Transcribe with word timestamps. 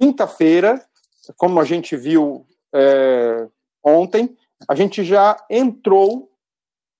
quinta-feira, 0.00 0.82
como 1.36 1.60
a 1.60 1.64
gente 1.64 1.94
viu 1.94 2.46
é, 2.74 3.46
ontem, 3.84 4.34
a 4.66 4.74
gente 4.74 5.04
já 5.04 5.36
entrou 5.50 6.32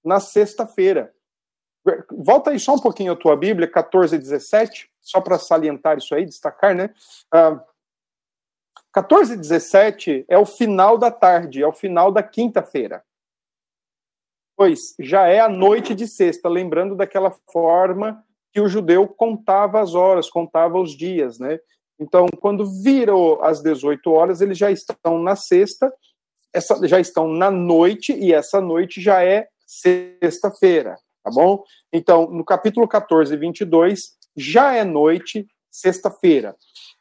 na 0.04 0.20
sexta-feira. 0.20 1.14
Volta 2.10 2.50
aí 2.50 2.60
só 2.60 2.74
um 2.74 2.78
pouquinho 2.78 3.12
a 3.12 3.16
tua 3.16 3.34
Bíblia, 3.34 3.66
14 3.66 4.14
e 4.14 4.18
17, 4.18 4.90
só 5.00 5.20
para 5.22 5.38
salientar 5.38 5.96
isso 5.96 6.14
aí, 6.14 6.26
destacar, 6.26 6.74
né? 6.74 6.94
Ah, 7.32 7.64
14 8.92 9.32
e 9.32 9.36
17 9.36 10.26
é 10.28 10.36
o 10.36 10.44
final 10.44 10.98
da 10.98 11.10
tarde, 11.10 11.62
é 11.62 11.66
o 11.66 11.72
final 11.72 12.12
da 12.12 12.22
quinta-feira. 12.22 13.02
Pois 14.56 14.94
já 15.00 15.26
é 15.26 15.40
a 15.40 15.48
noite 15.48 15.94
de 15.94 16.06
sexta, 16.06 16.50
lembrando 16.50 16.94
daquela 16.94 17.30
forma 17.50 18.22
que 18.52 18.60
o 18.60 18.68
judeu 18.68 19.08
contava 19.08 19.80
as 19.80 19.94
horas, 19.94 20.28
contava 20.28 20.78
os 20.78 20.94
dias, 20.94 21.38
né? 21.38 21.58
Então, 22.00 22.26
quando 22.40 22.64
virou 22.82 23.42
às 23.42 23.60
18 23.62 24.10
horas, 24.10 24.40
eles 24.40 24.56
já 24.56 24.70
estão 24.70 25.22
na 25.22 25.36
sexta, 25.36 25.92
essa, 26.52 26.88
já 26.88 26.98
estão 26.98 27.28
na 27.28 27.50
noite, 27.50 28.12
e 28.12 28.32
essa 28.32 28.60
noite 28.60 29.02
já 29.02 29.22
é 29.22 29.46
sexta-feira, 29.66 30.96
tá 31.22 31.30
bom? 31.30 31.62
Então, 31.92 32.28
no 32.30 32.42
capítulo 32.42 32.88
14, 32.88 33.36
22, 33.36 34.16
já 34.34 34.74
é 34.74 34.82
noite, 34.82 35.46
sexta-feira. 35.70 36.56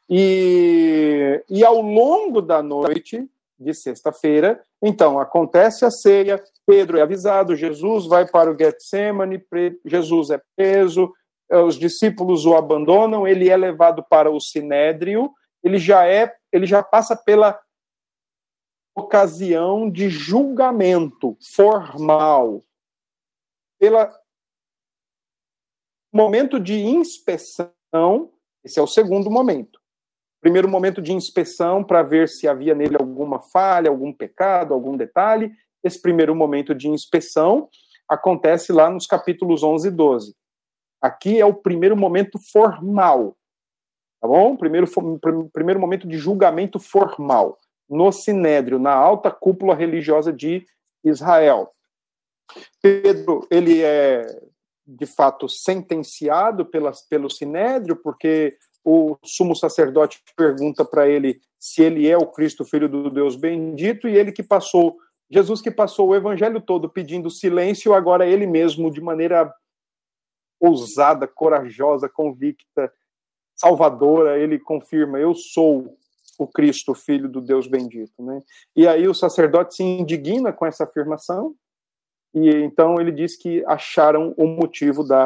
E, 0.08 1.42
e 1.48 1.64
ao 1.64 1.80
longo 1.80 2.42
da 2.42 2.62
noite 2.62 3.26
de 3.58 3.72
sexta-feira, 3.72 4.62
então, 4.82 5.18
acontece 5.18 5.84
a 5.84 5.90
ceia, 5.90 6.42
Pedro 6.66 6.98
é 6.98 7.02
avisado, 7.02 7.56
Jesus 7.56 8.06
vai 8.06 8.26
para 8.26 8.50
o 8.50 8.56
Getsemane, 8.58 9.42
Jesus 9.84 10.30
é 10.30 10.40
preso, 10.56 11.12
os 11.50 11.78
discípulos 11.78 12.46
o 12.46 12.54
abandonam, 12.54 13.26
ele 13.26 13.48
é 13.48 13.56
levado 13.56 14.04
para 14.08 14.30
o 14.30 14.40
sinédrio, 14.40 15.32
ele 15.62 15.78
já 15.78 16.06
é, 16.06 16.34
ele 16.52 16.66
já 16.66 16.82
passa 16.82 17.16
pela 17.16 17.60
ocasião 18.94 19.90
de 19.90 20.08
julgamento 20.08 21.36
formal, 21.54 22.64
pela 23.78 24.10
momento 26.12 26.58
de 26.58 26.80
inspeção, 26.80 28.32
esse 28.64 28.78
é 28.78 28.82
o 28.82 28.86
segundo 28.86 29.30
momento. 29.30 29.80
Primeiro 30.40 30.68
momento 30.68 31.02
de 31.02 31.12
inspeção 31.12 31.84
para 31.84 32.02
ver 32.02 32.28
se 32.28 32.48
havia 32.48 32.74
nele 32.74 32.96
alguma 32.96 33.40
falha, 33.40 33.90
algum 33.90 34.12
pecado, 34.12 34.72
algum 34.72 34.96
detalhe. 34.96 35.52
Esse 35.84 36.00
primeiro 36.00 36.34
momento 36.34 36.74
de 36.74 36.88
inspeção 36.88 37.68
acontece 38.08 38.72
lá 38.72 38.90
nos 38.90 39.06
capítulos 39.06 39.62
11 39.62 39.88
e 39.88 39.90
12. 39.90 40.39
Aqui 41.00 41.40
é 41.40 41.46
o 41.46 41.54
primeiro 41.54 41.96
momento 41.96 42.38
formal, 42.52 43.36
tá 44.20 44.28
bom? 44.28 44.56
Primeiro, 44.56 44.86
primeiro 45.52 45.80
momento 45.80 46.06
de 46.06 46.18
julgamento 46.18 46.78
formal 46.78 47.58
no 47.88 48.12
Sinédrio, 48.12 48.78
na 48.78 48.92
alta 48.92 49.30
cúpula 49.30 49.74
religiosa 49.74 50.32
de 50.32 50.64
Israel. 51.04 51.70
Pedro, 52.82 53.46
ele 53.50 53.82
é 53.82 54.26
de 54.86 55.06
fato 55.06 55.48
sentenciado 55.48 56.66
pela, 56.66 56.92
pelo 57.08 57.30
Sinédrio, 57.30 57.96
porque 57.96 58.56
o 58.84 59.16
sumo 59.24 59.54
sacerdote 59.54 60.22
pergunta 60.36 60.84
para 60.84 61.08
ele 61.08 61.40
se 61.58 61.82
ele 61.82 62.08
é 62.08 62.16
o 62.16 62.26
Cristo, 62.26 62.64
filho 62.64 62.88
do 62.88 63.10
Deus 63.10 63.36
bendito, 63.36 64.08
e 64.08 64.16
ele 64.16 64.32
que 64.32 64.42
passou, 64.42 64.96
Jesus 65.30 65.60
que 65.60 65.70
passou 65.70 66.08
o 66.08 66.16
evangelho 66.16 66.60
todo 66.60 66.88
pedindo 66.88 67.30
silêncio, 67.30 67.92
agora 67.92 68.26
ele 68.26 68.46
mesmo, 68.46 68.90
de 68.90 69.00
maneira 69.00 69.52
ousada, 70.60 71.26
corajosa, 71.26 72.08
convicta, 72.08 72.92
salvadora, 73.56 74.38
ele 74.38 74.58
confirma: 74.58 75.18
Eu 75.18 75.34
sou 75.34 75.96
o 76.38 76.46
Cristo, 76.46 76.94
filho 76.94 77.28
do 77.28 77.40
Deus 77.40 77.66
bendito. 77.66 78.22
Né? 78.22 78.42
E 78.76 78.86
aí 78.86 79.08
o 79.08 79.14
sacerdote 79.14 79.74
se 79.74 79.82
indigna 79.82 80.52
com 80.52 80.64
essa 80.64 80.84
afirmação, 80.84 81.54
e 82.34 82.48
então 82.48 83.00
ele 83.00 83.10
diz 83.10 83.36
que 83.36 83.64
acharam 83.66 84.34
o 84.36 84.46
motivo 84.46 85.02
da 85.02 85.24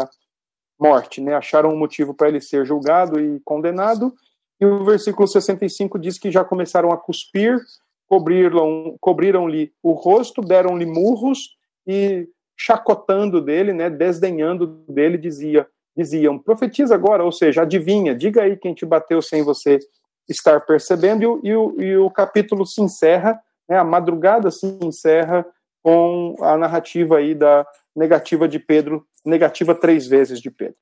morte, 0.79 1.21
né? 1.21 1.35
acharam 1.35 1.73
o 1.73 1.77
motivo 1.77 2.15
para 2.15 2.29
ele 2.29 2.41
ser 2.41 2.65
julgado 2.65 3.21
e 3.21 3.41
condenado. 3.41 4.15
E 4.61 4.67
o 4.67 4.85
versículo 4.85 5.27
65 5.27 5.99
diz 5.99 6.19
que 6.19 6.31
já 6.31 6.45
começaram 6.45 6.91
a 6.91 6.97
cuspir, 6.97 7.61
cobriram-lhe 8.07 8.97
cobriram 9.01 9.47
o 9.83 9.93
rosto, 9.93 10.41
deram-lhe 10.41 10.87
murros 10.87 11.57
e 11.87 12.29
chacotando 12.57 13.41
dele, 13.41 13.73
né, 13.73 13.91
desdenhando 13.91 14.67
dele, 14.89 15.19
dizia, 15.19 15.67
diziam, 15.97 16.39
profetiza 16.39 16.95
agora, 16.95 17.25
ou 17.25 17.33
seja, 17.33 17.63
adivinha, 17.63 18.15
diga 18.15 18.43
aí 18.43 18.57
quem 18.57 18.75
te 18.75 18.87
bateu 18.87 19.21
sem 19.21 19.43
você 19.43 19.79
estar 20.29 20.61
percebendo, 20.61 21.41
e 21.43 21.55
o, 21.55 21.81
e 21.81 21.97
o, 21.97 22.11
capítulo 22.11 22.67
se 22.67 22.81
encerra, 22.81 23.39
né, 23.69 23.77
a 23.77 23.85
madrugada 23.85 24.51
se 24.51 24.67
encerra 24.83 25.45
com 25.83 26.35
a 26.41 26.57
narrativa 26.57 27.19
aí 27.19 27.35
da 27.35 27.67
negativa 27.95 28.49
de 28.49 28.59
Pedro, 28.59 29.07
negativa 29.25 29.75
três 29.75 30.07
vezes 30.07 30.41
de 30.41 30.51
Pedro. 30.51 30.77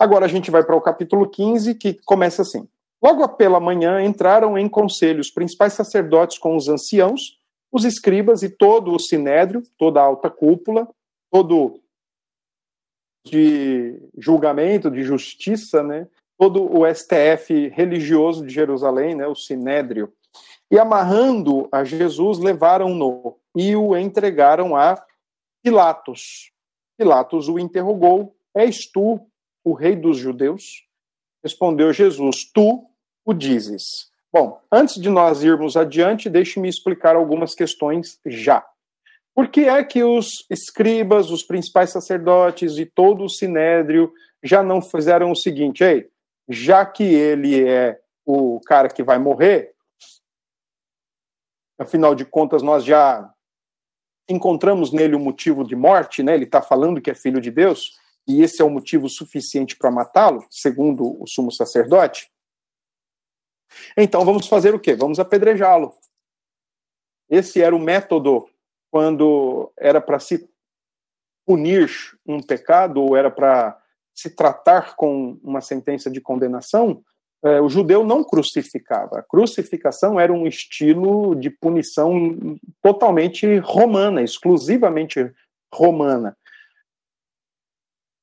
Agora 0.00 0.26
a 0.26 0.28
gente 0.28 0.50
vai 0.50 0.62
para 0.62 0.76
o 0.76 0.80
capítulo 0.80 1.28
15, 1.28 1.74
que 1.74 1.94
começa 2.04 2.42
assim. 2.42 2.68
Logo 3.02 3.26
pela 3.30 3.58
manhã 3.58 4.02
entraram 4.02 4.58
em 4.58 4.68
conselho 4.68 5.20
os 5.20 5.30
principais 5.30 5.72
sacerdotes 5.72 6.38
com 6.38 6.56
os 6.56 6.68
anciãos 6.68 7.37
os 7.72 7.84
escribas 7.84 8.42
e 8.42 8.48
todo 8.48 8.92
o 8.92 8.98
sinédrio, 8.98 9.62
toda 9.76 10.00
a 10.00 10.04
alta 10.04 10.30
cúpula, 10.30 10.88
todo 11.30 11.80
de 13.26 14.00
julgamento, 14.16 14.90
de 14.90 15.02
justiça, 15.02 15.82
né? 15.82 16.08
todo 16.38 16.64
o 16.64 16.86
STF 16.86 17.68
religioso 17.68 18.46
de 18.46 18.52
Jerusalém, 18.52 19.14
né? 19.14 19.26
o 19.26 19.34
sinédrio, 19.34 20.12
e 20.70 20.78
amarrando 20.78 21.68
a 21.72 21.82
Jesus, 21.82 22.38
levaram-no 22.38 23.36
e 23.56 23.74
o 23.74 23.96
entregaram 23.96 24.76
a 24.76 25.02
Pilatos. 25.62 26.52
Pilatos 26.96 27.48
o 27.48 27.58
interrogou: 27.58 28.36
És 28.54 28.90
tu 28.90 29.20
o 29.64 29.72
rei 29.72 29.96
dos 29.96 30.18
judeus? 30.18 30.86
Respondeu 31.42 31.92
Jesus: 31.92 32.50
Tu 32.52 32.86
o 33.24 33.32
dizes. 33.32 34.10
Bom, 34.32 34.60
antes 34.70 35.00
de 35.00 35.08
nós 35.08 35.42
irmos 35.42 35.76
adiante, 35.76 36.28
deixe-me 36.28 36.68
explicar 36.68 37.16
algumas 37.16 37.54
questões 37.54 38.20
já. 38.26 38.64
Por 39.34 39.48
que 39.48 39.60
é 39.62 39.82
que 39.82 40.02
os 40.02 40.44
escribas, 40.50 41.30
os 41.30 41.42
principais 41.42 41.90
sacerdotes 41.90 42.76
e 42.76 42.84
todo 42.84 43.24
o 43.24 43.28
sinédrio 43.28 44.12
já 44.42 44.62
não 44.62 44.82
fizeram 44.82 45.30
o 45.30 45.36
seguinte, 45.36 45.82
ei, 45.82 46.10
já 46.48 46.84
que 46.84 47.04
ele 47.04 47.66
é 47.66 47.98
o 48.26 48.60
cara 48.60 48.88
que 48.88 49.02
vai 49.02 49.18
morrer, 49.18 49.72
afinal 51.78 52.14
de 52.14 52.24
contas 52.24 52.62
nós 52.62 52.84
já 52.84 53.32
encontramos 54.28 54.92
nele 54.92 55.16
o 55.16 55.20
motivo 55.20 55.64
de 55.64 55.74
morte, 55.74 56.22
né? 56.22 56.34
Ele 56.34 56.44
está 56.44 56.60
falando 56.60 57.00
que 57.00 57.10
é 57.10 57.14
filho 57.14 57.40
de 57.40 57.50
Deus 57.50 57.92
e 58.26 58.42
esse 58.42 58.60
é 58.60 58.64
o 58.64 58.70
motivo 58.70 59.08
suficiente 59.08 59.74
para 59.76 59.90
matá-lo, 59.90 60.44
segundo 60.50 61.22
o 61.22 61.26
sumo 61.26 61.50
sacerdote. 61.50 62.30
Então 63.96 64.24
vamos 64.24 64.46
fazer 64.46 64.74
o 64.74 64.80
quê? 64.80 64.94
Vamos 64.94 65.18
apedrejá-lo. 65.18 65.94
Esse 67.28 67.60
era 67.60 67.74
o 67.74 67.78
método 67.78 68.48
quando 68.90 69.70
era 69.76 70.00
para 70.00 70.18
se 70.18 70.48
punir 71.46 71.90
um 72.26 72.42
pecado 72.42 73.02
ou 73.02 73.16
era 73.16 73.30
para 73.30 73.78
se 74.14 74.30
tratar 74.30 74.96
com 74.96 75.38
uma 75.42 75.60
sentença 75.60 76.10
de 76.10 76.20
condenação, 76.20 77.02
eh, 77.44 77.60
o 77.60 77.68
judeu 77.68 78.04
não 78.04 78.24
crucificava. 78.24 79.20
A 79.20 79.22
crucificação 79.22 80.18
era 80.18 80.32
um 80.32 80.46
estilo 80.46 81.34
de 81.36 81.50
punição 81.50 82.58
totalmente 82.82 83.58
romana, 83.58 84.22
exclusivamente 84.22 85.32
romana. 85.72 86.36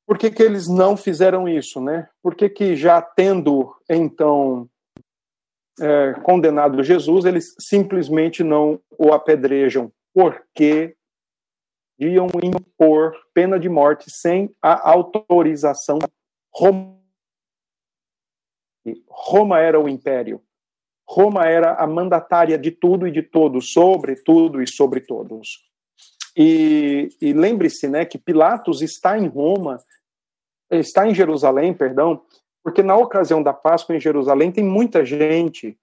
Por 0.05 0.17
que, 0.17 0.29
que 0.29 0.44
eles 0.44 0.67
não 0.67 0.97
fizeram 0.97 1.47
isso, 1.47 1.81
né? 1.81 2.09
Por 2.22 2.35
que, 2.35 2.50
que 2.50 2.75
já 2.75 3.01
tendo 3.01 3.75
então 3.89 4.69
é, 5.80 6.13
condenado 6.24 6.84
Jesus, 6.84 7.26
eles 7.26 7.55
simplesmente 7.59 8.44
não 8.44 8.79
o 8.97 9.14
apedrejam, 9.14 9.91
porque 10.14 10.96
iam 11.99 12.28
impor 12.44 13.14
pena 13.34 13.59
de 13.59 13.70
morte 13.70 14.09
sem 14.09 14.53
a 14.61 14.90
autorização 14.90 15.99
romana. 16.53 16.96
Roma 19.09 19.59
era 19.59 19.79
o 19.79 19.90
império. 19.90 20.41
Roma 21.08 21.46
era 21.46 21.76
a 21.76 21.88
mandatária 21.88 22.58
de 22.58 22.72
tudo 22.72 23.08
e 23.08 23.11
de 23.11 23.22
todos, 23.22 23.72
sobre 23.72 24.16
tudo 24.16 24.61
e 24.61 24.67
sobre 24.67 25.02
todos. 25.02 25.64
E, 26.35 27.09
e 27.22 27.32
lembre-se, 27.32 27.88
né, 27.88 28.05
que 28.05 28.17
Pilatos 28.17 28.82
está 28.82 29.17
em 29.17 29.28
Roma, 29.28 29.79
está 30.70 31.08
em 31.08 31.16
Jerusalém, 31.16 31.73
perdão, 31.73 32.22
porque 32.66 32.82
na 32.82 32.97
ocasião 32.97 33.44
da 33.44 33.53
Páscoa 33.53 33.96
em 33.96 34.00
Jerusalém 34.00 34.52
tem 34.52 34.64
muita 34.64 35.06
gente 35.06 35.78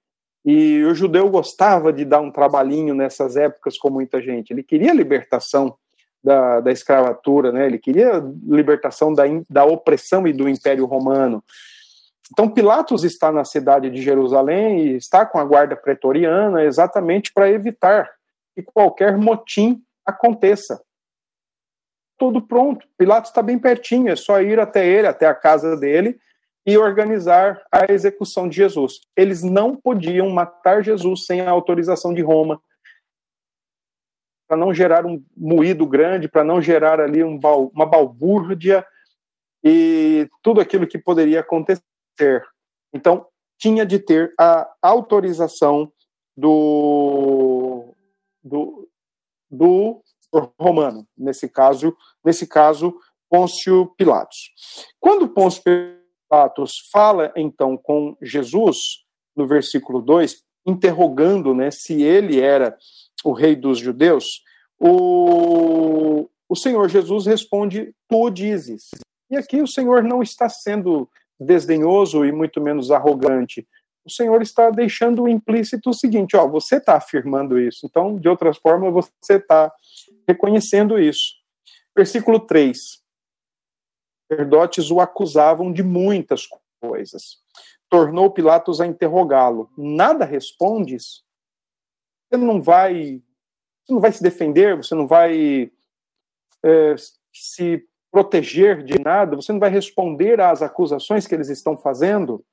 e 0.45 0.83
o 0.83 0.93
judeu 0.93 1.31
gostava 1.31 1.93
de 1.93 2.05
dar 2.05 2.21
um 2.21 2.33
trabalhinho 2.33 2.93
nessas 2.93 3.37
épocas 3.37 3.79
com 3.79 3.89
muita 3.89 4.21
gente. 4.21 4.53
Ele 4.53 4.65
queria 4.65 4.93
libertação 4.93 5.77
da, 6.25 6.59
da 6.59 6.73
escravatura, 6.73 7.53
né? 7.53 7.67
ele 7.67 7.79
queria 7.79 8.21
libertação 8.45 9.15
da, 9.15 9.23
da 9.49 9.65
opressão 9.65 10.27
e 10.27 10.33
do 10.33 10.49
Império 10.49 10.85
Romano. 10.85 11.45
Então, 12.33 12.51
Pilatos 12.51 13.05
está 13.05 13.31
na 13.31 13.45
cidade 13.45 13.89
de 13.89 14.03
Jerusalém 14.03 14.81
e 14.81 14.97
está 14.97 15.25
com 15.25 15.39
a 15.39 15.45
guarda 15.45 15.77
pretoriana 15.77 16.65
exatamente 16.65 17.33
para 17.33 17.49
evitar 17.49 18.11
que 18.57 18.63
qualquer 18.63 19.17
motim 19.17 19.81
aconteça. 20.05 20.83
Tudo 22.19 22.43
pronto. 22.43 22.85
Pilatos 22.99 23.31
está 23.31 23.41
bem 23.41 23.57
pertinho, 23.57 24.09
é 24.09 24.17
só 24.17 24.41
ir 24.43 24.59
até 24.59 24.85
ele, 24.85 25.07
até 25.07 25.27
a 25.27 25.35
casa 25.35 25.77
dele 25.77 26.19
e 26.65 26.79
organizar 26.79 27.63
a 27.71 27.93
execução 27.93 28.49
de 28.49 28.57
Jesus. 28.57 29.01
Eles 29.17 29.43
não 29.43 29.75
podiam 29.77 30.31
matar 30.31 30.83
Jesus 30.83 31.27
sem 31.27 31.41
a 31.41 31.51
autorização 31.51 32.15
de 32.15 32.23
Roma, 32.23 32.61
para 34.47 34.57
não 34.57 34.73
gerar 34.73 35.07
um 35.07 35.25
moído 35.37 35.87
grande, 35.87 36.29
para 36.29 36.45
não 36.45 36.61
gerar 36.61 37.01
ali 37.01 37.25
um, 37.25 37.41
uma 37.73 37.87
balbúrdia 37.87 38.87
e 39.65 40.29
tudo 40.43 40.61
aquilo 40.61 40.87
que 40.87 40.99
poderia 40.99 41.41
acontecer. 41.41 41.83
Então, 42.93 43.27
tinha 43.59 43.87
de 43.87 43.99
ter 43.99 44.33
a 44.39 44.71
autorização 44.83 45.91
do, 46.37 47.95
do, 48.43 48.89
do 49.51 50.03
romano, 50.61 51.07
nesse 51.17 51.49
caso, 51.49 51.97
nesse 52.25 52.47
caso, 52.47 52.95
Pôncio 53.31 53.87
Pilatos. 53.97 54.53
Quando 55.01 55.29
Pôncio 55.29 55.63
Pilatos 56.33 56.89
fala 56.91 57.31
então 57.37 57.77
com 57.77 58.17
Jesus, 58.23 59.05
no 59.37 59.47
versículo 59.47 60.01
2, 60.01 60.43
interrogando 60.67 61.55
né, 61.55 61.71
se 61.71 62.03
ele 62.03 62.41
era 62.41 62.75
o 63.23 63.33
rei 63.33 63.55
dos 63.55 63.79
judeus, 63.79 64.43
o, 64.81 66.27
o 66.49 66.57
Senhor 66.57 66.89
Jesus 66.89 67.27
responde: 67.27 67.95
Tu 68.09 68.31
dizes. 68.31 68.89
E 69.31 69.37
aqui 69.37 69.61
o 69.61 69.67
Senhor 69.67 70.03
não 70.03 70.23
está 70.23 70.49
sendo 70.49 71.07
desdenhoso 71.39 72.25
e 72.25 72.33
muito 72.33 72.63
menos 72.63 72.91
arrogante. 72.91 73.69
O 74.03 74.11
Senhor 74.11 74.41
está 74.41 74.71
deixando 74.71 75.29
implícito 75.29 75.91
o 75.91 75.95
seguinte: 75.95 76.35
ó, 76.35 76.49
você 76.49 76.77
está 76.77 76.97
afirmando 76.97 77.61
isso. 77.61 77.85
Então, 77.85 78.19
de 78.19 78.29
outras 78.29 78.57
formas, 78.57 78.91
você 78.95 79.35
está 79.35 79.71
reconhecendo 80.27 80.99
isso. 80.99 81.35
Versículo 81.95 82.41
3. 82.41 83.02
Sacerdotes 84.33 84.91
o 84.91 84.99
acusavam 84.99 85.71
de 85.71 85.83
muitas 85.83 86.49
coisas. 86.81 87.39
Tornou 87.89 88.31
Pilatos 88.31 88.81
a 88.81 88.87
interrogá-lo. 88.87 89.71
Nada 89.77 90.25
respondes? 90.25 91.23
Você 92.31 92.39
não 92.39 92.63
vai 92.63 93.23
você 93.85 93.93
não 93.93 94.01
vai 94.01 94.13
se 94.13 94.23
defender, 94.23 94.77
você 94.77 94.95
não 94.95 95.07
vai 95.07 95.71
é, 96.65 96.95
se 97.33 97.85
proteger 98.13 98.85
de 98.85 98.99
nada, 98.99 99.35
você 99.35 99.53
não 99.53 99.59
vai 99.59 99.71
responder 99.71 100.41
às 100.41 100.63
acusações 100.63 101.27
que 101.27 101.35
eles 101.35 101.49
estão 101.49 101.77
fazendo. 101.77 102.45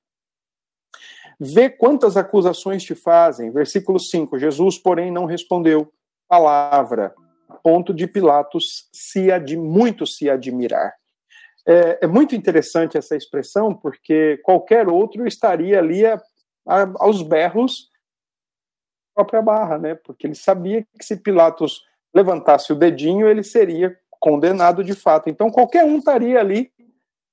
Vê 1.39 1.69
quantas 1.69 2.17
acusações 2.17 2.83
te 2.83 2.95
fazem. 2.95 3.51
Versículo 3.51 3.99
5: 3.99 4.37
Jesus, 4.37 4.77
porém, 4.77 5.11
não 5.11 5.25
respondeu 5.25 5.93
palavra, 6.27 7.13
a 7.47 7.55
ponto 7.55 7.93
de 7.93 8.07
Pilatos 8.07 8.89
se 8.91 9.31
ad, 9.31 9.55
muito 9.55 10.05
se 10.05 10.29
admirar. 10.29 10.98
É, 11.67 11.99
é, 12.05 12.07
muito 12.07 12.35
interessante 12.35 12.97
essa 12.97 13.15
expressão, 13.15 13.73
porque 13.73 14.37
qualquer 14.43 14.87
outro 14.87 15.27
estaria 15.27 15.77
ali 15.77 16.05
a, 16.05 16.21
a, 16.67 16.91
aos 16.95 17.21
berros 17.21 17.89
própria 19.13 19.41
barra, 19.41 19.77
né? 19.77 19.95
Porque 19.95 20.25
ele 20.25 20.35
sabia 20.35 20.85
que 20.97 21.05
se 21.05 21.17
Pilatos 21.17 21.83
levantasse 22.13 22.71
o 22.71 22.75
dedinho, 22.75 23.27
ele 23.27 23.43
seria 23.43 23.97
condenado 24.11 24.83
de 24.83 24.93
fato. 24.93 25.29
Então 25.29 25.49
qualquer 25.49 25.83
um 25.83 25.97
estaria 25.97 26.39
ali 26.39 26.71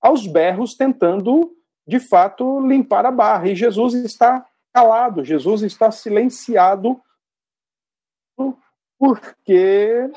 aos 0.01 0.27
berros 0.27 0.75
tentando 0.75 1.53
de 1.87 2.01
fato 2.01 2.61
limpar 2.61 3.07
a 3.07 3.11
barra. 3.11 3.49
E 3.49 3.55
Jesus 3.55 3.95
está 3.95 4.45
calado, 4.73 5.25
Jesus 5.25 5.63
está 5.63 5.91
silenciado 5.91 7.01
porque 8.99 10.11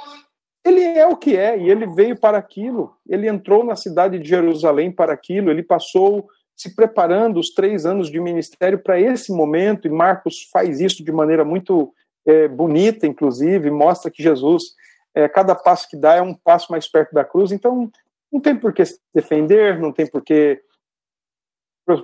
ele 0.66 0.82
é 0.82 1.08
o 1.08 1.18
que 1.18 1.38
é 1.38 1.58
e 1.58 1.70
ele 1.70 1.88
veio 1.88 2.18
para 2.18 2.38
aquilo. 2.38 2.96
Ele 3.08 3.28
entrou 3.28 3.64
na 3.64 3.76
cidade 3.76 4.20
de 4.20 4.28
Jerusalém 4.28 4.92
para 4.92 5.14
aquilo, 5.14 5.50
ele 5.50 5.64
passou 5.64 6.28
se 6.56 6.76
preparando 6.76 7.40
os 7.40 7.52
três 7.54 7.86
anos 7.86 8.12
de 8.12 8.20
ministério 8.20 8.80
para 8.80 9.00
esse 9.00 9.32
momento, 9.32 9.88
e 9.88 9.90
Marcos 9.90 10.50
faz 10.52 10.82
isso 10.82 11.04
de 11.06 11.12
maneira 11.12 11.46
muito 11.46 11.94
é, 12.26 12.50
bonita, 12.50 13.08
inclusive, 13.08 13.72
mostra 13.72 14.12
que 14.12 14.22
Jesus, 14.22 14.76
é, 15.16 15.30
cada 15.30 15.56
passo 15.56 15.90
que 15.90 15.96
dá 15.96 16.16
é 16.16 16.22
um 16.22 16.34
passo 16.34 16.70
mais 16.70 16.86
perto 16.86 17.14
da 17.14 17.24
cruz, 17.24 17.54
então 17.54 17.90
não 18.30 18.42
tem 18.42 18.56
por 18.58 18.74
que 18.74 18.84
se 18.84 19.00
defender, 19.16 19.80
não 19.80 19.94
tem 19.94 20.06
por 20.06 20.22
que 20.22 20.62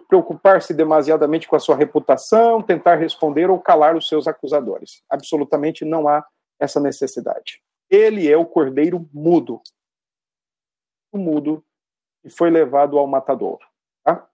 preocupar-se 0.07 0.73
demasiadamente 0.73 1.49
com 1.49 1.57
a 1.57 1.59
sua 1.59 1.75
reputação, 1.75 2.61
tentar 2.61 2.95
responder 2.95 3.49
ou 3.49 3.59
calar 3.59 3.95
os 3.95 4.07
seus 4.07 4.25
acusadores. 4.25 5.03
Absolutamente 5.09 5.83
não 5.83 6.07
há 6.07 6.25
essa 6.59 6.79
necessidade. 6.79 7.61
Ele 7.89 8.29
é 8.29 8.35
o 8.35 8.45
cordeiro 8.45 9.07
mudo, 9.13 9.61
o 11.11 11.17
mudo 11.17 11.63
que 12.21 12.29
foi 12.29 12.49
levado 12.49 12.97
ao 12.97 13.07
matadouro. 13.07 13.65
Tá? 14.03 14.27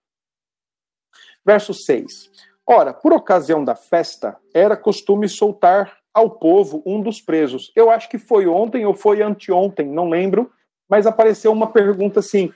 Verso 1.44 1.74
6. 1.74 2.30
Ora, 2.66 2.94
por 2.94 3.12
ocasião 3.12 3.64
da 3.64 3.74
festa, 3.74 4.40
era 4.54 4.76
costume 4.76 5.28
soltar 5.28 5.98
ao 6.14 6.30
povo 6.30 6.82
um 6.86 7.02
dos 7.02 7.20
presos. 7.20 7.72
Eu 7.74 7.90
acho 7.90 8.08
que 8.08 8.18
foi 8.18 8.46
ontem 8.46 8.86
ou 8.86 8.94
foi 8.94 9.22
anteontem, 9.22 9.88
não 9.88 10.08
lembro, 10.08 10.52
mas 10.88 11.06
apareceu 11.06 11.52
uma 11.52 11.72
pergunta 11.72 12.20
assim: 12.20 12.52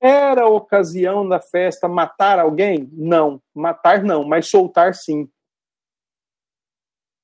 era 0.00 0.46
ocasião 0.46 1.26
da 1.26 1.40
festa 1.40 1.88
matar 1.88 2.38
alguém? 2.38 2.88
Não, 2.92 3.40
matar 3.54 4.02
não, 4.02 4.24
mas 4.24 4.48
soltar 4.48 4.94
sim. 4.94 5.28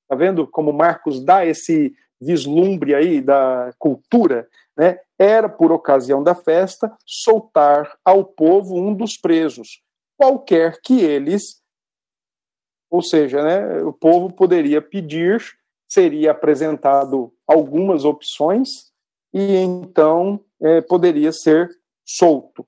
Tá 0.08 0.16
vendo 0.16 0.46
como 0.46 0.72
Marcos 0.72 1.24
dá 1.24 1.44
esse 1.44 1.94
vislumbre 2.24 2.94
aí 2.94 3.20
da 3.20 3.72
cultura, 3.78 4.48
né? 4.76 4.98
Era 5.18 5.48
por 5.48 5.70
ocasião 5.72 6.22
da 6.22 6.34
festa 6.34 6.92
soltar 7.04 7.96
ao 8.04 8.24
povo 8.24 8.76
um 8.76 8.94
dos 8.94 9.16
presos 9.16 9.82
qualquer 10.22 10.80
que 10.80 11.00
eles, 11.00 11.60
ou 12.88 13.02
seja, 13.02 13.42
né, 13.42 13.82
o 13.82 13.92
povo 13.92 14.32
poderia 14.32 14.80
pedir, 14.80 15.42
seria 15.88 16.30
apresentado 16.30 17.34
algumas 17.44 18.04
opções 18.04 18.92
e 19.34 19.56
então 19.56 20.38
é, 20.60 20.80
poderia 20.80 21.32
ser 21.32 21.68
solto. 22.06 22.64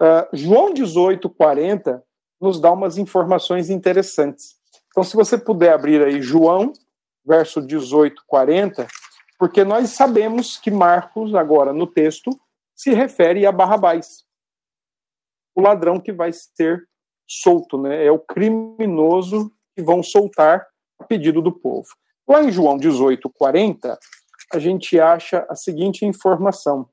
Uh, 0.00 0.26
João 0.32 0.72
18, 0.72 1.28
40 1.28 2.02
nos 2.40 2.58
dá 2.58 2.72
umas 2.72 2.96
informações 2.96 3.68
interessantes. 3.68 4.56
Então, 4.88 5.04
se 5.04 5.14
você 5.14 5.36
puder 5.36 5.74
abrir 5.74 6.02
aí 6.02 6.22
João, 6.22 6.72
verso 7.26 7.60
18, 7.60 8.22
40, 8.26 8.86
porque 9.38 9.64
nós 9.64 9.90
sabemos 9.90 10.56
que 10.56 10.70
Marcos, 10.70 11.34
agora 11.34 11.72
no 11.72 11.86
texto, 11.86 12.30
se 12.74 12.92
refere 12.94 13.44
a 13.44 13.52
Barrabás 13.52 14.26
o 15.56 15.62
ladrão 15.62 15.98
que 15.98 16.12
vai 16.12 16.30
ser 16.32 16.86
solto, 17.26 17.80
né? 17.80 18.04
É 18.04 18.12
o 18.12 18.18
criminoso 18.18 19.50
que 19.74 19.82
vão 19.82 20.02
soltar 20.02 20.66
a 21.00 21.04
pedido 21.04 21.40
do 21.40 21.50
povo. 21.50 21.88
Lá 22.28 22.42
em 22.42 22.52
João 22.52 22.76
18, 22.76 23.30
40, 23.30 23.98
a 24.52 24.58
gente 24.58 25.00
acha 25.00 25.46
a 25.48 25.54
seguinte 25.54 26.04
informação. 26.04 26.88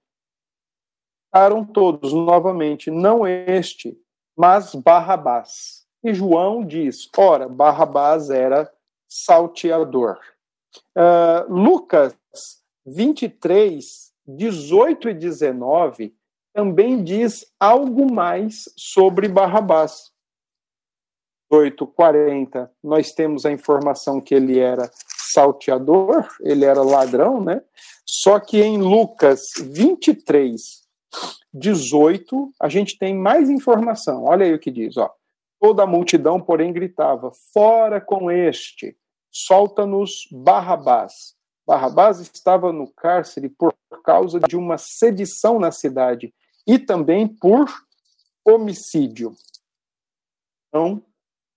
Ficaram 1.26 1.66
todos 1.66 2.14
novamente, 2.14 2.90
não 2.90 3.28
este, 3.28 3.98
mas 4.36 4.74
Barrabás. 4.74 5.86
E 6.04 6.14
João 6.14 6.66
diz: 6.66 7.10
ora, 7.18 7.50
Barrabás 7.50 8.30
era 8.30 8.72
salteador. 9.14 10.20
Uh, 10.98 11.54
Lucas 11.54 12.16
23, 12.86 14.12
18 14.26 15.10
e 15.10 15.14
19 15.14 16.16
também 16.54 17.04
diz 17.04 17.46
algo 17.60 18.12
mais 18.12 18.70
sobre 18.78 19.28
Barrabás. 19.28 20.12
8:40, 21.52 22.70
nós 22.84 23.12
temos 23.12 23.46
a 23.46 23.52
informação 23.52 24.20
que 24.20 24.34
ele 24.34 24.58
era 24.60 24.90
salteador, 25.32 26.28
ele 26.42 26.66
era 26.66 26.82
ladrão, 26.82 27.44
né? 27.44 27.62
Só 28.06 28.40
que 28.40 28.62
em 28.62 28.78
Lucas 28.78 29.54
23, 29.62 30.84
18, 31.54 32.52
a 32.60 32.70
gente 32.70 32.98
tem 32.98 33.16
mais 33.16 33.50
informação. 33.50 34.24
Olha 34.24 34.46
aí 34.46 34.54
o 34.54 34.60
que 34.60 34.72
diz, 34.72 34.98
ó. 34.98 35.12
Toda 35.60 35.84
a 35.84 35.88
multidão, 35.88 36.42
porém, 36.42 36.74
gritava: 36.74 37.32
Fora 37.54 38.02
com 38.02 38.32
este, 38.32 38.98
solta-nos 39.34 40.28
Barrabás. 40.32 41.36
Barrabás 41.66 42.20
estava 42.20 42.72
no 42.72 42.88
cárcere 42.94 43.50
por 43.50 43.74
causa 44.04 44.40
de 44.40 44.56
uma 44.56 44.78
sedição 44.78 45.60
na 45.60 45.72
cidade 45.72 46.34
e 46.68 46.78
também 46.78 47.28
por 47.28 47.68
homicídio. 48.46 49.34
Então, 50.68 51.04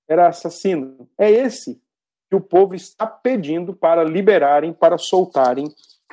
era 0.09 0.29
assassino. 0.29 1.09
É 1.19 1.31
esse 1.31 1.81
que 2.31 2.37
o 2.37 2.41
povo 2.41 2.75
está 2.75 3.07
pedindo 3.07 3.75
para 3.75 4.05
liberarem, 4.05 4.73
para 4.73 4.99
soltarem, 4.99 5.69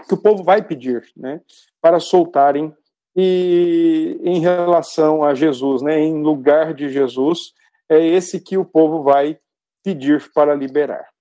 que 0.08 0.14
o 0.14 0.22
povo 0.22 0.44
vai 0.44 0.62
pedir, 0.62 1.12
né? 1.16 1.42
Para 1.82 2.00
soltarem 2.00 2.76
e 3.16 4.20
em 4.24 4.40
relação 4.40 5.24
a 5.24 5.36
Jesus, 5.36 5.82
né? 5.82 6.00
Em 6.00 6.22
lugar 6.22 6.74
de 6.74 6.90
Jesus, 6.90 7.54
é 7.88 8.04
esse 8.04 8.40
que 8.40 8.58
o 8.58 8.66
povo 8.66 9.04
vai 9.04 9.38
pedir 9.84 10.32
para 10.34 10.56
liberar. 10.56 11.13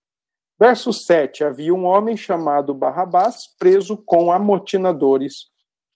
Verso 0.63 0.93
7: 0.93 1.43
Havia 1.43 1.75
um 1.75 1.85
homem 1.85 2.17
chamado 2.17 2.73
Barrabás, 2.73 3.35
preso 3.59 3.97
com 3.97 4.31
amotinadores, 4.31 5.47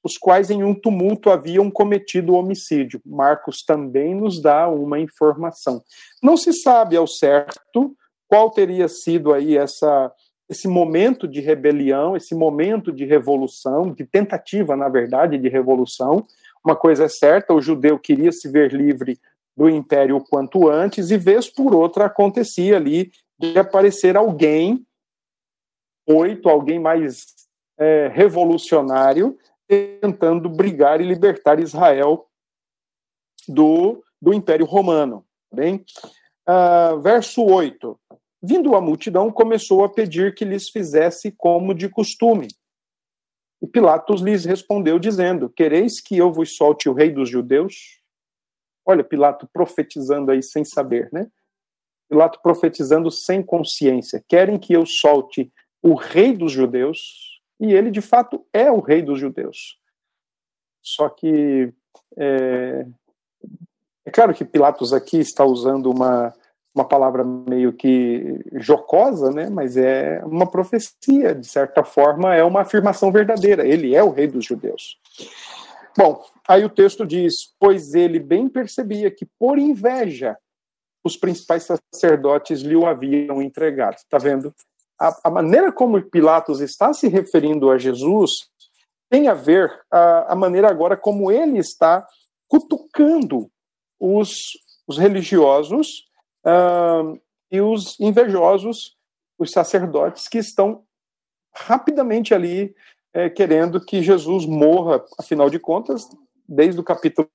os 0.02 0.18
quais 0.18 0.50
em 0.50 0.64
um 0.64 0.74
tumulto 0.74 1.30
haviam 1.30 1.70
cometido 1.70 2.34
homicídio. 2.34 3.00
Marcos 3.06 3.62
também 3.64 4.12
nos 4.12 4.42
dá 4.42 4.68
uma 4.68 4.98
informação. 4.98 5.80
Não 6.20 6.36
se 6.36 6.52
sabe 6.52 6.96
ao 6.96 7.06
certo 7.06 7.94
qual 8.26 8.50
teria 8.50 8.88
sido 8.88 9.32
aí 9.32 9.56
essa 9.56 10.12
esse 10.48 10.66
momento 10.66 11.28
de 11.28 11.40
rebelião, 11.40 12.16
esse 12.16 12.34
momento 12.34 12.90
de 12.90 13.04
revolução, 13.04 13.92
de 13.92 14.04
tentativa, 14.04 14.74
na 14.74 14.88
verdade, 14.88 15.38
de 15.38 15.48
revolução. 15.48 16.26
Uma 16.64 16.74
coisa 16.74 17.04
é 17.04 17.08
certa, 17.08 17.54
o 17.54 17.60
judeu 17.60 18.00
queria 18.00 18.32
se 18.32 18.50
ver 18.50 18.72
livre 18.72 19.16
do 19.56 19.68
império 19.68 20.20
quanto 20.28 20.68
antes, 20.68 21.12
e 21.12 21.16
vez 21.16 21.48
por 21.48 21.72
outra 21.72 22.06
acontecia 22.06 22.76
ali 22.76 23.12
de 23.38 23.58
aparecer 23.58 24.16
alguém, 24.16 24.86
oito, 26.06 26.48
alguém 26.48 26.78
mais 26.78 27.26
é, 27.78 28.08
revolucionário, 28.08 29.38
tentando 29.68 30.48
brigar 30.48 31.00
e 31.00 31.04
libertar 31.04 31.58
Israel 31.60 32.28
do, 33.48 34.02
do 34.20 34.32
Império 34.32 34.64
Romano. 34.64 35.24
Tá 35.50 35.56
bem? 35.56 35.84
Uh, 36.48 37.00
verso 37.00 37.44
8. 37.44 37.98
Vindo 38.42 38.76
a 38.76 38.80
multidão, 38.80 39.32
começou 39.32 39.84
a 39.84 39.88
pedir 39.88 40.34
que 40.34 40.44
lhes 40.44 40.68
fizesse 40.68 41.32
como 41.32 41.74
de 41.74 41.88
costume. 41.88 42.48
E 43.60 43.66
Pilatos 43.66 44.20
lhes 44.20 44.44
respondeu, 44.44 44.98
dizendo: 44.98 45.48
Quereis 45.50 46.00
que 46.00 46.16
eu 46.16 46.30
vos 46.30 46.56
solte 46.56 46.88
o 46.88 46.92
rei 46.92 47.10
dos 47.10 47.28
judeus? 47.28 48.00
Olha, 48.84 49.02
Pilato 49.02 49.48
profetizando 49.52 50.30
aí 50.30 50.42
sem 50.42 50.64
saber, 50.64 51.08
né? 51.12 51.28
Pilato 52.08 52.40
profetizando 52.42 53.10
sem 53.10 53.42
consciência. 53.42 54.24
Querem 54.28 54.58
que 54.58 54.72
eu 54.72 54.86
solte 54.86 55.52
o 55.82 55.94
rei 55.94 56.36
dos 56.36 56.52
judeus? 56.52 57.40
E 57.58 57.72
ele, 57.72 57.90
de 57.90 58.00
fato, 58.00 58.44
é 58.52 58.70
o 58.70 58.80
rei 58.80 59.02
dos 59.02 59.18
judeus. 59.18 59.78
Só 60.82 61.08
que. 61.08 61.72
É, 62.16 62.86
é 64.04 64.10
claro 64.10 64.32
que 64.32 64.44
Pilatos 64.44 64.92
aqui 64.92 65.18
está 65.18 65.44
usando 65.44 65.90
uma, 65.90 66.32
uma 66.72 66.84
palavra 66.84 67.24
meio 67.24 67.72
que 67.72 68.40
jocosa, 68.52 69.32
né? 69.32 69.48
Mas 69.50 69.76
é 69.76 70.22
uma 70.24 70.46
profecia, 70.46 71.34
de 71.34 71.46
certa 71.46 71.82
forma, 71.82 72.34
é 72.34 72.44
uma 72.44 72.60
afirmação 72.60 73.10
verdadeira. 73.10 73.66
Ele 73.66 73.94
é 73.94 74.02
o 74.04 74.10
rei 74.10 74.28
dos 74.28 74.44
judeus. 74.44 74.96
Bom, 75.96 76.22
aí 76.46 76.64
o 76.64 76.70
texto 76.70 77.06
diz: 77.06 77.54
Pois 77.58 77.94
ele 77.94 78.20
bem 78.20 78.48
percebia 78.48 79.10
que, 79.10 79.26
por 79.38 79.58
inveja, 79.58 80.36
os 81.06 81.16
principais 81.16 81.68
sacerdotes 81.94 82.62
lhe 82.62 82.74
o 82.74 82.86
haviam 82.86 83.40
entregado. 83.40 83.96
Está 83.96 84.18
vendo? 84.18 84.52
A, 85.00 85.28
a, 85.28 85.30
maneira 85.30 85.70
como 85.70 86.02
Pilatos 86.02 86.60
está 86.60 86.92
se 86.92 87.06
referindo 87.06 87.70
a 87.70 87.78
Jesus 87.78 88.30
tem 89.08 89.28
a 89.28 89.34
ver 89.34 89.70
a, 89.90 90.32
a 90.32 90.34
maneira 90.34 90.68
agora 90.68 90.96
como 90.96 91.30
ele 91.30 91.58
está 91.58 92.06
cutucando 92.48 93.48
os, 94.00 94.30
os 94.86 94.98
religiosos 94.98 96.08
uh, 96.44 97.20
e 97.50 97.60
os 97.60 97.98
invejosos, 98.00 98.96
os 99.38 99.52
sacerdotes 99.52 100.28
que 100.28 100.38
estão 100.38 100.82
rapidamente 101.54 102.34
ali 102.34 102.74
é, 103.12 103.30
querendo 103.30 103.80
que 103.84 104.02
Jesus 104.02 104.44
morra, 104.44 105.02
afinal 105.18 105.48
de 105.48 105.58
contas, 105.58 106.08
desde 106.48 106.80
o 106.80 106.84
capítulo 106.84 107.28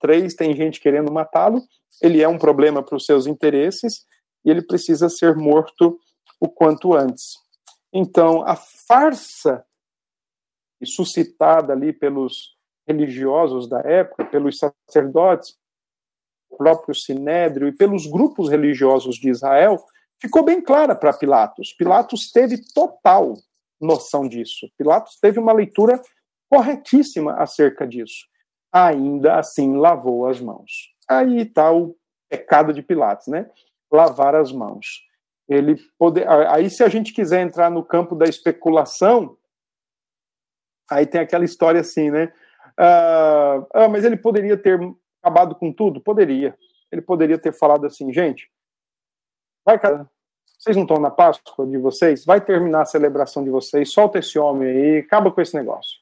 3 0.00 0.34
tem 0.34 0.54
gente 0.54 0.80
querendo 0.80 1.12
matá-lo, 1.12 1.62
ele 2.02 2.22
é 2.22 2.28
um 2.28 2.38
problema 2.38 2.82
para 2.82 2.96
os 2.96 3.04
seus 3.04 3.26
interesses 3.26 4.04
e 4.44 4.50
ele 4.50 4.62
precisa 4.62 5.08
ser 5.08 5.36
morto 5.36 5.98
o 6.40 6.48
quanto 6.48 6.94
antes. 6.94 7.34
Então, 7.92 8.42
a 8.46 8.54
farsa 8.54 9.64
suscitada 10.84 11.72
ali 11.72 11.92
pelos 11.92 12.56
religiosos 12.86 13.68
da 13.68 13.80
época, 13.80 14.24
pelos 14.24 14.58
sacerdotes, 14.58 15.56
próprio 16.56 16.94
Sinédrio 16.94 17.68
e 17.68 17.72
pelos 17.72 18.06
grupos 18.06 18.48
religiosos 18.48 19.16
de 19.16 19.28
Israel, 19.28 19.84
ficou 20.20 20.44
bem 20.44 20.62
clara 20.62 20.94
para 20.94 21.12
Pilatos. 21.12 21.72
Pilatos 21.72 22.30
teve 22.30 22.60
total 22.72 23.34
noção 23.80 24.28
disso. 24.28 24.70
Pilatos 24.76 25.18
teve 25.20 25.38
uma 25.38 25.52
leitura 25.52 26.00
corretíssima 26.48 27.34
acerca 27.34 27.86
disso 27.86 28.26
ainda 28.72 29.38
assim 29.38 29.76
lavou 29.76 30.26
as 30.26 30.40
mãos. 30.40 30.94
Aí 31.08 31.38
está 31.38 31.72
o 31.72 31.96
pecado 32.28 32.72
de 32.72 32.82
Pilatos, 32.82 33.26
né? 33.28 33.50
Lavar 33.90 34.34
as 34.34 34.52
mãos. 34.52 35.06
Ele 35.48 35.76
poder, 35.98 36.28
aí 36.28 36.68
se 36.68 36.84
a 36.84 36.88
gente 36.88 37.12
quiser 37.12 37.40
entrar 37.40 37.70
no 37.70 37.82
campo 37.82 38.14
da 38.14 38.26
especulação, 38.26 39.36
aí 40.90 41.06
tem 41.06 41.20
aquela 41.20 41.44
história 41.44 41.80
assim, 41.80 42.10
né? 42.10 42.32
Ah, 42.76 43.66
ah, 43.72 43.88
mas 43.88 44.04
ele 44.04 44.16
poderia 44.16 44.56
ter 44.56 44.78
acabado 45.22 45.54
com 45.54 45.72
tudo? 45.72 46.00
Poderia. 46.00 46.56
Ele 46.92 47.00
poderia 47.00 47.38
ter 47.38 47.52
falado 47.52 47.86
assim, 47.86 48.12
gente, 48.12 48.50
vai, 49.64 49.78
cara, 49.78 50.08
vocês 50.58 50.76
não 50.76 50.84
estão 50.84 50.98
na 50.98 51.10
Páscoa 51.10 51.66
de 51.66 51.78
vocês? 51.78 52.24
Vai 52.24 52.42
terminar 52.42 52.82
a 52.82 52.86
celebração 52.86 53.42
de 53.42 53.50
vocês, 53.50 53.90
solta 53.90 54.18
esse 54.18 54.38
homem 54.38 54.68
aí, 54.68 54.98
acaba 54.98 55.32
com 55.32 55.40
esse 55.40 55.54
negócio. 55.54 55.98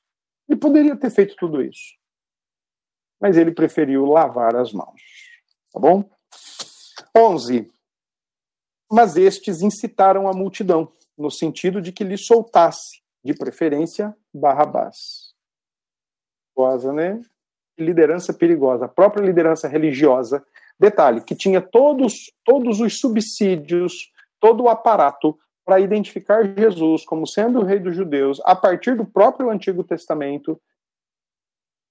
Ele 0.48 0.58
poderia 0.58 0.96
ter 0.96 1.10
feito 1.10 1.36
tudo 1.36 1.62
isso 1.62 1.96
mas 3.20 3.36
ele 3.36 3.50
preferiu 3.50 4.04
lavar 4.04 4.56
as 4.56 4.72
mãos. 4.72 5.00
Tá 5.72 5.80
bom? 5.80 6.04
11. 7.16 7.70
Mas 8.90 9.16
estes 9.16 9.62
incitaram 9.62 10.28
a 10.28 10.32
multidão, 10.32 10.92
no 11.16 11.30
sentido 11.30 11.80
de 11.80 11.92
que 11.92 12.04
lhe 12.04 12.16
soltasse, 12.16 13.02
de 13.24 13.34
preferência, 13.34 14.16
Barrabás. 14.32 15.34
Perigosa, 16.54 16.92
né? 16.92 17.20
Liderança 17.78 18.32
perigosa. 18.32 18.84
A 18.84 18.88
própria 18.88 19.24
liderança 19.24 19.66
religiosa, 19.66 20.44
detalhe, 20.78 21.20
que 21.20 21.34
tinha 21.34 21.60
todos, 21.60 22.32
todos 22.44 22.80
os 22.80 22.98
subsídios, 22.98 24.12
todo 24.38 24.64
o 24.64 24.68
aparato 24.68 25.36
para 25.64 25.80
identificar 25.80 26.44
Jesus 26.56 27.04
como 27.04 27.26
sendo 27.26 27.58
o 27.58 27.64
rei 27.64 27.80
dos 27.80 27.96
judeus, 27.96 28.40
a 28.44 28.54
partir 28.54 28.96
do 28.96 29.04
próprio 29.04 29.50
Antigo 29.50 29.82
Testamento, 29.82 30.60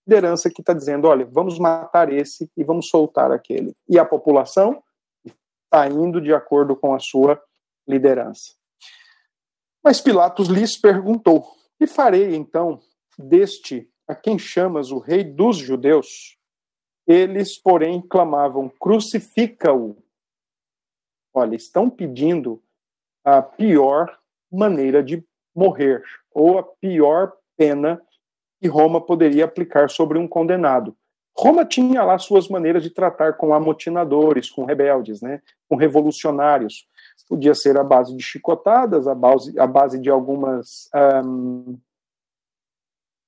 liderança 0.07 0.49
que 0.49 0.61
está 0.61 0.73
dizendo: 0.73 1.07
olha, 1.07 1.25
vamos 1.25 1.57
matar 1.57 2.11
esse 2.11 2.49
e 2.55 2.63
vamos 2.63 2.89
soltar 2.89 3.31
aquele. 3.31 3.75
E 3.89 3.97
a 3.97 4.05
população 4.05 4.83
está 5.65 5.87
indo 5.87 6.21
de 6.21 6.33
acordo 6.33 6.75
com 6.75 6.93
a 6.93 6.99
sua 6.99 7.41
liderança. 7.87 8.53
Mas 9.83 10.01
Pilatos 10.01 10.47
lhes 10.47 10.77
perguntou: 10.77 11.45
Que 11.77 11.87
farei 11.87 12.35
então 12.35 12.79
deste 13.17 13.89
a 14.07 14.15
quem 14.15 14.37
chamas 14.37 14.91
o 14.91 14.99
rei 14.99 15.23
dos 15.23 15.57
judeus? 15.57 16.37
Eles, 17.07 17.57
porém, 17.57 18.01
clamavam: 18.01 18.69
Crucifica-o. 18.69 19.97
Olha, 21.33 21.55
estão 21.55 21.89
pedindo 21.89 22.63
a 23.23 23.41
pior 23.41 24.17
maneira 24.51 25.03
de 25.03 25.23
morrer, 25.53 26.03
ou 26.31 26.57
a 26.57 26.63
pior 26.63 27.33
pena 27.57 28.01
que 28.65 28.67
Roma 28.67 28.99
poderia 28.99 29.45
aplicar 29.45 29.91
sobre 29.91 30.17
um 30.17 30.27
condenado. 30.27 30.97
Roma 31.37 31.63
tinha 31.63 32.03
lá 32.03 32.17
suas 32.17 32.49
maneiras 32.49 32.81
de 32.81 32.89
tratar 32.89 33.33
com 33.33 33.53
amotinadores, 33.53 34.49
com 34.49 34.65
rebeldes, 34.65 35.21
né, 35.21 35.39
com 35.69 35.75
revolucionários. 35.75 36.87
Podia 37.29 37.53
ser 37.53 37.77
a 37.77 37.83
base 37.83 38.15
de 38.15 38.23
chicotadas, 38.23 39.07
a 39.07 39.13
base, 39.13 39.59
a 39.59 39.67
base 39.67 39.99
de 39.99 40.09
algumas 40.09 40.89
um, 41.23 41.77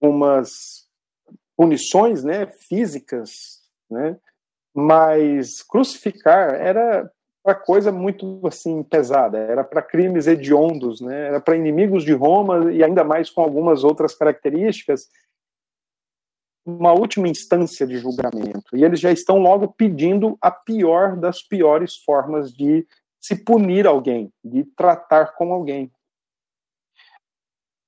umas 0.02 0.88
punições 1.56 2.24
né, 2.24 2.48
físicas, 2.48 3.62
né, 3.92 4.18
mas 4.74 5.62
crucificar 5.62 6.56
era 6.56 7.12
para 7.44 7.54
coisa 7.54 7.92
muito 7.92 8.42
assim 8.48 8.82
pesada, 8.82 9.38
era 9.38 9.64
para 9.64 9.84
crimes 9.84 10.26
hediondos, 10.26 11.00
né, 11.00 11.28
era 11.28 11.40
para 11.40 11.56
inimigos 11.56 12.04
de 12.04 12.14
Roma 12.14 12.72
e 12.72 12.84
ainda 12.84 13.04
mais 13.04 13.30
com 13.30 13.42
algumas 13.42 13.84
outras 13.84 14.16
características 14.16 15.08
uma 16.68 16.92
última 16.92 17.30
instância 17.30 17.88
de 17.88 17.98
julgamento. 17.98 18.76
E 18.76 18.84
eles 18.84 19.00
já 19.00 19.10
estão 19.10 19.38
logo 19.38 19.70
pedindo 19.70 20.38
a 20.42 20.52
pior 20.52 21.16
das 21.16 21.42
piores 21.42 21.96
formas 21.96 22.52
de 22.52 22.86
se 23.22 23.44
punir 23.44 23.88
alguém, 23.88 24.32
de 24.44 24.66
tratar 24.76 25.34
com 25.36 25.54
alguém. 25.54 25.90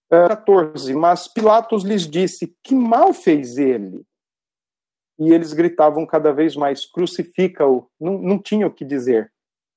14. 0.09 0.93
Mas 0.93 1.27
Pilatos 1.27 1.83
lhes 1.83 2.07
disse: 2.07 2.55
Que 2.63 2.73
mal 2.73 3.13
fez 3.13 3.57
ele? 3.57 4.03
E 5.19 5.33
eles 5.33 5.51
gritavam 5.51 6.05
cada 6.05 6.31
vez 6.31 6.55
mais: 6.55 6.85
Crucifica-o. 6.85 7.87
Não, 7.99 8.17
não 8.17 8.41
tinham 8.41 8.69
o 8.69 8.73
que 8.73 8.85
dizer. 8.85 9.31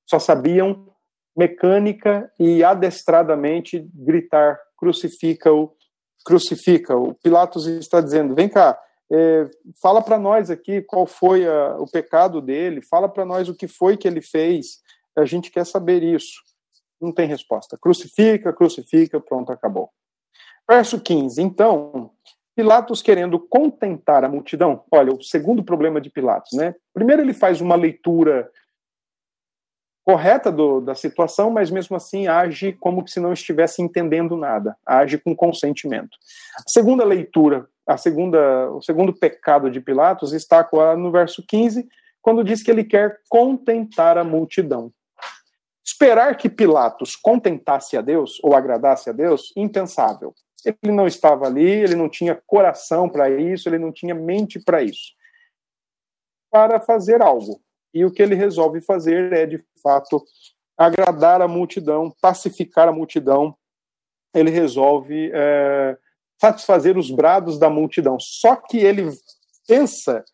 Só 0.09 0.18
sabiam 0.18 0.88
mecânica 1.37 2.32
e 2.38 2.62
adestradamente 2.62 3.87
gritar: 3.92 4.59
Crucifica-o, 4.76 5.75
crucifica-o. 6.25 7.14
Pilatos 7.16 7.66
está 7.66 8.00
dizendo: 8.00 8.35
Vem 8.35 8.49
cá, 8.49 8.78
é, 9.12 9.45
fala 9.81 10.00
para 10.00 10.19
nós 10.19 10.50
aqui 10.50 10.81
qual 10.81 11.07
foi 11.07 11.47
a, 11.47 11.76
o 11.76 11.87
pecado 11.87 12.40
dele, 12.40 12.81
fala 12.81 13.09
para 13.09 13.26
nós 13.26 13.47
o 13.49 13.54
que 13.54 13.69
foi 13.69 13.97
que 13.97 14.09
ele 14.09 14.23
fez. 14.23 14.81
A 15.14 15.26
gente 15.26 15.50
quer 15.50 15.66
saber 15.66 16.02
isso. 16.02 16.40
Não 16.99 17.12
tem 17.12 17.28
resposta. 17.28 17.76
Crucifica, 17.76 18.52
crucifica, 18.52 19.21
pronto, 19.21 19.52
acabou. 19.52 19.90
Verso 20.66 20.99
15. 20.99 21.42
Então, 21.42 22.11
Pilatos 22.57 23.02
querendo 23.02 23.38
contentar 23.38 24.25
a 24.25 24.28
multidão. 24.28 24.85
Olha, 24.90 25.12
o 25.12 25.23
segundo 25.23 25.62
problema 25.62 26.00
de 26.00 26.09
Pilatos, 26.09 26.52
né? 26.52 26.75
Primeiro 26.95 27.21
ele 27.21 27.35
faz 27.35 27.61
uma 27.61 27.75
leitura 27.75 28.50
correta 30.04 30.50
do, 30.50 30.81
da 30.81 30.95
situação, 30.95 31.50
mas 31.50 31.71
mesmo 31.71 31.97
assim 31.97 32.26
age 32.26 32.73
como 32.73 33.07
se 33.07 33.21
não 33.21 33.33
estivesse 33.33 33.83
entendendo 33.83 34.37
nada, 34.37 34.76
age 34.87 35.19
com 35.19 35.35
consentimento. 35.35 36.16
A 36.59 36.69
segunda 36.69 37.04
leitura, 37.04 37.69
a 37.87 37.97
segunda, 37.97 38.71
o 38.71 38.81
segundo 38.83 39.12
pecado 39.12 39.71
de 39.71 39.81
Pilatos 39.81 40.33
está 40.33 40.69
no 40.97 41.11
verso 41.11 41.45
15, 41.47 41.89
quando 42.21 42.45
diz 42.45 42.62
que 42.62 42.71
ele 42.71 42.85
quer 42.85 43.21
contentar 43.29 44.17
a 44.17 44.25
multidão. 44.25 44.93
Esperar 45.85 46.37
que 46.37 46.49
Pilatos 46.49 47.17
contentasse 47.17 47.97
a 47.97 48.01
Deus 48.01 48.39
ou 48.43 48.55
agradasse 48.55 49.11
a 49.11 49.12
Deus, 49.12 49.53
impensável. 49.57 50.33
Ele 50.65 50.93
não 50.93 51.09
estava 51.09 51.47
ali, 51.47 51.69
ele 51.69 51.97
não 51.97 52.09
tinha 52.09 52.41
coração 52.47 53.09
para 53.09 53.29
isso, 53.29 53.69
ele 53.69 53.79
não 53.79 53.93
tinha 53.93 54.15
mente 54.15 54.61
para 54.61 54.81
isso. 54.81 55.12
Para 56.51 56.81
fazer 56.81 57.21
algo. 57.21 57.61
E 57.93 58.05
o 58.05 58.12
que 58.12 58.23
ele 58.23 58.37
resolve 58.37 58.81
fazer 58.81 59.33
é, 59.33 59.45
de 59.45 59.62
fato, 59.83 60.23
agradar 60.79 61.43
a 61.43 61.49
multidão, 61.49 62.15
pacificar 62.21 62.89
a 62.89 62.93
multidão. 62.93 63.57
Ele 64.33 64.51
resolve 64.51 65.33
é, 65.35 65.99
satisfazer 66.42 66.99
os 66.99 67.08
brados 67.08 67.56
da 67.56 67.70
multidão. 67.70 68.18
Só 68.18 68.56
que 68.56 68.78
ele 68.78 69.08
pensa 69.64 70.25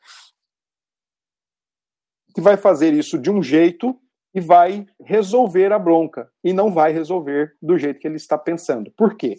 que 2.34 2.40
vai 2.40 2.56
fazer 2.56 2.94
isso 2.94 3.18
de 3.18 3.30
um 3.30 3.42
jeito 3.42 3.94
e 4.34 4.40
vai 4.40 4.86
resolver 5.02 5.70
a 5.70 5.78
bronca, 5.78 6.30
e 6.42 6.50
não 6.50 6.72
vai 6.72 6.92
resolver 6.92 7.54
do 7.60 7.76
jeito 7.76 8.00
que 8.00 8.06
ele 8.06 8.16
está 8.16 8.38
pensando. 8.38 8.90
Por 8.92 9.16
quê? 9.16 9.36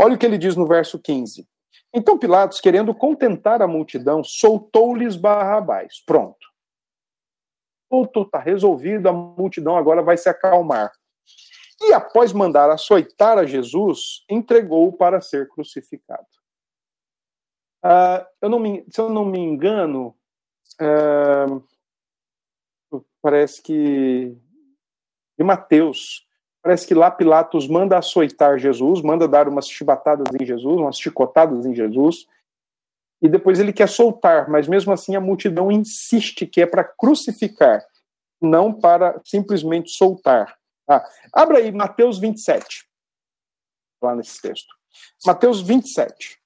Olha 0.00 0.14
o 0.14 0.18
que 0.18 0.24
ele 0.24 0.38
diz 0.38 0.56
no 0.56 0.66
verso 0.66 0.98
15. 0.98 1.46
Então 1.94 2.18
Pilatos, 2.18 2.58
querendo 2.58 2.94
contentar 2.94 3.60
a 3.60 3.68
multidão, 3.68 4.24
soltou-lhes 4.24 5.14
Barrabás. 5.14 6.02
Pronto. 6.06 6.38
Tudo 7.90 8.22
está 8.22 8.38
resolvido, 8.38 9.08
a 9.10 9.12
multidão 9.12 9.76
agora 9.76 10.02
vai 10.02 10.16
se 10.16 10.28
acalmar. 10.28 10.90
E 11.80 11.92
após 11.92 12.32
mandar 12.32 12.70
açoitar 12.70 13.38
a 13.38 13.46
Jesus, 13.46 14.24
entregou-o 14.28 14.92
para 14.92 15.20
ser 15.20 15.48
crucificado. 15.48 16.26
Uh, 17.84 18.26
eu 18.42 18.48
não 18.48 18.58
me, 18.58 18.84
se 18.90 19.00
eu 19.00 19.08
não 19.08 19.24
me 19.24 19.38
engano, 19.38 20.14
uh, 20.80 21.62
parece 23.22 23.62
que 23.62 24.36
de 25.38 25.44
Mateus, 25.44 26.26
parece 26.60 26.84
que 26.86 26.94
lá 26.94 27.10
Pilatos 27.10 27.68
manda 27.68 27.96
açoitar 27.96 28.58
Jesus, 28.58 29.00
manda 29.00 29.28
dar 29.28 29.48
umas 29.48 29.68
chibatadas 29.68 30.26
em 30.38 30.44
Jesus, 30.44 30.76
umas 30.76 30.98
chicotadas 30.98 31.64
em 31.64 31.72
Jesus, 31.72 32.26
e 33.22 33.28
depois 33.28 33.60
ele 33.60 33.72
quer 33.72 33.88
soltar, 33.88 34.50
mas 34.50 34.66
mesmo 34.66 34.92
assim 34.92 35.14
a 35.14 35.20
multidão 35.20 35.70
insiste 35.70 36.44
que 36.44 36.60
é 36.60 36.66
para 36.66 36.82
crucificar, 36.82 37.84
não 38.42 38.72
para 38.72 39.20
simplesmente 39.24 39.90
soltar. 39.90 40.57
Ah, 40.88 41.04
abra 41.34 41.58
aí 41.58 41.70
Mateus 41.70 42.18
27, 42.18 42.88
lá 44.02 44.16
nesse 44.16 44.40
texto. 44.40 44.74
Mateus 45.26 45.60
27 45.60 46.40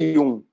e 0.00 0.18
1. 0.18 0.44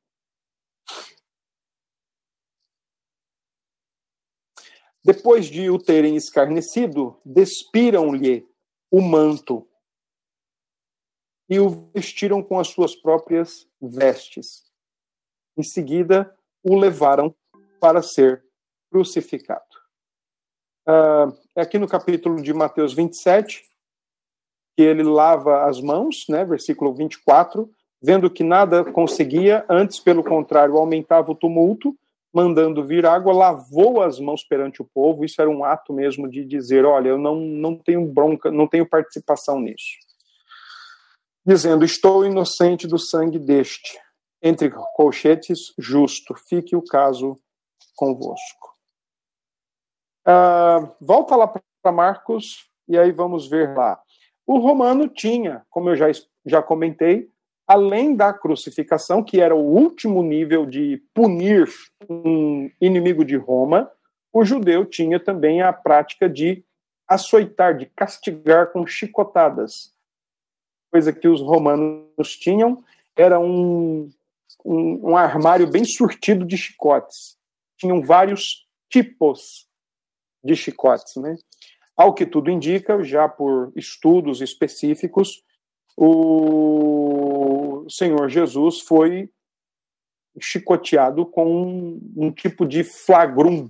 Depois 5.03 5.47
de 5.47 5.69
o 5.71 5.79
terem 5.79 6.15
escarnecido, 6.15 7.19
despiram-lhe 7.25 8.47
o 8.91 9.01
manto 9.01 9.67
e 11.49 11.59
o 11.59 11.91
vestiram 11.91 12.43
com 12.43 12.59
as 12.59 12.67
suas 12.67 12.95
próprias 12.95 13.67
vestes. 13.81 14.71
Em 15.57 15.63
seguida, 15.63 16.37
o 16.63 16.75
levaram 16.75 17.35
para 17.79 18.03
ser 18.03 18.45
crucificado. 18.91 19.70
Uh, 20.87 21.37
é 21.55 21.61
aqui 21.61 21.77
no 21.77 21.87
capítulo 21.87 22.41
de 22.41 22.53
Mateus 22.53 22.93
27, 22.93 23.63
que 24.75 24.81
ele 24.81 25.03
lava 25.03 25.65
as 25.65 25.79
mãos, 25.79 26.25
né, 26.27 26.43
versículo 26.43 26.93
24, 26.93 27.69
vendo 28.01 28.29
que 28.29 28.43
nada 28.43 28.83
conseguia, 28.83 29.63
antes, 29.69 29.99
pelo 29.99 30.23
contrário, 30.23 30.77
aumentava 30.77 31.31
o 31.31 31.35
tumulto, 31.35 31.95
mandando 32.33 32.85
vir 32.85 33.05
água, 33.05 33.33
lavou 33.33 34.01
as 34.01 34.19
mãos 34.19 34.43
perante 34.43 34.81
o 34.81 34.85
povo. 34.85 35.25
Isso 35.25 35.41
era 35.41 35.49
um 35.49 35.63
ato 35.63 35.93
mesmo 35.93 36.29
de 36.29 36.45
dizer: 36.45 36.85
olha, 36.85 37.09
eu 37.09 37.17
não, 37.17 37.35
não 37.35 37.75
tenho 37.75 38.05
bronca, 38.05 38.49
não 38.49 38.67
tenho 38.67 38.87
participação 38.87 39.59
nisso. 39.59 39.99
Dizendo: 41.45 41.83
estou 41.83 42.25
inocente 42.25 42.87
do 42.87 42.97
sangue 42.97 43.37
deste. 43.37 43.99
Entre 44.41 44.71
colchetes, 44.95 45.73
justo. 45.77 46.33
Fique 46.33 46.75
o 46.75 46.81
caso 46.81 47.37
convosco. 47.95 48.70
Uh, 50.27 50.93
volta 50.99 51.35
lá 51.35 51.47
para 51.47 51.91
Marcos 51.91 52.69
e 52.87 52.97
aí 52.97 53.11
vamos 53.11 53.49
ver 53.49 53.75
lá. 53.75 53.99
O 54.45 54.59
romano 54.59 55.07
tinha, 55.07 55.63
como 55.69 55.89
eu 55.89 55.95
já, 55.95 56.07
já 56.45 56.61
comentei, 56.61 57.29
além 57.67 58.15
da 58.15 58.33
crucificação, 58.33 59.23
que 59.23 59.39
era 59.39 59.55
o 59.55 59.63
último 59.63 60.21
nível 60.21 60.65
de 60.65 61.01
punir 61.13 61.69
um 62.09 62.69
inimigo 62.81 63.23
de 63.23 63.37
Roma, 63.37 63.89
o 64.33 64.43
judeu 64.43 64.85
tinha 64.85 65.19
também 65.19 65.61
a 65.61 65.71
prática 65.71 66.29
de 66.29 66.63
açoitar, 67.07 67.77
de 67.77 67.85
castigar 67.85 68.71
com 68.71 68.85
chicotadas. 68.85 69.93
Coisa 70.91 71.13
que 71.13 71.27
os 71.27 71.41
romanos 71.41 72.35
tinham 72.37 72.83
era 73.15 73.39
um, 73.39 74.09
um, 74.65 75.11
um 75.11 75.17
armário 75.17 75.67
bem 75.67 75.85
surtido 75.85 76.45
de 76.45 76.57
chicotes. 76.57 77.37
Tinham 77.77 78.01
vários 78.01 78.67
tipos 78.89 79.67
de 80.43 80.55
chicotes, 80.55 81.15
né? 81.15 81.35
Ao 81.95 82.13
que 82.13 82.25
tudo 82.25 82.49
indica, 82.49 83.03
já 83.03 83.27
por 83.27 83.71
estudos 83.75 84.41
específicos, 84.41 85.43
o 85.95 87.85
Senhor 87.89 88.29
Jesus 88.29 88.79
foi 88.79 89.29
chicoteado 90.39 91.25
com 91.25 91.45
um, 91.45 92.13
um 92.15 92.31
tipo 92.31 92.65
de 92.65 92.83
flagrum, 92.83 93.69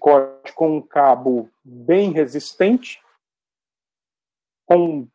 corte 0.00 0.52
com 0.54 0.78
um 0.78 0.82
cabo 0.82 1.50
bem 1.62 2.12
resistente, 2.12 3.00
com 4.64 5.06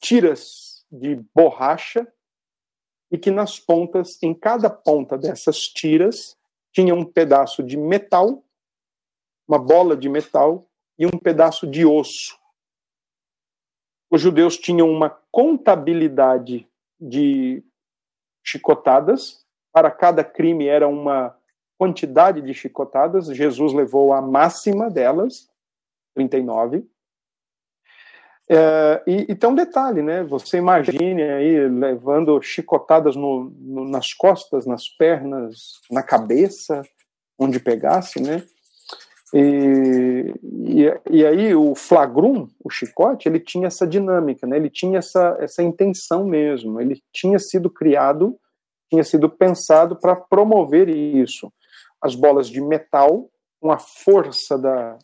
tiras 0.00 0.84
de 0.90 1.16
borracha, 1.34 2.10
e 3.10 3.18
que 3.18 3.30
nas 3.30 3.58
pontas, 3.58 4.20
em 4.22 4.32
cada 4.32 4.70
ponta 4.70 5.18
dessas 5.18 5.68
tiras, 5.68 6.36
tinha 6.72 6.94
um 6.94 7.04
pedaço 7.04 7.62
de 7.62 7.76
metal, 7.76 8.44
uma 9.50 9.58
bola 9.58 9.96
de 9.96 10.08
metal 10.08 10.66
e 10.98 11.06
um 11.06 11.18
pedaço 11.18 11.66
de 11.66 11.84
osso 11.84 12.40
os 14.10 14.20
judeus 14.20 14.58
tinham 14.58 14.90
uma 14.90 15.08
contabilidade 15.30 16.68
de 17.00 17.62
chicotadas, 18.44 19.46
para 19.72 19.90
cada 19.90 20.24
crime 20.24 20.66
era 20.66 20.88
uma 20.88 21.36
quantidade 21.78 22.42
de 22.42 22.52
chicotadas, 22.52 23.28
Jesus 23.28 23.72
levou 23.72 24.12
a 24.12 24.20
máxima 24.20 24.90
delas, 24.90 25.48
39. 26.14 26.84
É, 28.50 29.02
e, 29.06 29.26
e 29.30 29.34
tem 29.36 29.48
um 29.48 29.54
detalhe, 29.54 30.02
né? 30.02 30.24
Você 30.24 30.58
imagine 30.58 31.22
aí 31.22 31.68
levando 31.68 32.42
chicotadas 32.42 33.14
no, 33.14 33.44
no, 33.56 33.88
nas 33.88 34.12
costas, 34.12 34.66
nas 34.66 34.88
pernas, 34.88 35.80
na 35.88 36.02
cabeça, 36.02 36.82
onde 37.38 37.60
pegasse, 37.60 38.20
né? 38.20 38.44
E, 39.32 40.34
e, 40.42 41.00
e, 41.10 41.26
aí 41.26 41.54
o 41.54 41.74
flagrum, 41.74 42.48
o 42.64 42.68
chicote, 42.68 43.28
ele 43.28 43.38
tinha 43.38 43.68
essa 43.68 43.86
dinâmica, 43.86 44.46
né? 44.46 44.56
ele 44.56 44.68
tinha 44.68 44.98
essa, 44.98 45.36
essa 45.38 45.62
intenção 45.62 46.24
mesmo, 46.24 46.80
ele 46.80 47.00
tinha 47.12 47.38
sido 47.38 47.70
criado, 47.70 48.36
tinha 48.88 49.04
sido 49.04 49.30
pensado 49.30 49.94
para 49.94 50.16
promover 50.16 50.88
isso. 50.88 51.52
As 52.02 52.16
bolas 52.16 52.48
de 52.48 52.60
metal, 52.60 53.30
com 53.60 53.70
a 53.70 53.78
força 53.78 54.58
da, 54.58 54.98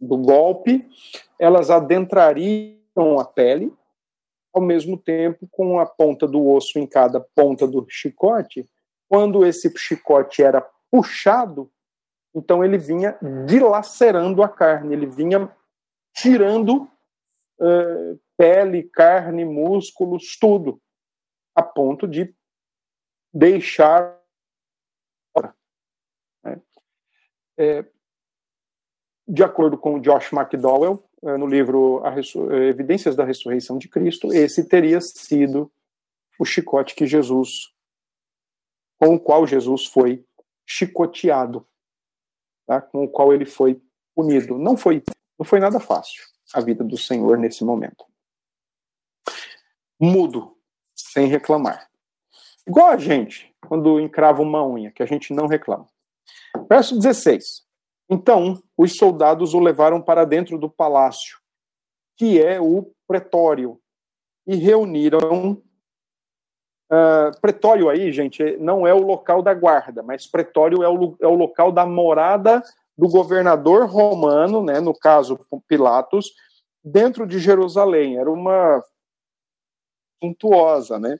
do 0.00 0.16
golpe, 0.16 0.88
elas 1.38 1.70
adentrariam 1.70 3.18
a 3.20 3.24
pele, 3.24 3.72
ao 4.54 4.62
mesmo 4.62 4.96
tempo 4.96 5.46
com 5.50 5.78
a 5.78 5.86
ponta 5.86 6.26
do 6.26 6.46
osso 6.46 6.78
em 6.78 6.86
cada 6.86 7.20
ponta 7.34 7.66
do 7.66 7.84
chicote. 7.88 8.66
Quando 9.08 9.44
esse 9.44 9.70
chicote 9.76 10.42
era 10.42 10.66
puxado, 10.90 11.70
então 12.34 12.64
ele 12.64 12.78
vinha 12.78 13.18
dilacerando 13.46 14.42
a 14.42 14.48
carne, 14.48 14.94
ele 14.94 15.06
vinha 15.06 15.54
tirando 16.14 16.88
uh, 17.58 18.20
pele, 18.36 18.84
carne, 18.84 19.44
músculos, 19.44 20.36
tudo, 20.38 20.80
a 21.54 21.62
ponto 21.62 22.08
de 22.08 22.34
deixar. 23.32 24.18
Né? 26.44 26.60
É, 27.58 27.84
de 29.28 29.44
acordo 29.44 29.78
com 29.78 30.00
Josh 30.00 30.32
McDowell, 30.32 31.02
é, 31.22 31.36
no 31.36 31.46
livro 31.46 32.02
Evidências 32.68 33.14
da 33.14 33.24
Ressurreição 33.24 33.78
de 33.78 33.88
Cristo, 33.88 34.32
esse 34.32 34.68
teria 34.68 35.00
sido 35.00 35.70
o 36.38 36.44
chicote 36.44 36.94
que 36.94 37.06
Jesus, 37.06 37.72
com 38.98 39.14
o 39.14 39.20
qual 39.20 39.46
Jesus 39.46 39.86
foi 39.86 40.26
chicoteado, 40.66 41.66
tá? 42.66 42.80
com 42.80 43.04
o 43.04 43.08
qual 43.08 43.32
ele 43.32 43.46
foi 43.46 43.80
punido. 44.14 44.58
Não 44.58 44.76
foi, 44.76 45.02
não 45.38 45.44
foi 45.44 45.60
nada 45.60 45.80
fácil 45.80 46.22
a 46.54 46.60
vida 46.60 46.84
do 46.84 46.96
Senhor 46.96 47.38
nesse 47.38 47.64
momento. 47.64 48.04
Mudo, 50.00 50.56
sem 50.94 51.26
reclamar. 51.26 51.88
Igual 52.66 52.88
a 52.88 52.96
gente, 52.96 53.54
quando 53.66 54.00
encrava 54.00 54.42
uma 54.42 54.66
unha, 54.66 54.90
que 54.90 55.02
a 55.02 55.06
gente 55.06 55.32
não 55.32 55.46
reclama. 55.46 55.86
Verso 56.68 56.96
16. 56.96 57.62
Então, 58.10 58.62
os 58.76 58.96
soldados 58.96 59.54
o 59.54 59.60
levaram 59.60 60.00
para 60.00 60.24
dentro 60.24 60.58
do 60.58 60.68
palácio, 60.68 61.38
que 62.16 62.40
é 62.40 62.60
o 62.60 62.92
pretório, 63.06 63.80
e 64.46 64.56
reuniram. 64.56 65.62
Uh, 66.92 67.40
pretório 67.40 67.88
aí, 67.88 68.12
gente, 68.12 68.58
não 68.58 68.86
é 68.86 68.92
o 68.92 69.00
local 69.00 69.40
da 69.40 69.54
guarda, 69.54 70.02
mas 70.02 70.26
pretório 70.26 70.82
é 70.82 70.88
o, 70.90 71.16
é 71.22 71.26
o 71.26 71.34
local 71.34 71.72
da 71.72 71.86
morada 71.86 72.62
do 72.98 73.08
governador 73.08 73.86
romano, 73.86 74.62
né, 74.62 74.78
no 74.78 74.92
caso 74.92 75.40
Pilatos, 75.66 76.34
dentro 76.84 77.26
de 77.26 77.38
Jerusalém. 77.38 78.18
Era 78.18 78.30
uma 78.30 78.84
suntuosa, 80.22 80.98
né? 80.98 81.16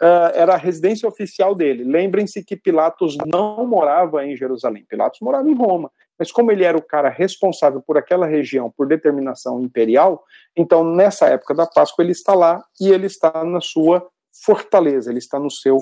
Uh, 0.00 0.32
era 0.34 0.54
a 0.54 0.58
residência 0.58 1.06
oficial 1.06 1.54
dele. 1.54 1.84
Lembrem-se 1.84 2.42
que 2.42 2.56
Pilatos 2.56 3.16
não 3.26 3.66
morava 3.66 4.24
em 4.24 4.34
Jerusalém, 4.34 4.86
Pilatos 4.88 5.20
morava 5.20 5.48
em 5.48 5.54
Roma. 5.54 5.92
Mas 6.18 6.32
como 6.32 6.50
ele 6.50 6.64
era 6.64 6.76
o 6.76 6.82
cara 6.82 7.08
responsável 7.08 7.82
por 7.82 7.98
aquela 7.98 8.26
região, 8.26 8.70
por 8.70 8.86
determinação 8.86 9.60
imperial, 9.60 10.24
então 10.56 10.82
nessa 10.82 11.26
época 11.26 11.54
da 11.54 11.66
Páscoa 11.66 12.02
ele 12.02 12.12
está 12.12 12.34
lá 12.34 12.64
e 12.80 12.88
ele 12.90 13.06
está 13.06 13.44
na 13.44 13.60
sua 13.60 14.08
fortaleza, 14.44 15.10
ele 15.10 15.18
está 15.18 15.38
no 15.38 15.50
seu 15.50 15.78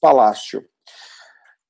palácio. 0.00 0.64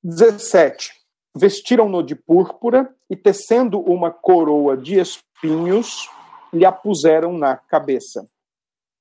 17. 0.03 0.93
Vestiram-no 1.35 2.03
de 2.03 2.15
púrpura 2.15 2.93
e, 3.09 3.15
tecendo 3.15 3.79
uma 3.79 4.11
coroa 4.11 4.75
de 4.75 4.99
espinhos, 4.99 6.09
lhe 6.53 6.65
a 6.65 6.71
puseram 6.71 7.37
na 7.37 7.55
cabeça. 7.55 8.27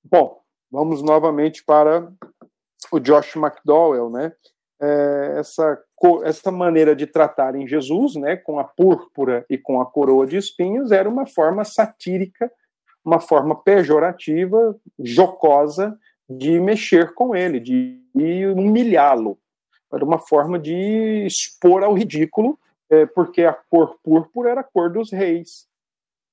Bom, 0.05 0.41
vamos 0.71 1.03
novamente 1.03 1.65
para 1.65 2.11
o 2.93 3.01
Josh 3.01 3.37
McDowell, 3.37 4.11
né? 4.11 4.33
É, 4.83 5.35
essa, 5.39 5.79
essa 6.25 6.51
maneira 6.51 6.97
de 6.97 7.07
tratar 7.07 7.55
em 7.55 7.67
Jesus, 7.67 8.15
né, 8.15 8.35
com 8.37 8.59
a 8.59 8.65
púrpura 8.65 9.45
e 9.51 9.59
com 9.59 9.79
a 9.79 9.85
coroa 9.85 10.27
de 10.27 10.39
espinhos, 10.39 10.91
era 10.91 11.07
uma 11.07 11.27
forma 11.27 11.65
satírica, 11.65 12.51
uma 13.05 13.21
forma 13.21 13.63
pejorativa, 13.63 14.75
jocosa 14.99 15.99
de 16.31 16.61
mexer 16.61 17.13
com 17.15 17.35
ele, 17.35 17.59
de 17.59 18.01
humilhá-lo. 18.57 19.39
Era 19.93 20.05
uma 20.05 20.19
forma 20.19 20.59
de 20.59 21.27
expor 21.27 21.83
ao 21.83 21.95
ridículo, 21.95 22.59
é, 22.89 23.07
porque 23.07 23.43
a 23.43 23.53
cor 23.53 23.99
púrpura 24.03 24.51
era 24.51 24.61
a 24.61 24.65
cor 24.65 24.91
dos 24.91 25.11
reis 25.11 25.69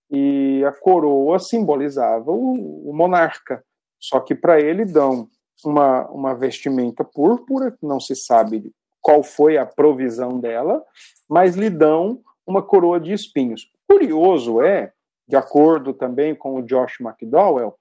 e 0.10 0.64
a 0.66 0.72
coroa 0.72 1.40
simbolizava 1.40 2.32
o, 2.32 2.90
o 2.90 2.94
monarca. 2.94 3.64
Só 4.00 4.20
que 4.20 4.34
para 4.36 4.60
ele 4.60 4.86
dão 4.86 5.28
uma, 5.66 6.08
uma 6.10 6.36
vestimenta 6.36 7.04
púrpura, 7.04 7.76
não 7.82 8.00
se 8.00 8.16
sabe 8.16 8.72
qual 9.02 9.24
foi 9.24 9.58
a 9.58 9.66
provisão 9.66 10.40
dela, 10.40 10.84
mas 11.28 11.56
lhe 11.56 11.70
dão 11.70 12.22
uma 12.46 12.62
coroa 12.62 13.00
de 13.00 13.12
espinhos. 13.12 13.70
Curioso 13.88 14.62
é, 14.62 14.94
de 15.28 15.36
acordo 15.36 15.94
também 15.94 16.34
com 16.34 16.56
o 16.56 16.62
Josh 16.62 17.02
McDowell, 17.02 17.76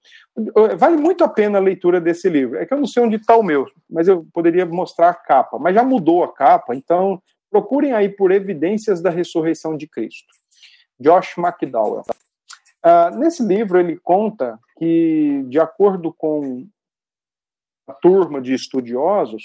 vale 0.77 0.97
muito 0.97 1.23
a 1.23 1.29
pena 1.29 1.59
a 1.59 1.63
leitura 1.63 2.01
desse 2.01 2.29
livro. 2.29 2.59
É 2.59 2.67
que 2.67 2.75
eu 2.75 2.79
não 2.79 2.87
sei 2.87 3.05
onde 3.05 3.17
está 3.17 3.37
o 3.37 3.43
meu, 3.43 3.67
mas 3.89 4.09
eu 4.09 4.27
poderia 4.33 4.67
mostrar 4.67 5.11
a 5.11 5.15
capa, 5.15 5.59
mas 5.59 5.75
já 5.75 5.85
mudou 5.85 6.25
a 6.25 6.33
capa, 6.33 6.75
então 6.75 7.23
procurem 7.51 7.93
aí 7.93 8.09
por 8.09 8.33
evidências 8.33 9.01
da 9.01 9.11
ressurreição 9.11 9.77
de 9.77 9.87
Cristo. 9.87 10.27
Josh 10.99 11.37
McDowell. 11.39 12.03
Uh, 12.85 13.17
nesse 13.19 13.43
livro 13.45 13.79
ele 13.79 13.97
conta 13.99 14.59
que, 14.79 15.45
de 15.49 15.61
acordo 15.61 16.13
com 16.13 16.67
a 17.87 17.93
turma 17.95 18.41
de 18.41 18.55
estudiosos, 18.55 19.45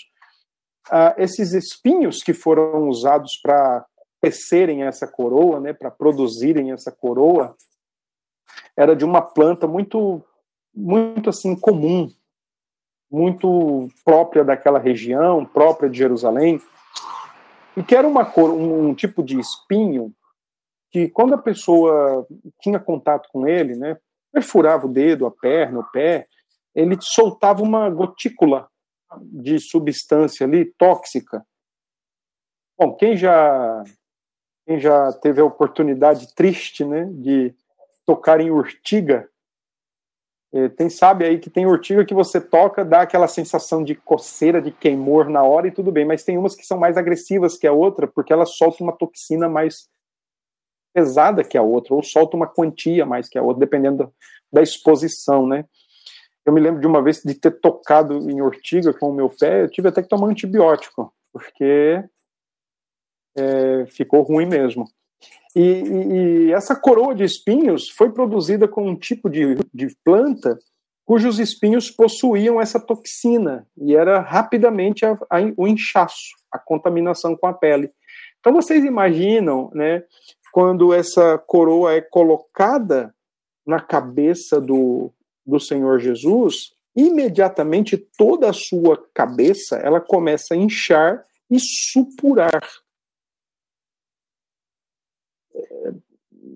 uh, 0.90 1.14
esses 1.18 1.54
espinhos 1.54 2.24
que 2.24 2.34
foram 2.34 2.90
usados 2.90 3.40
para 3.42 3.86
tecerem 4.20 4.84
essa 4.84 5.08
coroa, 5.08 5.60
né, 5.60 5.74
para 5.74 5.90
produzirem 5.90 6.72
essa 6.72 6.92
coroa, 6.92 7.56
era 8.82 8.96
de 8.96 9.06
uma 9.06 9.22
planta 9.22 9.67
muito, 9.67 10.24
muito 10.74 11.30
assim 11.30 11.56
comum, 11.56 12.10
muito 13.12 13.89
própria 14.04 14.44
daquela 14.44 14.80
região, 14.80 15.46
própria 15.46 15.88
de 15.88 16.00
Jerusalém, 16.00 16.60
e 17.78 17.84
que 17.84 17.96
era 17.96 18.08
uma 18.08 18.26
cor, 18.26 18.50
um, 18.50 18.89
um 18.89 18.96
tipo 18.96 19.24
de 19.24 19.39
espinho 19.39 20.12
que 20.89 21.08
quando 21.10 21.36
a 21.36 21.38
pessoa 21.38 22.28
tinha 22.60 22.80
contato 22.80 23.30
com 23.32 23.48
ele, 23.48 23.76
né, 23.76 23.98
perfurava 24.32 24.88
o 24.88 24.91
dedo, 24.91 25.28
a 25.28 25.32
perna, 25.32 25.80
o 25.80 25.91
pé, 25.91 26.28
ele 26.74 26.98
soltava 27.00 27.62
uma 27.62 27.88
gotícula 27.88 28.67
de 29.22 29.60
substância 29.60 30.46
ali 30.46 30.65
tóxica. 30.65 31.46
Bom, 32.80 32.96
quem 32.96 33.15
já 33.15 33.84
quem 34.65 34.80
já 34.80 35.12
teve 35.13 35.39
a 35.39 35.46
oportunidade 35.46 36.34
triste, 36.34 36.84
né, 36.84 37.06
de 37.12 37.54
tocar 38.06 38.40
em 38.40 38.52
urtiga, 38.52 39.30
é, 40.54 40.68
tem 40.68 40.90
sabe 40.90 41.24
aí 41.24 41.40
que 41.40 41.50
tem 41.50 41.66
urtiga 41.66 42.04
que 42.04 42.14
você 42.14 42.42
toca 42.42 42.84
dá 42.84 43.02
aquela 43.02 43.28
sensação 43.28 43.84
de 43.84 43.96
coceira, 43.96 44.62
de 44.62 44.70
queimor 44.70 45.30
na 45.30 45.44
hora 45.44 45.68
e 45.68 45.72
tudo 45.72 45.92
bem, 45.92 46.04
mas 46.04 46.26
tem 46.26 46.38
umas 46.38 46.56
que 46.56 46.66
são 46.66 46.78
mais 46.78 46.98
agressivas 46.98 47.58
que 47.58 47.66
a 47.66 47.72
outra 47.72 48.06
porque 48.06 48.34
ela 48.34 48.46
solta 48.46 48.84
uma 48.84 48.92
toxina 48.92 49.48
mais 49.48 49.90
pesada 50.94 51.42
que 51.42 51.58
a 51.58 51.62
outra 51.62 51.94
ou 51.94 52.04
solta 52.04 52.36
uma 52.36 52.48
quantia 52.48 53.06
mais 53.06 53.30
que 53.30 53.38
a 53.38 53.42
outra, 53.42 53.62
dependendo 53.62 54.14
da, 54.52 54.62
exposição, 54.62 55.48
né? 55.48 55.66
Eu 56.46 56.52
me 56.52 56.60
lembro 56.60 56.82
de 56.82 56.88
uma 56.88 57.02
vez 57.02 57.22
de 57.24 57.34
ter 57.34 57.52
tocado 57.52 58.30
em 58.30 58.42
ortiga 58.42 58.94
com 58.94 59.10
o 59.10 59.14
meu 59.14 59.30
pé, 59.30 59.64
eu 59.64 59.70
tive 59.70 59.88
até 59.88 60.02
que 60.02 60.10
tomar 60.10 60.28
antibiótico, 60.28 61.14
porque 61.32 62.04
é, 63.38 63.86
ficou 63.86 64.22
ruim 64.24 64.46
mesmo. 64.46 64.86
E, 65.56 65.62
e, 65.62 66.14
e, 66.48 66.52
essa 66.54 66.76
coroa 66.76 67.14
de 67.14 67.24
espinhos 67.24 67.90
foi 67.90 68.12
produzida 68.12 68.68
com 68.68 68.88
um 68.88 68.96
tipo 68.96 69.30
de, 69.30 69.56
de 69.74 69.88
planta 70.04 70.58
cujos 71.12 71.40
espinhos 71.40 71.92
possuíam 71.92 72.62
essa 72.62 72.80
toxina 72.80 73.68
e 73.78 73.94
era 73.94 74.22
rapidamente 74.22 75.06
a, 75.06 75.12
a, 75.30 75.40
o 75.58 75.68
inchaço, 75.68 76.38
a 76.50 76.58
contaminação 76.58 77.36
com 77.36 77.48
a 77.48 77.54
pele. 77.54 77.92
Então 78.40 78.54
vocês 78.54 78.82
imaginam, 78.86 79.70
né, 79.74 80.04
quando 80.54 80.94
essa 80.94 81.38
coroa 81.38 81.94
é 81.94 82.00
colocada 82.00 83.14
na 83.68 83.80
cabeça 83.80 84.62
do, 84.62 85.12
do 85.46 85.60
Senhor 85.60 86.00
Jesus, 86.00 86.72
imediatamente 86.96 87.98
toda 88.18 88.50
a 88.50 88.54
sua 88.54 88.98
cabeça 89.14 89.76
ela 89.78 90.00
começa 90.00 90.54
a 90.54 90.58
inchar 90.58 91.22
e 91.50 91.58
supurar. 91.60 92.62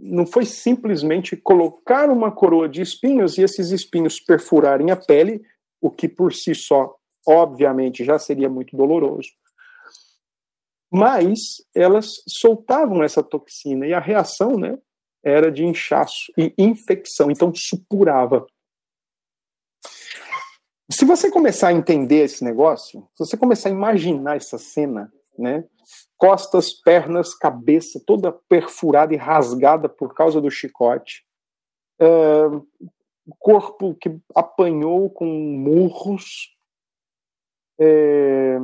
Não 0.02 0.26
foi 0.26 0.46
simplesmente 0.46 1.36
colocar 1.36 2.10
uma 2.10 2.32
coroa 2.32 2.68
de 2.68 2.82
espinhos 2.82 3.38
e 3.38 3.44
esses 3.44 3.72
espinhos 3.72 4.20
perfurarem 4.20 4.92
a 4.92 4.96
pele, 4.96 5.44
o 5.82 5.92
que 5.92 6.08
por 6.08 6.34
si 6.34 6.56
só, 6.56 6.96
obviamente, 7.28 8.04
já 8.04 8.18
seria 8.18 8.50
muito 8.50 8.76
doloroso. 8.76 9.30
Mas 10.92 11.40
elas 11.76 12.14
soltavam 12.28 13.04
essa 13.04 13.22
toxina 13.22 13.86
e 13.86 13.94
a 13.94 14.00
reação, 14.00 14.58
né, 14.58 14.78
era 15.24 15.52
de 15.52 15.66
inchaço 15.66 16.32
e 16.38 16.54
infecção, 16.58 17.32
então 17.32 17.52
supurava. 17.54 18.46
Se 20.90 21.04
você 21.04 21.32
começar 21.32 21.70
a 21.70 21.74
entender 21.74 22.26
esse 22.26 22.44
negócio, 22.44 23.02
se 23.16 23.26
você 23.26 23.36
começar 23.36 23.70
a 23.70 23.72
imaginar 23.72 24.38
essa 24.38 24.60
cena, 24.60 25.12
né? 25.38 25.66
Costas, 26.18 26.74
pernas, 26.74 27.34
cabeça 27.34 28.02
toda 28.06 28.32
perfurada 28.32 29.14
e 29.14 29.18
rasgada 29.18 29.88
por 29.88 30.14
causa 30.14 30.42
do 30.42 30.50
chicote, 30.50 31.24
é, 32.00 32.08
corpo 33.40 33.96
que 33.96 34.18
apanhou 34.36 35.10
com 35.10 35.26
murros, 35.26 36.56
é, 37.80 38.58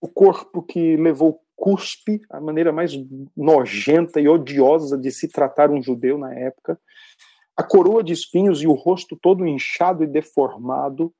o 0.00 0.08
corpo 0.08 0.62
que 0.62 0.96
levou 0.96 1.40
cuspe, 1.56 2.20
a 2.30 2.40
maneira 2.40 2.72
mais 2.72 2.92
nojenta 3.36 4.20
e 4.20 4.28
odiosa 4.28 4.98
de 4.98 5.10
se 5.10 5.28
tratar 5.28 5.70
um 5.70 5.82
judeu 5.82 6.18
na 6.18 6.34
época, 6.34 6.78
a 7.56 7.62
coroa 7.62 8.04
de 8.04 8.12
espinhos 8.12 8.62
e 8.62 8.66
o 8.66 8.74
rosto 8.74 9.16
todo 9.16 9.46
inchado 9.46 10.04
e 10.04 10.06
deformado, 10.06 11.12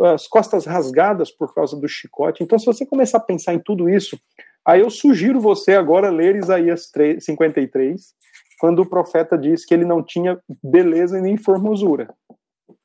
as 0.00 0.26
costas 0.26 0.66
rasgadas 0.66 1.30
por 1.30 1.54
causa 1.54 1.76
do 1.76 1.88
chicote. 1.88 2.42
Então, 2.42 2.58
se 2.58 2.66
você 2.66 2.84
começar 2.84 3.18
a 3.18 3.22
pensar 3.22 3.54
em 3.54 3.58
tudo 3.58 3.88
isso, 3.88 4.18
aí 4.66 4.80
eu 4.80 4.90
sugiro 4.90 5.40
você 5.40 5.74
agora 5.74 6.10
ler 6.10 6.36
Isaías 6.36 6.90
3, 6.90 7.24
53, 7.24 8.14
quando 8.58 8.80
o 8.80 8.88
profeta 8.88 9.38
diz 9.38 9.64
que 9.64 9.74
ele 9.74 9.84
não 9.84 10.02
tinha 10.02 10.40
beleza 10.62 11.20
nem 11.20 11.36
formosura. 11.36 12.12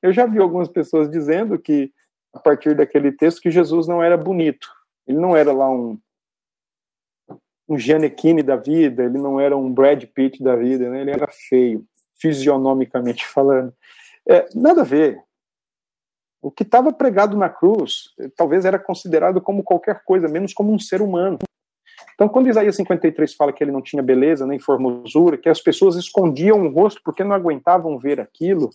Eu 0.01 0.13
já 0.13 0.25
vi 0.25 0.39
algumas 0.39 0.67
pessoas 0.67 1.09
dizendo 1.09 1.57
que, 1.57 1.91
a 2.33 2.39
partir 2.39 2.75
daquele 2.75 3.11
texto, 3.11 3.41
que 3.41 3.51
Jesus 3.51 3.87
não 3.87 4.01
era 4.01 4.17
bonito. 4.17 4.67
Ele 5.07 5.17
não 5.17 5.35
era 5.35 5.51
lá 5.51 5.69
um, 5.69 5.99
um 7.67 7.77
Giannichini 7.77 8.43
da 8.43 8.55
vida, 8.55 9.03
ele 9.03 9.17
não 9.17 9.39
era 9.39 9.57
um 9.57 9.71
Brad 9.71 10.03
Pitt 10.05 10.43
da 10.43 10.55
vida, 10.55 10.89
né? 10.89 11.01
ele 11.01 11.11
era 11.11 11.27
feio, 11.27 11.85
fisionomicamente 12.19 13.25
falando. 13.25 13.73
É, 14.27 14.47
nada 14.53 14.81
a 14.81 14.85
ver. 14.85 15.19
O 16.41 16.49
que 16.49 16.63
estava 16.63 16.93
pregado 16.93 17.35
na 17.37 17.49
cruz 17.49 18.11
talvez 18.35 18.63
era 18.65 18.79
considerado 18.79 19.41
como 19.41 19.63
qualquer 19.63 20.03
coisa, 20.03 20.27
menos 20.27 20.53
como 20.53 20.71
um 20.71 20.79
ser 20.79 21.01
humano. 21.01 21.37
Então, 22.15 22.29
quando 22.29 22.49
Isaías 22.49 22.75
53 22.75 23.33
fala 23.33 23.53
que 23.53 23.63
ele 23.63 23.71
não 23.71 23.81
tinha 23.81 24.03
beleza 24.03 24.45
nem 24.45 24.59
formosura, 24.59 25.37
que 25.37 25.49
as 25.49 25.61
pessoas 25.61 25.95
escondiam 25.95 26.65
o 26.65 26.69
rosto 26.69 27.01
porque 27.03 27.23
não 27.23 27.33
aguentavam 27.33 27.97
ver 27.97 28.19
aquilo, 28.19 28.69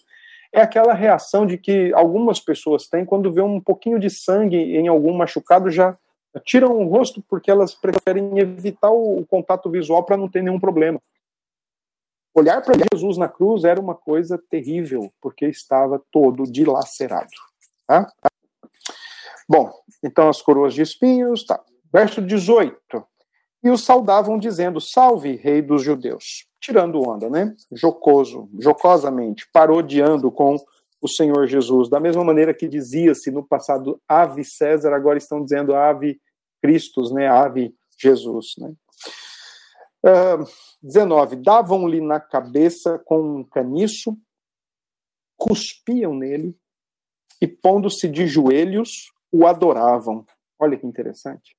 é 0.53 0.61
aquela 0.61 0.95
reação 0.95 1.47
de 1.47 1.59
que 1.59 1.93
algumas 1.95 2.39
pessoas 2.39 2.87
têm 2.87 3.05
quando 3.05 3.33
vê 3.33 3.43
um 3.43 3.61
pouquinho 3.61 3.99
de 3.99 4.09
sangue 4.09 4.57
em 4.57 4.89
algum 4.89 5.13
machucado, 5.15 5.71
já 5.71 5.97
tiram 6.45 6.79
o 6.79 6.89
rosto 6.89 7.23
porque 7.29 7.51
elas 7.51 7.75
preferem 7.75 8.39
evitar 8.39 8.91
o 8.91 9.25
contato 9.27 9.71
visual 9.71 10.05
para 10.05 10.17
não 10.17 10.29
ter 10.29 10.43
nenhum 10.43 10.61
problema. 10.61 11.01
Olhar 12.35 12.63
para 12.63 12.79
Jesus 12.93 13.17
na 13.17 13.29
cruz 13.29 13.65
era 13.65 13.81
uma 13.81 13.95
coisa 13.95 14.41
terrível, 14.51 15.13
porque 15.21 15.47
estava 15.47 16.03
todo 16.11 16.45
dilacerado. 16.45 17.31
Tá? 17.87 18.07
Bom, 19.49 19.71
então 20.03 20.29
as 20.29 20.41
coroas 20.41 20.75
de 20.75 20.83
espinhos, 20.83 21.45
tá. 21.45 21.63
Verso 21.93 22.21
18. 22.23 22.77
E 23.63 23.71
os 23.71 23.85
saudavam 23.85 24.39
dizendo: 24.39 24.81
Salve, 24.81 25.37
rei 25.37 25.63
dos 25.63 25.83
judeus. 25.83 26.47
Tirando 26.61 27.01
onda, 27.07 27.29
né? 27.29 27.55
Jocoso, 27.73 28.49
jocosamente, 28.59 29.47
parodiando 29.53 30.31
com 30.31 30.57
o 31.01 31.09
Senhor 31.09 31.47
Jesus. 31.47 31.89
Da 31.91 32.01
mesma 32.01 32.25
maneira 32.25 32.55
que 32.55 32.67
dizia-se 32.67 33.31
no 33.31 33.47
passado 33.47 34.01
Ave 34.09 34.45
César, 34.45 34.95
agora 34.95 35.19
estão 35.19 35.43
dizendo 35.43 35.75
Ave 35.75 36.21
Cristos, 36.63 37.13
né? 37.13 37.29
Ave 37.29 37.75
Jesus, 37.99 38.55
né? 38.59 38.73
Uh, 40.03 40.45
19. 40.83 41.37
Davam-lhe 41.37 42.01
na 42.01 42.19
cabeça 42.19 42.99
com 42.99 43.39
um 43.39 43.45
caniço, 43.45 44.17
cuspiam 45.37 46.15
nele 46.15 46.55
e, 47.45 47.47
pondo-se 47.47 48.09
de 48.09 48.27
joelhos, 48.27 49.13
o 49.31 49.47
adoravam. 49.47 50.25
Olha 50.59 50.79
que 50.79 50.87
interessante. 50.87 51.55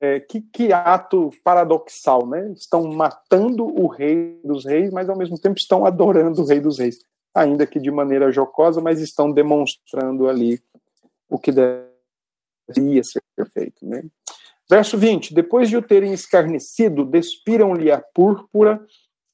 É, 0.00 0.18
que, 0.18 0.40
que, 0.40 0.72
ato 0.72 1.30
paradoxal, 1.44 2.26
né? 2.26 2.50
Estão 2.56 2.90
matando 2.90 3.64
o 3.64 3.86
rei 3.86 4.40
dos 4.42 4.64
reis, 4.64 4.92
mas 4.92 5.08
ao 5.08 5.16
mesmo 5.16 5.38
tempo 5.38 5.58
estão 5.58 5.86
adorando 5.86 6.42
o 6.42 6.44
rei 6.44 6.58
dos 6.58 6.80
reis, 6.80 6.98
ainda 7.32 7.64
que 7.68 7.78
de 7.78 7.88
maneira 7.88 8.32
jocosa, 8.32 8.80
mas 8.80 9.00
estão 9.00 9.30
demonstrando 9.30 10.28
ali 10.28 10.60
o 11.30 11.38
que 11.38 11.52
deveria 11.52 13.04
ser 13.04 13.22
feito, 13.52 13.86
né? 13.86 14.02
Verso 14.68 14.98
20: 14.98 15.32
Depois 15.32 15.68
de 15.68 15.76
o 15.76 15.82
terem 15.82 16.12
escarnecido, 16.12 17.04
despiram-lhe 17.04 17.92
a 17.92 18.02
púrpura 18.12 18.84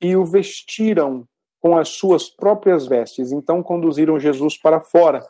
e 0.03 0.15
o 0.15 0.27
vestiram 0.27 1.27
com 1.61 1.77
as 1.77 1.89
suas 1.89 2.29
próprias 2.29 2.87
vestes. 2.87 3.33
Então 3.33 3.63
conduziram 3.63 4.19
Jesus 4.19 4.57
para 4.57 4.81
fora, 4.81 5.27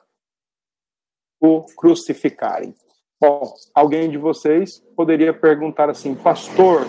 o 1.41 1.63
crucificarem. 1.77 2.75
Bom, 3.21 3.53
alguém 3.75 4.11
de 4.11 4.19
vocês 4.19 4.81
poderia 4.97 5.33
perguntar 5.33 5.91
assim, 5.91 6.15
pastor, 6.15 6.87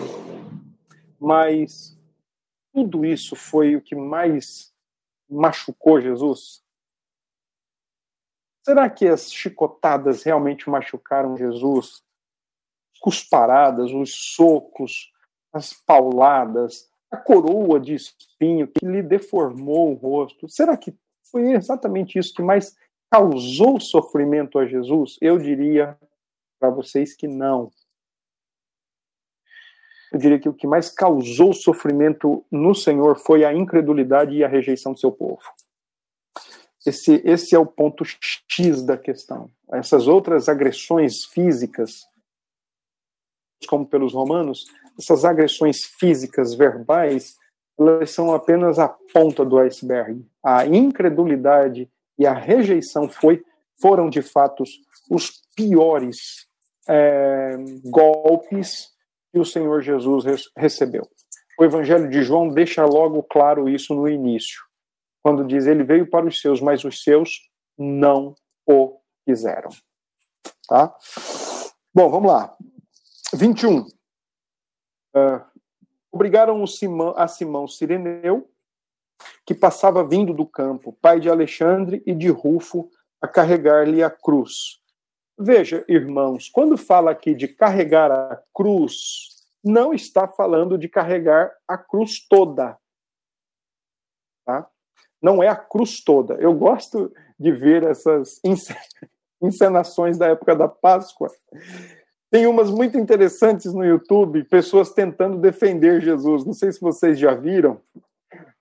mas 1.20 1.98
tudo 2.74 3.06
isso 3.06 3.36
foi 3.36 3.76
o 3.76 3.82
que 3.82 3.96
mais 3.96 4.72
machucou 5.30 6.00
Jesus? 6.00 6.64
Será 8.64 8.90
que 8.90 9.08
as 9.08 9.32
chicotadas 9.32 10.24
realmente 10.24 10.70
machucaram 10.70 11.36
Jesus? 11.36 12.04
Cusparadas, 13.00 13.92
os 13.92 14.14
socos, 14.14 15.12
as 15.54 15.74
pauladas, 15.74 16.89
a 17.12 17.18
coroa 17.18 17.80
de 17.80 17.94
espinho 17.94 18.68
que 18.68 18.86
lhe 18.86 19.02
deformou 19.02 19.92
o 19.92 19.96
rosto. 19.96 20.48
Será 20.48 20.78
que 20.78 20.96
foi 21.24 21.54
exatamente 21.54 22.18
isso 22.20 22.34
que 22.34 22.42
mais 22.42 22.76
causou 23.12 23.80
sofrimento 23.80 24.60
a 24.60 24.66
Jesus? 24.66 25.18
Eu 25.22 25.38
diria 25.38 25.98
para 26.60 26.70
vocês 26.70 27.16
que 27.16 27.28
não. 27.28 27.72
Eu 30.12 30.20
diria 30.20 30.40
que 30.40 30.50
o 30.50 30.54
que 30.54 30.68
mais 30.68 30.90
causou 30.90 31.54
sofrimento 31.54 32.44
no 32.52 32.74
Senhor 32.74 33.18
foi 33.18 33.46
a 33.46 33.54
incredulidade 33.54 34.36
e 34.36 34.44
a 34.44 34.48
rejeição 34.48 34.94
do 34.94 35.00
seu 35.00 35.12
povo. 35.12 35.42
Esse, 36.86 37.22
esse 37.26 37.56
é 37.56 37.60
o 37.60 37.66
ponto 37.66 38.04
X 38.06 38.84
da 38.84 38.98
questão. 38.98 39.52
Essas 39.72 40.08
outras 40.08 40.50
agressões 40.50 41.26
físicas, 41.26 42.08
como 43.68 43.86
pelos 43.86 44.14
romanos, 44.14 44.66
essas 45.00 45.24
agressões 45.24 45.86
físicas, 45.98 46.54
verbais, 46.54 47.36
elas 47.80 48.12
são 48.12 48.34
apenas 48.34 48.78
a 48.78 48.90
ponta 49.14 49.46
do 49.46 49.58
iceberg. 49.58 50.26
A 50.44 50.66
incredulidade 50.66 51.90
e 52.18 52.28
a 52.28 52.34
rejeição 52.34 53.08
foi, 53.08 53.42
foram, 53.82 54.10
de 54.10 54.22
fato, 54.22 54.64
os 55.10 55.32
piores 55.56 56.18
é, 56.88 57.56
golpes 57.86 58.90
que 59.32 59.40
o 59.40 59.46
Senhor 59.46 59.82
Jesus 59.82 60.50
recebeu. 60.58 61.08
O 61.58 61.64
Evangelho 61.64 62.10
de 62.10 62.22
João 62.22 62.50
deixa 62.50 62.86
logo 62.86 63.24
claro 63.24 63.70
isso 63.70 63.94
no 63.94 64.08
início, 64.08 64.62
quando 65.22 65.46
diz: 65.46 65.66
Ele 65.66 65.84
veio 65.84 66.10
para 66.10 66.26
os 66.26 66.42
seus, 66.42 66.62
mas 66.62 66.84
os 66.84 67.04
seus 67.04 67.50
não 67.78 68.36
o 68.66 68.98
quiseram. 69.26 69.70
Tá? 70.68 70.94
Bom, 71.94 72.10
vamos 72.10 72.32
lá. 72.32 72.56
21. 73.34 73.86
Uh, 75.16 75.44
obrigaram 76.12 76.66
Simão, 76.68 77.14
a 77.18 77.28
Simão 77.28 77.68
Sireneu, 77.68 78.50
que 79.46 79.54
passava 79.54 80.04
vindo 80.04 80.34
do 80.34 80.46
campo, 80.46 80.98
pai 81.02 81.20
de 81.20 81.30
Alexandre 81.30 82.02
e 82.06 82.14
de 82.14 82.30
Rufo, 82.30 82.90
a 83.22 83.28
carregar-lhe 83.28 84.02
a 84.02 84.10
cruz. 84.10 84.80
Veja, 85.38 85.86
irmãos, 85.88 86.50
quando 86.50 86.78
fala 86.78 87.12
aqui 87.12 87.34
de 87.34 87.48
carregar 87.48 88.12
a 88.12 88.42
cruz, 88.54 89.30
não 89.64 89.94
está 89.94 90.28
falando 90.28 90.78
de 90.78 90.88
carregar 90.88 91.54
a 91.68 91.78
cruz 91.78 92.26
toda. 92.28 92.78
Tá? 94.46 94.70
Não 95.22 95.44
é 95.44 95.48
a 95.48 95.56
cruz 95.56 96.04
toda. 96.04 96.36
Eu 96.36 96.54
gosto 96.54 97.14
de 97.38 97.52
ver 97.52 97.84
essas 97.84 98.40
encenações 99.42 100.18
da 100.18 100.28
época 100.28 100.56
da 100.56 100.68
Páscoa, 100.68 101.30
tem 102.32 102.46
umas 102.46 102.70
muito 102.70 102.98
interessantes 102.98 103.74
no 103.74 103.84
YouTube, 103.84 104.44
pessoas 104.44 104.92
tentando 104.92 105.38
defender 105.38 106.02
Jesus. 106.02 106.46
Não 106.46 106.54
sei 106.54 106.72
se 106.72 106.80
vocês 106.80 107.18
já 107.18 107.34
viram. 107.34 107.82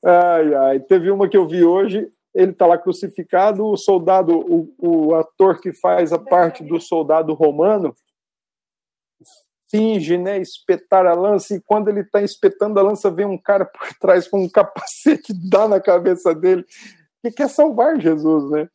Ai, 0.04 0.54
ai. 0.54 0.80
Teve 0.80 1.10
uma 1.10 1.28
que 1.28 1.36
eu 1.36 1.46
vi 1.46 1.64
hoje, 1.64 2.10
ele 2.34 2.52
está 2.52 2.66
lá 2.66 2.78
crucificado, 2.78 3.66
o 3.66 3.76
soldado, 3.76 4.38
o, 4.38 4.74
o 4.78 5.14
ator 5.14 5.60
que 5.60 5.72
faz 5.72 6.12
a 6.12 6.18
parte 6.18 6.64
do 6.64 6.80
soldado 6.80 7.34
romano, 7.34 7.94
finge, 9.70 10.16
né, 10.16 10.38
espetar 10.38 11.06
a 11.06 11.14
lança, 11.14 11.54
e 11.54 11.60
quando 11.60 11.88
ele 11.88 12.00
está 12.00 12.22
espetando 12.22 12.80
a 12.80 12.82
lança, 12.82 13.10
vem 13.10 13.26
um 13.26 13.36
cara 13.36 13.66
por 13.66 13.92
trás 14.00 14.26
com 14.26 14.42
um 14.42 14.48
capacete, 14.48 15.32
dá 15.50 15.68
na 15.68 15.80
cabeça 15.80 16.34
dele, 16.34 16.64
que 17.22 17.30
quer 17.30 17.48
salvar 17.50 18.00
Jesus, 18.00 18.50
né? 18.50 18.68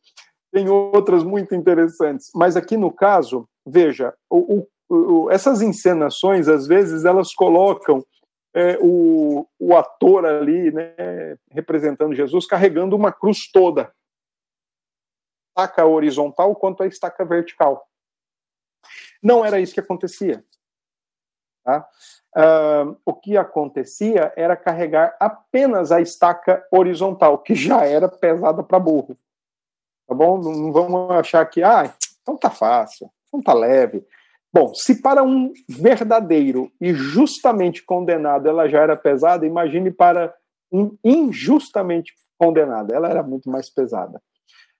Tem 0.52 0.68
outras 0.68 1.24
muito 1.24 1.52
interessantes. 1.52 2.30
Mas 2.32 2.56
aqui 2.56 2.76
no 2.76 2.92
caso, 2.92 3.48
veja, 3.66 4.14
o, 4.30 4.68
essas 5.30 5.62
encenações, 5.62 6.48
às 6.48 6.66
vezes, 6.66 7.04
elas 7.04 7.34
colocam 7.34 8.04
é, 8.54 8.78
o, 8.80 9.46
o 9.58 9.76
ator 9.76 10.24
ali, 10.24 10.70
né, 10.70 11.36
representando 11.50 12.14
Jesus, 12.14 12.46
carregando 12.46 12.94
uma 12.94 13.12
cruz 13.12 13.50
toda, 13.50 13.92
estaca 15.50 15.84
horizontal 15.86 16.54
quanto 16.54 16.82
a 16.82 16.86
estaca 16.86 17.24
vertical. 17.24 17.88
Não 19.22 19.44
era 19.44 19.60
isso 19.60 19.74
que 19.74 19.80
acontecia. 19.80 20.44
Tá? 21.64 21.88
Uh, 22.36 22.96
o 23.06 23.14
que 23.14 23.36
acontecia 23.36 24.32
era 24.36 24.56
carregar 24.56 25.16
apenas 25.18 25.90
a 25.90 26.00
estaca 26.00 26.66
horizontal, 26.70 27.38
que 27.38 27.54
já 27.54 27.84
era 27.86 28.08
pesada 28.08 28.62
para 28.62 28.78
burro. 28.78 29.16
Tá 30.06 30.14
bom? 30.14 30.38
Não 30.38 30.72
vamos 30.72 31.10
achar 31.12 31.44
que, 31.46 31.62
ah, 31.62 31.90
então 32.20 32.36
tá 32.36 32.50
fácil, 32.50 33.10
então 33.28 33.40
tá 33.40 33.54
leve. 33.54 34.06
Bom, 34.54 34.72
se 34.72 35.02
para 35.02 35.20
um 35.20 35.52
verdadeiro 35.68 36.70
e 36.80 36.94
justamente 36.94 37.84
condenado 37.84 38.48
ela 38.48 38.68
já 38.68 38.82
era 38.82 38.96
pesada, 38.96 39.44
imagine 39.44 39.90
para 39.90 40.32
um 40.70 40.96
injustamente 41.04 42.14
condenado. 42.38 42.94
Ela 42.94 43.10
era 43.10 43.20
muito 43.20 43.50
mais 43.50 43.68
pesada. 43.68 44.22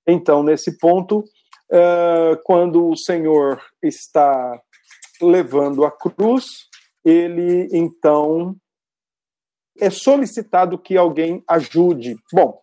Então, 0.07 0.45
nesse 0.45 0.79
ponto, 0.79 1.25
uh, 1.73 2.41
quando 2.45 2.89
o 2.89 2.97
Senhor 2.97 3.61
está 3.83 4.63
levando 5.21 5.85
a 5.85 5.91
cruz, 5.91 6.69
ele 7.05 7.69
então 7.73 8.55
é 9.81 9.91
solicitado 9.91 10.79
que 10.79 10.97
alguém 10.97 11.43
ajude. 11.49 12.15
Bom, 12.33 12.61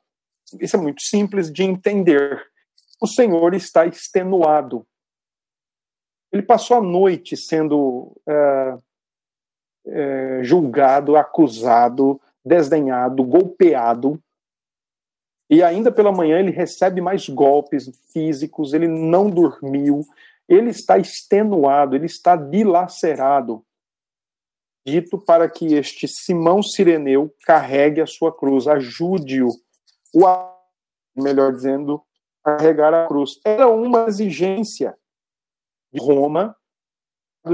isso 0.61 0.77
é 0.77 0.79
muito 0.79 1.01
simples 1.01 1.51
de 1.51 1.63
entender. 1.63 2.41
O 3.01 3.07
Senhor 3.07 3.53
está 3.53 3.85
extenuado. 3.85 4.87
Ele 6.31 6.41
passou 6.41 6.77
a 6.77 6.81
noite 6.81 7.35
sendo 7.35 8.15
é, 8.27 8.77
é, 9.87 10.39
julgado, 10.43 11.15
acusado, 11.15 12.19
desdenhado, 12.45 13.23
golpeado. 13.23 14.21
E 15.49 15.61
ainda 15.61 15.91
pela 15.91 16.11
manhã 16.11 16.39
ele 16.39 16.51
recebe 16.51 17.01
mais 17.01 17.27
golpes 17.27 17.91
físicos, 18.13 18.73
ele 18.73 18.87
não 18.87 19.29
dormiu, 19.29 20.01
ele 20.47 20.69
está 20.69 20.97
extenuado, 20.97 21.95
ele 21.95 22.05
está 22.05 22.37
dilacerado. 22.37 23.65
Dito 24.85 25.19
para 25.19 25.49
que 25.49 25.75
este 25.75 26.07
Simão 26.07 26.63
Sireneu 26.63 27.33
carregue 27.45 28.01
a 28.01 28.07
sua 28.07 28.35
cruz, 28.35 28.67
ajude-o, 28.67 29.49
o 30.13 31.21
melhor 31.21 31.51
dizendo, 31.51 32.01
carregar 32.43 32.93
a 32.93 33.07
cruz. 33.07 33.39
Era 33.45 33.67
uma 33.67 34.05
exigência 34.07 34.97
de 35.93 35.99
Roma 35.99 36.55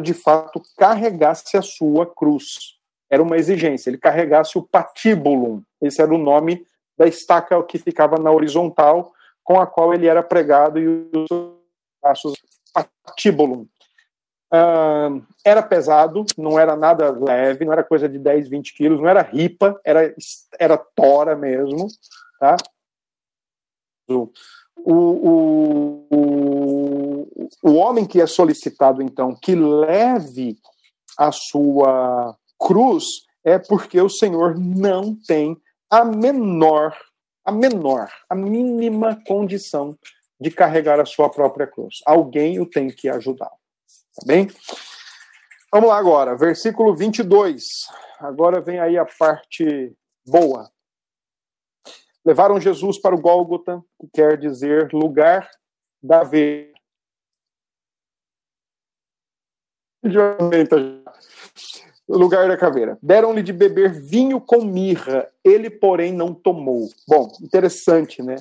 de 0.01 0.13
fato 0.13 0.61
carregasse 0.77 1.55
a 1.55 1.61
sua 1.61 2.05
cruz. 2.05 2.77
Era 3.09 3.23
uma 3.23 3.37
exigência, 3.37 3.89
ele 3.89 3.97
carregasse 3.97 4.57
o 4.57 4.63
patibulum. 4.63 5.63
Esse 5.81 6.01
era 6.01 6.13
o 6.13 6.17
nome 6.17 6.65
da 6.97 7.07
estaca 7.07 7.61
que 7.63 7.77
ficava 7.77 8.17
na 8.17 8.31
horizontal, 8.31 9.13
com 9.43 9.59
a 9.59 9.65
qual 9.65 9.93
ele 9.93 10.07
era 10.07 10.21
pregado 10.21 10.77
e 10.79 10.87
os 10.87 11.27
braços 12.01 12.33
patibulum. 12.73 13.65
Uh, 14.53 15.23
era 15.43 15.61
pesado, 15.61 16.25
não 16.37 16.57
era 16.59 16.75
nada 16.75 17.09
leve, 17.11 17.65
não 17.65 17.73
era 17.73 17.83
coisa 17.83 18.07
de 18.07 18.17
10, 18.17 18.49
20 18.49 18.73
quilos, 18.73 18.99
não 18.99 19.09
era 19.09 19.21
ripa, 19.21 19.79
era, 19.83 20.13
era 20.59 20.77
tora 20.77 21.35
mesmo, 21.35 21.87
tá? 22.39 22.55
O, 24.85 26.07
o, 26.11 27.37
o, 27.63 27.73
homem 27.73 28.05
que 28.05 28.21
é 28.21 28.27
solicitado, 28.27 29.01
então, 29.01 29.35
que 29.35 29.53
leve 29.55 30.57
a 31.17 31.31
sua 31.31 32.35
cruz, 32.59 33.03
é 33.43 33.59
porque 33.59 33.99
o 33.99 34.09
Senhor 34.09 34.57
não 34.57 35.15
tem 35.15 35.57
a 35.89 36.05
menor, 36.05 36.95
a 37.43 37.51
menor, 37.51 38.09
a 38.29 38.35
mínima 38.35 39.21
condição 39.25 39.97
de 40.39 40.51
carregar 40.51 40.99
a 40.99 41.05
sua 41.05 41.29
própria 41.29 41.67
cruz. 41.67 41.95
Alguém 42.05 42.59
o 42.59 42.69
tem 42.69 42.89
que 42.89 43.09
ajudar. 43.09 43.49
Tá 43.49 44.25
bem? 44.25 44.47
Vamos 45.71 45.89
lá 45.89 45.97
agora, 45.97 46.35
versículo 46.35 46.95
22. 46.95 47.63
Agora 48.19 48.61
vem 48.61 48.79
aí 48.79 48.97
a 48.97 49.05
parte 49.05 49.93
boa. 50.25 50.69
Levaram 52.27 52.59
Jesus 52.59 52.99
para 52.99 53.15
o 53.15 53.21
Gólgota, 53.21 53.81
que 54.01 54.07
quer 54.15 54.37
dizer 54.37 54.91
lugar 54.91 55.49
da 56.03 56.25
veia. 56.25 56.73
lugar 62.05 62.49
da 62.49 62.57
caveira. 62.57 62.99
Deram-lhe 63.01 63.41
de 63.41 63.53
beber 63.53 63.93
vinho 63.93 64.41
com 64.41 64.65
mirra, 64.65 65.31
ele, 65.41 65.69
porém, 65.69 66.11
não 66.11 66.33
tomou. 66.33 66.89
Bom, 67.07 67.31
interessante, 67.41 68.21
né? 68.21 68.35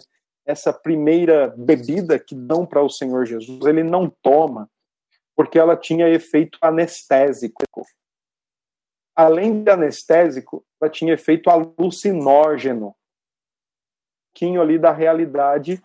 Essa 0.44 0.72
primeira 0.72 1.54
bebida 1.56 2.18
que 2.18 2.34
dão 2.34 2.66
para 2.66 2.82
o 2.82 2.90
Senhor 2.90 3.24
Jesus, 3.24 3.64
ele 3.66 3.84
não 3.84 4.10
toma, 4.10 4.68
porque 5.36 5.60
ela 5.60 5.76
tinha 5.76 6.08
efeito 6.08 6.58
anestésico. 6.60 7.62
Além 9.14 9.62
de 9.62 9.70
anestésico, 9.70 10.66
ela 10.80 10.90
tinha 10.90 11.14
efeito 11.14 11.48
alucinógeno 11.48 12.92
pouquinho 14.36 14.60
ali 14.60 14.78
da 14.78 14.92
realidade 14.92 15.82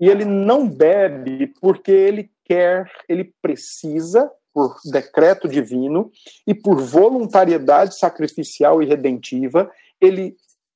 e 0.00 0.08
ele 0.08 0.24
não 0.24 0.68
bebe 0.68 1.46
porque 1.60 1.92
ele 1.92 2.28
quer, 2.44 2.90
ele 3.08 3.32
precisa, 3.40 4.28
por 4.52 4.76
decreto 4.90 5.48
divino 5.48 6.10
e 6.44 6.52
por 6.52 6.80
voluntariedade 6.80 7.96
sacrificial 7.96 8.82
e 8.82 8.86
redentiva, 8.86 9.70
ele 10.00 10.34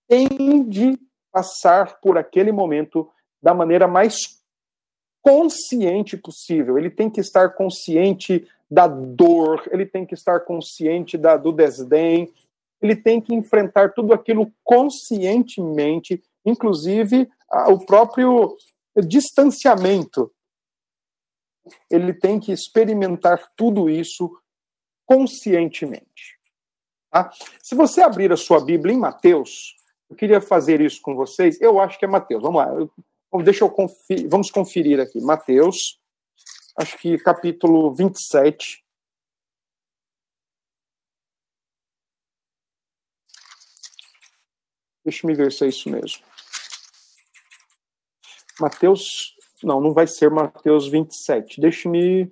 tem 0.08 0.68
de 0.68 0.96
passar 1.32 2.00
por 2.00 2.16
aquele 2.16 2.52
momento 2.52 3.10
da 3.42 3.52
maneira 3.52 3.88
mais 3.88 4.40
consciente 5.20 6.16
possível. 6.16 6.78
Ele 6.78 6.88
tem 6.88 7.10
que 7.10 7.20
estar 7.20 7.50
consciente 7.50 8.46
da 8.70 8.86
dor, 8.86 9.62
ele 9.72 9.84
tem 9.84 10.06
que 10.06 10.14
estar 10.14 10.40
consciente 10.40 11.18
da, 11.18 11.36
do 11.36 11.50
desdém, 11.50 12.32
ele 12.80 12.94
tem 12.94 13.20
que 13.20 13.34
enfrentar 13.34 13.92
tudo 13.92 14.14
aquilo 14.14 14.52
conscientemente 14.62 16.22
inclusive 16.46 17.28
o 17.68 17.84
próprio 17.84 18.56
distanciamento. 19.06 20.32
Ele 21.90 22.14
tem 22.14 22.38
que 22.38 22.52
experimentar 22.52 23.52
tudo 23.56 23.90
isso 23.90 24.40
conscientemente. 25.04 26.38
Tá? 27.10 27.30
Se 27.62 27.74
você 27.74 28.00
abrir 28.02 28.32
a 28.32 28.36
sua 28.36 28.64
Bíblia 28.64 28.94
em 28.94 28.98
Mateus, 28.98 29.74
eu 30.08 30.16
queria 30.16 30.40
fazer 30.40 30.80
isso 30.80 31.02
com 31.02 31.16
vocês. 31.16 31.60
Eu 31.60 31.80
acho 31.80 31.98
que 31.98 32.04
é 32.04 32.08
Mateus. 32.08 32.42
Vamos 32.42 32.58
lá. 32.58 32.68
Deixa 33.42 33.64
eu 33.64 33.70
conferir, 33.70 34.28
vamos 34.28 34.50
conferir 34.50 35.00
aqui. 35.00 35.20
Mateus, 35.20 36.00
acho 36.78 36.96
que 36.98 37.18
capítulo 37.18 37.92
27. 37.92 38.84
Deixa 45.04 45.26
eu 45.28 45.36
ver 45.36 45.52
se 45.52 45.64
é 45.64 45.68
isso 45.68 45.88
mesmo. 45.90 46.24
Mateus. 48.60 49.34
Não, 49.62 49.80
não 49.80 49.92
vai 49.92 50.06
ser 50.06 50.30
Mateus 50.30 50.88
27. 50.88 51.60
Deixe-me 51.60 52.30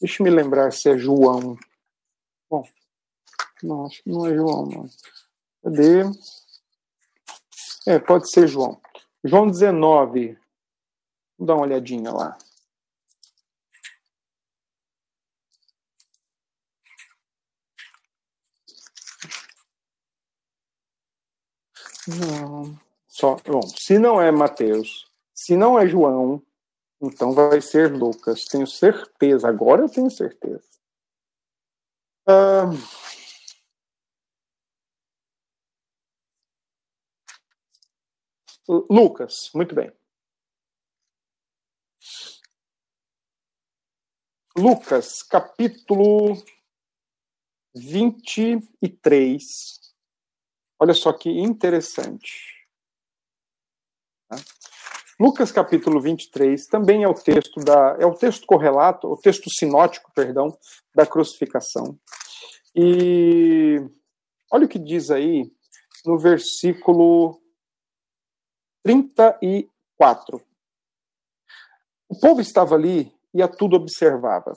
deixe 0.00 0.22
me 0.22 0.30
lembrar 0.30 0.72
se 0.72 0.88
é 0.88 0.96
João. 0.96 1.56
Bom, 2.50 2.64
não, 3.62 3.86
acho 3.86 4.02
que 4.02 4.10
não 4.10 4.26
é 4.26 4.34
João, 4.34 4.66
não. 4.66 4.90
Cadê? 5.62 6.02
É, 7.86 7.98
pode 7.98 8.30
ser 8.30 8.46
João. 8.46 8.80
João 9.24 9.48
19. 9.48 10.38
Vamos 11.38 11.46
dar 11.46 11.54
uma 11.54 11.64
olhadinha 11.64 12.12
lá. 12.12 12.38
Não. 22.06 22.78
Só, 23.06 23.36
bom, 23.44 23.62
se 23.62 23.98
não 23.98 24.20
é 24.20 24.30
Mateus, 24.30 25.07
se 25.48 25.56
não 25.56 25.78
é 25.78 25.88
João, 25.88 26.44
então 27.00 27.32
vai 27.32 27.62
ser 27.62 27.90
Lucas. 27.90 28.44
Tenho 28.44 28.66
certeza. 28.66 29.48
Agora 29.48 29.80
eu 29.80 29.88
tenho 29.88 30.10
certeza. 30.10 30.68
Uh... 32.28 32.76
Lucas, 38.90 39.50
muito 39.54 39.74
bem. 39.74 39.90
Lucas, 44.54 45.22
capítulo 45.22 46.34
23. 47.74 49.42
Olha 50.78 50.92
só 50.92 51.10
que 51.14 51.30
interessante. 51.30 52.68
Tá? 54.28 54.36
Lucas 55.20 55.50
capítulo 55.50 56.00
23 56.00 56.68
também 56.68 57.02
é 57.02 57.08
o 57.08 57.14
texto 57.14 57.58
da 57.58 57.96
é 57.98 58.06
o 58.06 58.14
texto 58.14 58.46
correlato, 58.46 59.08
o 59.08 59.16
texto 59.16 59.50
sinótico, 59.50 60.12
perdão, 60.14 60.56
da 60.94 61.04
crucificação. 61.04 61.98
E 62.72 63.78
olha 64.52 64.66
o 64.66 64.68
que 64.68 64.78
diz 64.78 65.10
aí 65.10 65.50
no 66.06 66.16
versículo 66.16 67.40
34. 68.84 70.40
O 72.08 72.20
povo 72.20 72.40
estava 72.40 72.76
ali 72.76 73.12
e 73.34 73.42
a 73.42 73.48
tudo 73.48 73.74
observava. 73.74 74.56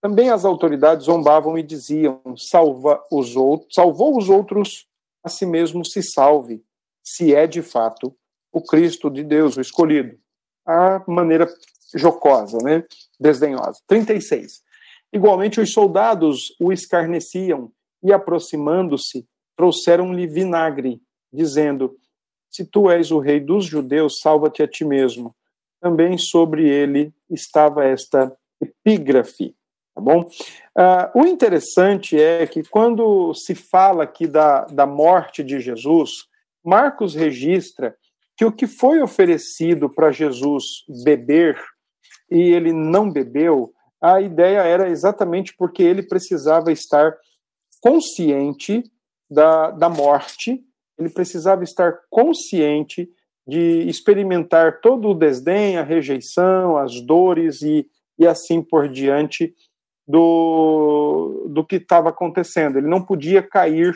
Também 0.00 0.30
as 0.30 0.46
autoridades 0.46 1.04
zombavam 1.04 1.58
e 1.58 1.62
diziam: 1.62 2.22
Salva 2.38 3.04
os 3.12 3.36
outros, 3.36 3.74
salvou 3.74 4.16
os 4.16 4.30
outros, 4.30 4.88
a 5.22 5.28
si 5.28 5.44
mesmo 5.44 5.84
se 5.84 6.02
salve, 6.02 6.64
se 7.04 7.34
é 7.34 7.46
de 7.46 7.60
fato 7.60 8.16
o 8.52 8.62
Cristo 8.62 9.10
de 9.10 9.24
Deus, 9.24 9.56
o 9.56 9.60
escolhido. 9.60 10.16
A 10.66 11.02
maneira 11.08 11.48
jocosa, 11.94 12.58
né? 12.62 12.84
desdenhosa. 13.18 13.80
36. 13.86 14.62
Igualmente, 15.12 15.60
os 15.60 15.72
soldados 15.72 16.54
o 16.60 16.72
escarneciam 16.72 17.70
e, 18.02 18.12
aproximando-se, 18.12 19.26
trouxeram-lhe 19.56 20.26
vinagre, 20.26 21.00
dizendo: 21.32 21.96
Se 22.50 22.64
tu 22.64 22.90
és 22.90 23.10
o 23.10 23.18
rei 23.18 23.40
dos 23.40 23.64
judeus, 23.64 24.20
salva-te 24.20 24.62
a 24.62 24.68
ti 24.68 24.84
mesmo. 24.84 25.34
também 25.80 26.16
sobre 26.16 26.68
ele 26.68 27.12
estava 27.28 27.84
esta 27.84 28.32
epígrafe. 28.60 29.52
Tá 29.94 30.00
bom? 30.00 30.20
Uh, 30.20 31.20
o 31.20 31.26
interessante 31.26 32.18
é 32.18 32.46
que 32.46 32.62
quando 32.62 33.34
se 33.34 33.54
fala 33.54 34.04
aqui 34.04 34.28
da, 34.28 34.64
da 34.66 34.86
morte 34.86 35.42
de 35.42 35.60
Jesus, 35.60 36.28
Marcos 36.64 37.14
registra 37.14 37.96
que 38.36 38.44
o 38.44 38.52
que 38.52 38.66
foi 38.66 39.02
oferecido 39.02 39.88
para 39.88 40.10
Jesus 40.10 40.64
beber 41.04 41.58
e 42.30 42.40
ele 42.40 42.72
não 42.72 43.10
bebeu, 43.10 43.72
a 44.00 44.20
ideia 44.20 44.60
era 44.60 44.88
exatamente 44.88 45.54
porque 45.56 45.82
ele 45.82 46.02
precisava 46.02 46.72
estar 46.72 47.14
consciente 47.80 48.82
da, 49.30 49.70
da 49.70 49.88
morte, 49.88 50.62
ele 50.98 51.10
precisava 51.10 51.62
estar 51.62 51.98
consciente 52.10 53.08
de 53.46 53.88
experimentar 53.88 54.80
todo 54.80 55.08
o 55.08 55.14
desdém, 55.14 55.76
a 55.76 55.82
rejeição, 55.82 56.76
as 56.76 57.00
dores 57.00 57.60
e, 57.62 57.86
e 58.18 58.26
assim 58.26 58.62
por 58.62 58.88
diante 58.88 59.54
do, 60.06 61.48
do 61.50 61.64
que 61.64 61.76
estava 61.76 62.10
acontecendo. 62.10 62.78
Ele 62.78 62.88
não 62.88 63.04
podia 63.04 63.42
cair 63.42 63.92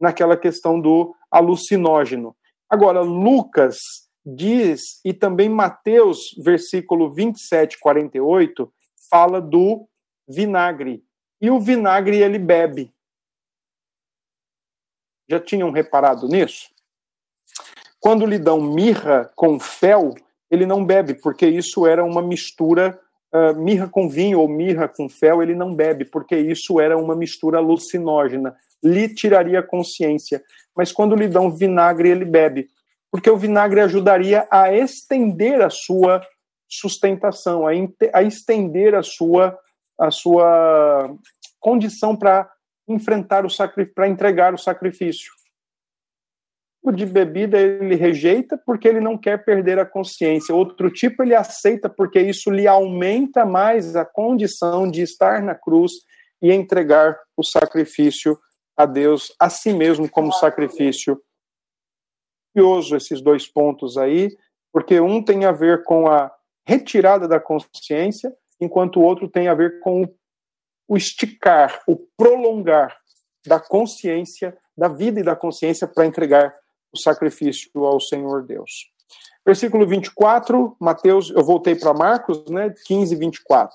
naquela 0.00 0.36
questão 0.36 0.80
do 0.80 1.14
alucinógeno. 1.30 2.34
Agora, 2.72 3.02
Lucas 3.02 3.76
diz, 4.24 4.98
e 5.04 5.12
também 5.12 5.46
Mateus, 5.46 6.34
versículo 6.38 7.12
27, 7.12 7.78
48, 7.78 8.72
fala 9.10 9.42
do 9.42 9.86
vinagre. 10.26 11.04
E 11.38 11.50
o 11.50 11.60
vinagre 11.60 12.22
ele 12.22 12.38
bebe. 12.38 12.90
Já 15.28 15.38
tinham 15.38 15.70
reparado 15.70 16.26
nisso? 16.26 16.70
Quando 18.00 18.24
lhe 18.24 18.38
dão 18.38 18.58
mirra 18.62 19.30
com 19.36 19.60
fel, 19.60 20.14
ele 20.50 20.64
não 20.64 20.82
bebe, 20.82 21.12
porque 21.12 21.46
isso 21.46 21.86
era 21.86 22.02
uma 22.02 22.22
mistura 22.22 22.98
uh, 23.34 23.54
mirra 23.54 23.86
com 23.86 24.08
vinho 24.08 24.40
ou 24.40 24.48
mirra 24.48 24.88
com 24.88 25.10
fel, 25.10 25.42
ele 25.42 25.54
não 25.54 25.74
bebe, 25.74 26.06
porque 26.06 26.38
isso 26.38 26.80
era 26.80 26.96
uma 26.96 27.14
mistura 27.14 27.58
alucinógena, 27.58 28.56
lhe 28.82 29.12
tiraria 29.14 29.62
consciência. 29.62 30.42
Mas 30.76 30.92
quando 30.92 31.14
lhe 31.14 31.28
dão 31.28 31.50
vinagre, 31.50 32.08
ele 32.08 32.24
bebe, 32.24 32.68
porque 33.10 33.30
o 33.30 33.36
vinagre 33.36 33.80
ajudaria 33.80 34.46
a 34.50 34.72
estender 34.72 35.60
a 35.60 35.70
sua 35.70 36.20
sustentação, 36.68 37.66
a, 37.66 37.72
a 38.14 38.22
estender 38.22 38.94
a 38.94 39.02
sua, 39.02 39.58
a 39.98 40.10
sua 40.10 41.14
condição 41.60 42.16
para 42.16 42.50
enfrentar 42.88 43.44
o 43.44 43.50
sacrifício, 43.50 43.94
para 43.94 44.08
entregar 44.08 44.54
o 44.54 44.58
sacrifício. 44.58 45.30
O 46.82 46.90
de 46.90 47.06
bebida 47.06 47.60
ele 47.60 47.94
rejeita 47.94 48.60
porque 48.66 48.88
ele 48.88 49.00
não 49.00 49.16
quer 49.16 49.44
perder 49.44 49.78
a 49.78 49.86
consciência. 49.86 50.52
Outro 50.52 50.90
tipo 50.90 51.22
ele 51.22 51.34
aceita 51.34 51.88
porque 51.88 52.20
isso 52.20 52.50
lhe 52.50 52.66
aumenta 52.66 53.46
mais 53.46 53.94
a 53.94 54.04
condição 54.04 54.90
de 54.90 55.02
estar 55.02 55.40
na 55.40 55.54
cruz 55.54 55.92
e 56.42 56.50
entregar 56.50 57.16
o 57.36 57.44
sacrifício 57.44 58.36
a 58.76 58.86
Deus, 58.86 59.34
a 59.38 59.48
si 59.50 59.72
mesmo 59.72 60.08
como 60.08 60.32
sacrifício. 60.32 61.20
Curioso 62.54 62.96
esses 62.96 63.20
dois 63.22 63.46
pontos 63.46 63.96
aí, 63.96 64.36
porque 64.72 65.00
um 65.00 65.22
tem 65.22 65.44
a 65.44 65.52
ver 65.52 65.84
com 65.84 66.06
a 66.06 66.30
retirada 66.66 67.26
da 67.26 67.40
consciência, 67.40 68.34
enquanto 68.60 69.00
o 69.00 69.02
outro 69.02 69.28
tem 69.28 69.48
a 69.48 69.54
ver 69.54 69.80
com 69.80 70.06
o 70.88 70.96
esticar, 70.96 71.82
o 71.86 71.96
prolongar 72.16 72.96
da 73.46 73.58
consciência, 73.58 74.56
da 74.76 74.88
vida 74.88 75.20
e 75.20 75.24
da 75.24 75.34
consciência 75.34 75.86
para 75.86 76.06
entregar 76.06 76.54
o 76.92 76.98
sacrifício 76.98 77.84
ao 77.84 78.00
Senhor 78.00 78.44
Deus. 78.44 78.90
Versículo 79.44 79.86
24, 79.86 80.76
Mateus, 80.78 81.30
eu 81.30 81.42
voltei 81.42 81.74
para 81.74 81.92
Marcos, 81.92 82.44
né, 82.48 82.72
15, 82.86 83.16
24. 83.16 83.74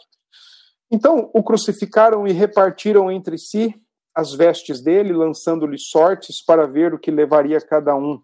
Então 0.89 1.29
o 1.33 1.43
crucificaram 1.43 2.25
e 2.25 2.31
repartiram 2.31 3.11
entre 3.11 3.37
si 3.37 3.75
as 4.17 4.33
vestes 4.33 4.81
dele, 4.81 5.13
lançando-lhe 5.13 5.77
sortes 5.77 6.43
para 6.43 6.65
ver 6.65 6.91
o 6.91 6.97
que 6.97 7.11
levaria 7.11 7.61
cada 7.61 7.95
um. 7.95 8.19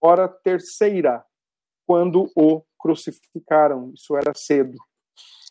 Hora 0.00 0.26
terceira, 0.26 1.22
quando 1.86 2.32
o 2.34 2.62
crucificaram, 2.78 3.92
isso 3.94 4.16
era 4.16 4.32
cedo. 4.34 4.78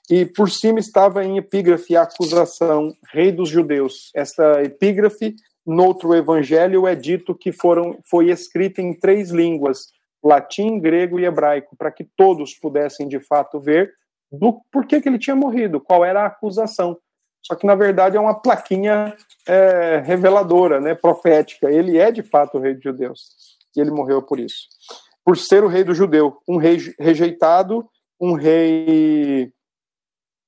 E 0.10 0.26
por 0.26 0.50
cima 0.50 0.80
estava 0.80 1.24
em 1.24 1.38
epígrafe 1.38 1.96
a 1.96 2.02
acusação, 2.02 2.96
rei 3.14 3.32
dos 3.32 3.48
judeus. 3.48 4.10
Esta 4.16 4.64
epígrafe 4.64 5.36
no 5.64 5.86
outro 5.86 6.16
evangelho 6.16 6.88
é 6.88 6.96
dito 6.96 7.36
que 7.36 7.52
foram, 7.52 8.00
foi 8.10 8.32
escrita 8.32 8.82
em 8.82 8.98
três 8.98 9.30
línguas, 9.30 9.86
latim, 10.24 10.80
grego 10.80 11.20
e 11.20 11.26
hebraico, 11.26 11.76
para 11.78 11.92
que 11.92 12.08
todos 12.18 12.56
pudessem 12.56 13.08
de 13.08 13.20
fato 13.20 13.60
ver 13.60 13.94
do 14.32 14.62
porquê 14.72 15.00
que 15.00 15.08
ele 15.08 15.20
tinha 15.20 15.36
morrido, 15.36 15.80
qual 15.80 16.04
era 16.04 16.24
a 16.24 16.26
acusação. 16.26 16.98
Só 17.46 17.54
que 17.54 17.68
na 17.68 17.76
verdade 17.76 18.18
é 18.18 18.20
uma 18.20 18.34
plaquinha 18.34 19.16
é, 19.48 20.02
reveladora, 20.04 20.82
né, 20.82 20.96
profética. 20.96 21.70
Ele 21.70 21.98
é 21.98 22.12
de 22.12 22.24
fato 22.24 22.58
o 22.58 22.62
rei 22.62 22.74
dos 22.74 22.84
judeus 22.84 23.20
e 23.76 23.80
ele 23.80 23.92
morreu 23.92 24.22
por 24.22 24.40
isso, 24.40 24.68
por 25.24 25.38
ser 25.38 25.64
o 25.64 25.68
rei 25.68 25.84
do 25.84 25.94
judeu, 25.94 26.42
um 26.48 26.58
rei 26.58 26.78
rejeitado, 27.00 27.88
um 28.20 28.34
rei 28.34 29.52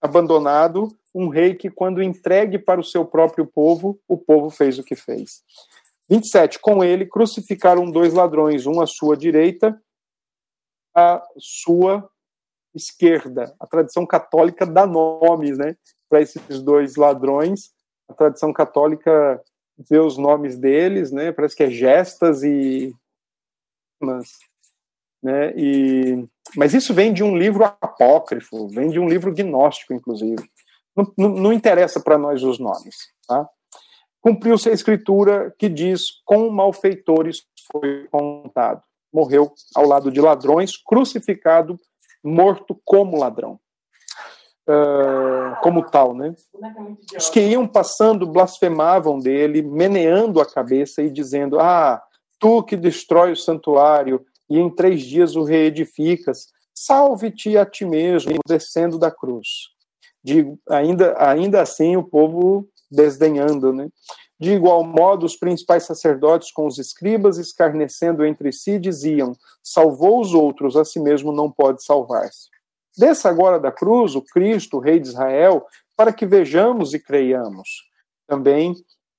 abandonado, 0.01 0.89
um 1.13 1.27
rei 1.29 1.53
que, 1.53 1.69
quando 1.69 2.01
entregue 2.01 2.57
para 2.57 2.79
o 2.79 2.83
seu 2.83 3.05
próprio 3.05 3.45
povo, 3.45 3.99
o 4.07 4.17
povo 4.17 4.49
fez 4.49 4.79
o 4.79 4.83
que 4.83 4.95
fez. 4.95 5.43
27. 6.09 6.59
Com 6.59 6.83
ele 6.83 7.05
crucificaram 7.05 7.91
dois 7.91 8.13
ladrões, 8.13 8.65
um 8.65 8.81
à 8.81 8.87
sua 8.87 9.17
direita, 9.17 9.79
à 10.95 11.21
sua 11.37 12.09
esquerda. 12.73 13.53
A 13.59 13.67
tradição 13.67 14.05
católica 14.05 14.65
dá 14.65 14.85
nomes 14.85 15.57
né, 15.57 15.75
para 16.09 16.21
esses 16.21 16.61
dois 16.61 16.95
ladrões. 16.95 17.71
A 18.09 18.13
tradição 18.13 18.53
católica 18.53 19.41
vê 19.89 19.99
os 19.99 20.17
nomes 20.17 20.57
deles, 20.57 21.11
né, 21.11 21.31
parece 21.31 21.55
que 21.55 21.63
é 21.63 21.69
gestas 21.69 22.43
e. 22.43 22.93
Né, 25.21 25.53
e 25.55 26.27
mas 26.55 26.73
isso 26.73 26.93
vem 26.93 27.13
de 27.13 27.23
um 27.23 27.37
livro 27.37 27.63
apócrifo, 27.65 28.67
vem 28.69 28.89
de 28.89 28.99
um 28.99 29.07
livro 29.07 29.33
gnóstico, 29.33 29.93
inclusive. 29.93 30.49
Não, 30.95 31.13
não, 31.17 31.29
não 31.29 31.53
interessa 31.53 31.99
para 31.99 32.17
nós 32.17 32.43
os 32.43 32.59
nomes. 32.59 32.95
Tá? 33.27 33.47
Cumpriu-se 34.21 34.69
a 34.69 34.73
escritura 34.73 35.53
que 35.57 35.69
diz: 35.69 36.21
com 36.25 36.49
malfeitores 36.49 37.45
foi 37.71 38.07
contado. 38.09 38.81
Morreu 39.13 39.53
ao 39.75 39.87
lado 39.87 40.11
de 40.11 40.21
ladrões, 40.21 40.77
crucificado, 40.77 41.79
morto 42.23 42.79
como 42.83 43.17
ladrão. 43.17 43.59
Uh, 44.67 45.55
como 45.61 45.81
tal, 45.81 46.13
né? 46.13 46.35
Os 47.17 47.29
que 47.29 47.39
iam 47.39 47.65
passando 47.65 48.27
blasfemavam 48.27 49.17
dele, 49.17 49.61
meneando 49.61 50.41
a 50.41 50.45
cabeça 50.45 51.01
e 51.01 51.09
dizendo: 51.09 51.57
Ah, 51.57 52.03
tu 52.37 52.61
que 52.63 52.75
destrói 52.75 53.31
o 53.31 53.37
santuário 53.37 54.25
e 54.49 54.59
em 54.59 54.69
três 54.69 55.03
dias 55.03 55.37
o 55.37 55.43
reedificas, 55.43 56.47
salve-te 56.73 57.57
a 57.57 57.65
ti 57.65 57.85
mesmo, 57.85 58.37
descendo 58.45 58.99
da 58.99 59.09
cruz. 59.09 59.47
Digo, 60.23 60.59
ainda, 60.69 61.15
ainda 61.17 61.61
assim 61.61 61.95
o 61.95 62.03
povo 62.03 62.67
desdenhando, 62.91 63.71
né? 63.71 63.87
De 64.39 64.51
igual 64.51 64.83
modo, 64.83 65.25
os 65.25 65.35
principais 65.35 65.83
sacerdotes 65.83 66.51
com 66.51 66.67
os 66.67 66.77
escribas, 66.77 67.37
escarnecendo 67.37 68.23
entre 68.23 68.51
si, 68.51 68.77
diziam: 68.77 69.33
Salvou 69.63 70.21
os 70.21 70.33
outros, 70.33 70.75
a 70.75 70.85
si 70.85 70.99
mesmo 70.99 71.31
não 71.31 71.51
pode 71.51 71.83
salvar-se. 71.83 72.49
Desça 72.97 73.29
agora 73.29 73.59
da 73.59 73.71
cruz 73.71 74.15
o 74.15 74.21
Cristo, 74.21 74.77
o 74.77 74.79
Rei 74.79 74.99
de 74.99 75.09
Israel, 75.09 75.65
para 75.95 76.11
que 76.11 76.25
vejamos 76.25 76.93
e 76.93 76.99
creiamos. 76.99 77.67
Também 78.27 78.73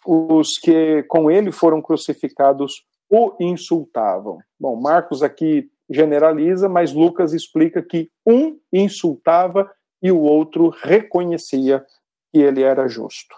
os 0.06 0.58
que 0.58 1.02
com 1.04 1.30
ele 1.30 1.52
foram 1.52 1.80
crucificados 1.80 2.84
o 3.10 3.34
insultavam. 3.40 4.38
Bom, 4.58 4.76
Marcos 4.76 5.22
aqui 5.22 5.70
generaliza, 5.88 6.68
mas 6.68 6.92
Lucas 6.92 7.32
explica 7.32 7.82
que 7.82 8.10
um 8.26 8.58
insultava 8.72 9.70
e 10.02 10.12
o 10.12 10.20
outro 10.20 10.68
reconhecia 10.68 11.84
que 12.32 12.38
ele 12.38 12.62
era 12.62 12.86
justo. 12.88 13.34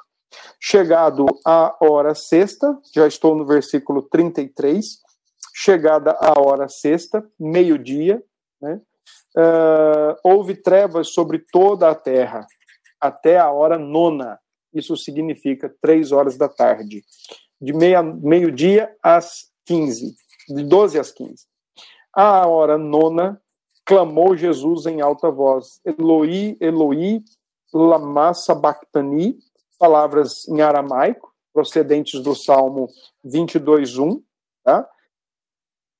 Chegado 0.60 1.26
a 1.46 1.76
hora 1.80 2.14
sexta, 2.14 2.78
já 2.94 3.06
estou 3.06 3.34
no 3.34 3.46
versículo 3.46 4.02
33, 4.02 4.98
chegada 5.54 6.16
a 6.20 6.40
hora 6.40 6.68
sexta, 6.68 7.24
meio-dia, 7.38 8.22
né, 8.60 8.80
uh, 9.36 10.16
houve 10.22 10.54
trevas 10.54 11.08
sobre 11.08 11.38
toda 11.52 11.90
a 11.90 11.94
terra, 11.94 12.46
até 13.00 13.38
a 13.38 13.50
hora 13.50 13.78
nona, 13.78 14.38
isso 14.72 14.96
significa 14.96 15.74
três 15.80 16.12
horas 16.12 16.36
da 16.36 16.48
tarde, 16.48 17.02
de 17.60 17.72
meio-dia 17.72 18.94
às 19.02 19.50
15, 19.66 20.14
de 20.48 20.64
12 20.64 20.98
às 20.98 21.10
15. 21.10 21.44
À 22.12 22.46
hora 22.46 22.76
nona, 22.76 23.40
clamou 23.84 24.36
Jesus 24.36 24.86
em 24.86 25.00
alta 25.00 25.30
voz: 25.30 25.80
Eloi, 25.84 26.56
Eloi, 26.60 27.20
lama 27.72 28.34
sabachthani, 28.34 29.38
palavras 29.78 30.46
em 30.48 30.60
aramaico, 30.60 31.32
procedentes 31.52 32.20
do 32.20 32.34
Salmo 32.34 32.88
22:1, 33.24 34.22
tá? 34.64 34.88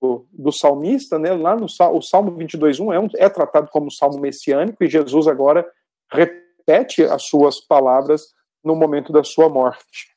Do 0.00 0.50
salmista, 0.50 1.18
né, 1.18 1.32
lá 1.32 1.54
no 1.54 1.66
o 1.66 2.02
Salmo 2.02 2.32
22.1 2.32 2.94
é, 2.94 2.98
um, 2.98 3.08
é 3.16 3.28
tratado 3.28 3.68
como 3.70 3.90
salmo 3.90 4.18
messiânico 4.18 4.82
e 4.82 4.88
Jesus 4.88 5.28
agora 5.28 5.70
repete 6.10 7.02
as 7.02 7.24
suas 7.24 7.60
palavras 7.60 8.34
no 8.64 8.74
momento 8.74 9.12
da 9.12 9.22
sua 9.22 9.48
morte. 9.48 10.08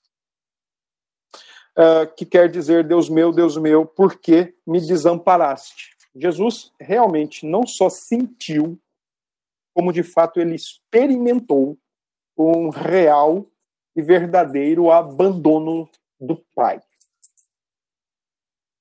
Uh, 1.78 2.06
que 2.16 2.26
quer 2.26 2.50
dizer, 2.50 2.88
Deus 2.88 3.10
meu, 3.10 3.32
Deus 3.32 3.58
meu, 3.58 3.86
por 3.86 4.18
que 4.20 4.54
me 4.66 4.80
desamparaste? 4.80 5.96
Jesus 6.16 6.72
realmente 6.80 7.46
não 7.46 7.66
só 7.66 7.90
sentiu, 7.90 8.80
como 9.74 9.92
de 9.92 10.04
fato 10.04 10.40
ele 10.40 10.56
experimentou 10.56 11.78
um 12.38 12.70
real 12.70 13.48
e 13.96 14.02
verdadeiro 14.02 14.92
abandono 14.92 15.90
do 16.20 16.38
Pai 16.56 16.80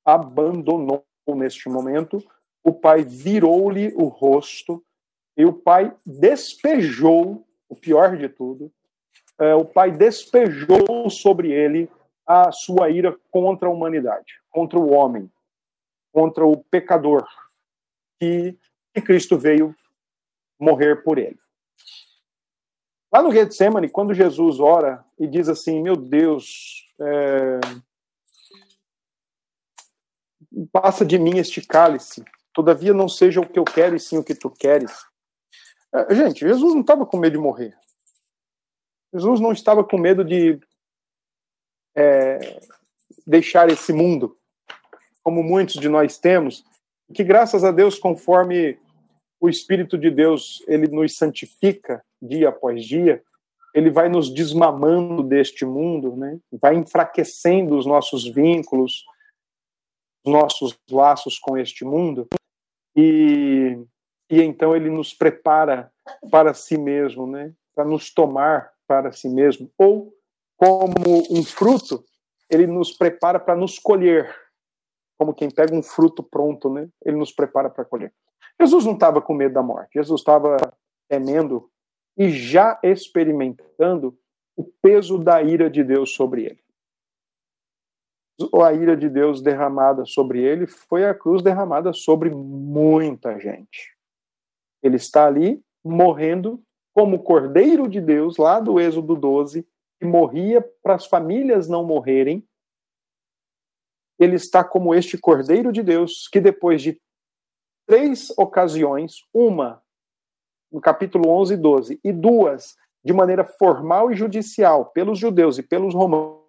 abandonou 0.04 1.04
neste 1.28 1.68
momento, 1.68 2.22
o 2.64 2.72
pai 2.72 3.02
virou-lhe 3.02 3.92
o 3.94 4.04
rosto 4.04 4.84
e 5.36 5.44
o 5.44 5.52
pai 5.52 5.94
despejou, 6.04 7.46
o 7.68 7.76
pior 7.76 8.16
de 8.16 8.28
tudo, 8.28 8.72
é, 9.38 9.54
o 9.54 9.64
pai 9.64 9.90
despejou 9.90 11.08
sobre 11.10 11.50
ele 11.50 11.90
a 12.26 12.52
sua 12.52 12.90
ira 12.90 13.16
contra 13.30 13.68
a 13.68 13.72
humanidade, 13.72 14.40
contra 14.50 14.78
o 14.78 14.92
homem, 14.92 15.30
contra 16.12 16.46
o 16.46 16.62
pecador, 16.64 17.26
que, 18.20 18.56
que 18.94 19.00
Cristo 19.00 19.38
veio 19.38 19.74
morrer 20.60 21.02
por 21.02 21.18
ele. 21.18 21.38
Lá 23.12 23.20
no 23.20 23.32
Getsemane, 23.32 23.88
quando 23.88 24.14
Jesus 24.14 24.60
ora 24.60 25.04
e 25.18 25.26
diz 25.26 25.48
assim: 25.48 25.82
Meu 25.82 25.96
Deus, 25.96 26.86
é, 26.98 27.60
passa 30.72 31.04
de 31.04 31.18
mim 31.18 31.38
este 31.38 31.60
cálice, 31.66 32.24
todavia 32.52 32.92
não 32.92 33.08
seja 33.08 33.40
o 33.40 33.48
que 33.48 33.58
eu 33.58 33.64
quero 33.64 33.96
e 33.96 34.00
sim 34.00 34.18
o 34.18 34.24
que 34.24 34.34
tu 34.34 34.50
queres. 34.50 34.92
É, 35.94 36.14
gente, 36.14 36.40
Jesus 36.40 36.74
não 36.74 36.80
estava 36.80 37.06
com 37.06 37.16
medo 37.16 37.32
de 37.32 37.38
morrer. 37.38 37.76
Jesus 39.12 39.40
não 39.40 39.52
estava 39.52 39.84
com 39.84 39.98
medo 39.98 40.24
de 40.24 40.58
é, 41.94 42.60
deixar 43.26 43.68
esse 43.68 43.92
mundo, 43.92 44.36
como 45.22 45.42
muitos 45.42 45.74
de 45.74 45.88
nós 45.88 46.18
temos, 46.18 46.64
que 47.14 47.22
graças 47.22 47.62
a 47.62 47.70
Deus, 47.70 47.98
conforme 47.98 48.78
o 49.40 49.48
Espírito 49.48 49.98
de 49.98 50.10
Deus 50.10 50.62
ele 50.66 50.88
nos 50.88 51.16
santifica 51.16 52.02
dia 52.20 52.48
após 52.48 52.84
dia, 52.84 53.22
ele 53.74 53.90
vai 53.90 54.08
nos 54.08 54.32
desmamando 54.32 55.22
deste 55.22 55.64
mundo, 55.64 56.16
né? 56.16 56.38
vai 56.52 56.74
enfraquecendo 56.74 57.76
os 57.76 57.86
nossos 57.86 58.26
vínculos, 58.28 59.04
nossos 60.24 60.78
laços 60.90 61.38
com 61.38 61.56
este 61.56 61.84
mundo 61.84 62.28
e, 62.96 63.78
e 64.30 64.42
então 64.42 64.74
ele 64.76 64.90
nos 64.90 65.12
prepara 65.12 65.90
para 66.30 66.54
si 66.54 66.76
mesmo, 66.78 67.26
né? 67.26 67.52
Para 67.74 67.84
nos 67.84 68.12
tomar 68.12 68.72
para 68.86 69.12
si 69.12 69.28
mesmo 69.28 69.70
ou 69.78 70.12
como 70.56 70.94
um 71.30 71.42
fruto, 71.42 72.04
ele 72.48 72.66
nos 72.66 72.92
prepara 72.92 73.40
para 73.40 73.56
nos 73.56 73.78
colher, 73.78 74.32
como 75.18 75.34
quem 75.34 75.50
pega 75.50 75.74
um 75.74 75.82
fruto 75.82 76.22
pronto, 76.22 76.72
né? 76.72 76.88
Ele 77.04 77.16
nos 77.16 77.32
prepara 77.32 77.68
para 77.68 77.84
colher. 77.84 78.12
Jesus 78.60 78.84
não 78.84 78.92
estava 78.92 79.20
com 79.20 79.34
medo 79.34 79.54
da 79.54 79.62
morte, 79.62 79.94
Jesus 79.94 80.20
estava 80.20 80.56
temendo 81.08 81.68
e 82.16 82.30
já 82.30 82.78
experimentando 82.82 84.16
o 84.56 84.64
peso 84.64 85.18
da 85.18 85.42
ira 85.42 85.68
de 85.68 85.82
Deus 85.82 86.14
sobre 86.14 86.44
ele 86.44 86.61
a 88.62 88.72
ira 88.72 88.96
de 88.96 89.08
Deus 89.08 89.42
derramada 89.42 90.04
sobre 90.04 90.40
ele 90.42 90.66
foi 90.66 91.04
a 91.04 91.14
cruz 91.14 91.42
derramada 91.42 91.92
sobre 91.92 92.30
muita 92.30 93.38
gente. 93.38 93.96
Ele 94.82 94.96
está 94.96 95.26
ali 95.26 95.62
morrendo 95.84 96.62
como 96.94 97.22
Cordeiro 97.22 97.88
de 97.88 98.00
Deus, 98.00 98.36
lá 98.36 98.60
do 98.60 98.78
Êxodo 98.78 99.16
12, 99.16 99.66
que 99.98 100.06
morria 100.06 100.60
para 100.82 100.94
as 100.94 101.06
famílias 101.06 101.68
não 101.68 101.84
morrerem. 101.84 102.46
Ele 104.18 104.36
está 104.36 104.62
como 104.62 104.94
este 104.94 105.16
Cordeiro 105.16 105.72
de 105.72 105.82
Deus, 105.82 106.28
que 106.28 106.40
depois 106.40 106.82
de 106.82 107.00
três 107.86 108.30
ocasiões, 108.36 109.24
uma 109.32 109.82
no 110.70 110.80
capítulo 110.80 111.28
11 111.28 111.54
e 111.54 111.56
12, 111.56 112.00
e 112.02 112.12
duas 112.12 112.76
de 113.04 113.12
maneira 113.12 113.44
formal 113.44 114.10
e 114.10 114.14
judicial 114.14 114.86
pelos 114.86 115.18
judeus 115.18 115.58
e 115.58 115.62
pelos 115.62 115.94
romanos, 115.94 116.41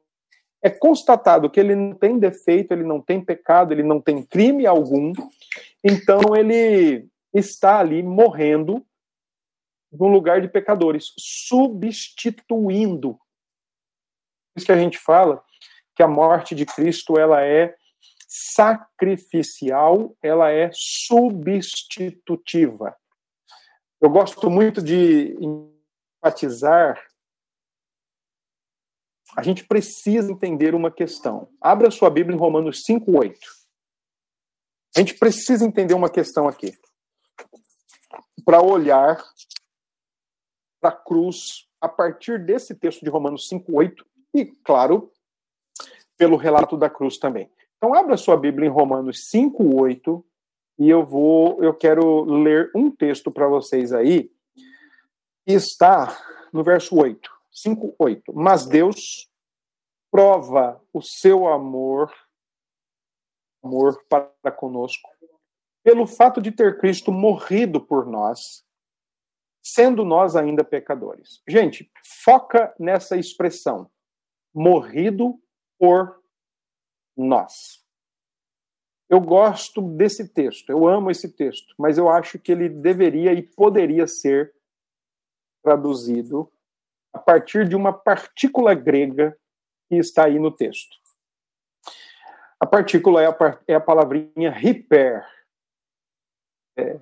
é 0.64 0.70
constatado 0.70 1.50
que 1.50 1.60
ele 1.60 1.76
não 1.76 1.94
tem 1.94 2.18
defeito, 2.18 2.72
ele 2.72 2.86
não 2.86 3.02
tem 3.02 3.22
pecado, 3.24 3.74
ele 3.74 3.84
não 3.84 4.00
tem 4.00 4.24
crime 4.24 4.66
algum, 4.66 5.12
então 5.84 6.34
ele 6.36 7.06
está 7.34 7.80
ali 7.80 8.02
morrendo 8.02 8.82
no 9.92 10.08
lugar 10.08 10.42
de 10.42 10.48
pecadores, 10.48 11.12
substituindo. 11.20 13.20
Por 14.54 14.58
isso 14.58 14.66
que 14.66 14.72
a 14.72 14.78
gente 14.78 14.98
fala 14.98 15.44
que 15.96 16.02
a 16.02 16.08
morte 16.08 16.56
de 16.56 16.66
Cristo 16.66 17.20
ela 17.20 17.44
é 17.44 17.76
sacrificial, 18.28 20.16
ela 20.24 20.50
é 20.50 20.72
substitutiva. 20.74 22.98
Eu 24.02 24.10
gosto 24.10 24.50
muito 24.50 24.82
de 24.82 25.38
enfatizar 26.24 27.00
a 29.36 29.42
gente 29.42 29.66
precisa 29.66 30.32
entender 30.32 30.76
uma 30.76 30.92
questão. 30.92 31.50
Abra 31.60 31.92
sua 31.92 32.10
Bíblia 32.10 32.36
em 32.36 32.40
Romanos 32.40 32.84
5:8. 32.84 33.38
A 34.96 35.00
gente 35.00 35.16
precisa 35.16 35.66
entender 35.66 35.94
uma 35.94 36.10
questão 36.10 36.48
aqui. 36.48 36.74
Para 38.46 38.62
olhar 38.62 39.24
para 40.80 40.90
a 40.90 40.96
cruz 40.96 41.68
a 41.82 41.88
partir 41.88 42.38
desse 42.46 42.76
texto 42.76 43.04
de 43.04 43.10
Romanos 43.10 43.48
5:8 43.48 44.06
e, 44.34 44.46
claro, 44.46 45.12
pelo 46.18 46.38
relato 46.38 46.78
da 46.78 46.90
cruz 46.90 47.18
também. 47.18 47.50
Então 47.78 47.94
abra 47.94 48.18
sua 48.18 48.38
Bíblia 48.38 48.68
em 48.68 48.72
Romanos 48.72 49.30
5:8 49.30 50.24
e 50.78 50.90
eu 50.90 51.06
vou 51.06 51.62
eu 51.64 51.74
quero 51.74 52.24
ler 52.24 52.72
um 52.76 52.92
texto 52.92 53.32
para 53.32 53.48
vocês 53.48 53.92
aí 53.94 54.32
está 55.46 56.18
no 56.52 56.64
verso 56.64 56.96
8. 56.96 57.33
5, 57.54 57.96
8. 57.98 58.34
Mas 58.34 58.66
Deus 58.66 59.32
prova 60.12 60.84
o 60.92 61.02
seu 61.02 61.48
amor, 61.48 62.14
amor 63.64 64.04
para 64.08 64.52
conosco, 64.52 65.10
pelo 65.84 66.08
fato 66.08 66.42
de 66.42 66.52
ter 66.52 66.78
Cristo 66.80 67.12
morrido 67.12 67.80
por 67.80 68.06
nós, 68.06 68.66
sendo 69.62 70.04
nós 70.04 70.36
ainda 70.36 70.64
pecadores. 70.64 71.42
Gente, 71.48 71.92
foca 72.24 72.76
nessa 72.80 73.18
expressão, 73.18 73.90
morrido 74.54 75.40
por 75.80 76.22
nós. 77.16 77.84
Eu 79.10 79.20
gosto 79.20 79.82
desse 79.82 80.28
texto, 80.28 80.70
eu 80.70 80.88
amo 80.88 81.12
esse 81.12 81.30
texto, 81.30 81.76
mas 81.78 81.98
eu 81.98 82.10
acho 82.10 82.40
que 82.40 82.52
ele 82.52 82.68
deveria 82.68 83.34
e 83.34 83.42
poderia 83.42 84.08
ser 84.08 84.56
traduzido 85.62 86.52
a 87.14 87.20
partir 87.20 87.68
de 87.68 87.76
uma 87.76 87.94
partícula 87.94 88.74
grega 88.74 89.38
que 89.88 89.96
está 89.98 90.26
aí 90.26 90.40
no 90.40 90.52
texto. 90.52 90.98
A 92.60 92.66
partícula 92.66 93.22
é 93.22 93.28
a, 93.28 93.36
é 93.68 93.76
a 93.76 93.80
palavrinha 93.80 94.58
hiper. 94.58 95.24
É, 96.78 97.00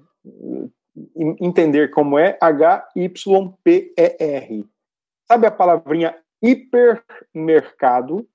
entender 1.16 1.90
como 1.92 2.20
é 2.20 2.38
H-Y-P-E-R. 2.42 3.06
Sabe 5.28 5.48
a 5.48 5.52
palavrinha 5.52 6.18
hipermercado? 6.42 8.28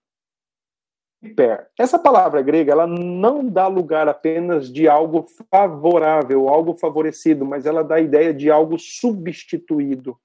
Hiper. 1.22 1.68
Essa 1.78 1.98
palavra 1.98 2.40
grega 2.42 2.72
ela 2.72 2.86
não 2.86 3.46
dá 3.46 3.66
lugar 3.66 4.08
apenas 4.08 4.72
de 4.72 4.88
algo 4.88 5.26
favorável, 5.50 6.48
algo 6.48 6.74
favorecido, 6.76 7.44
mas 7.44 7.66
ela 7.66 7.82
dá 7.82 7.96
a 7.96 8.00
ideia 8.00 8.32
de 8.32 8.50
algo 8.50 8.78
substituído. 8.78 10.18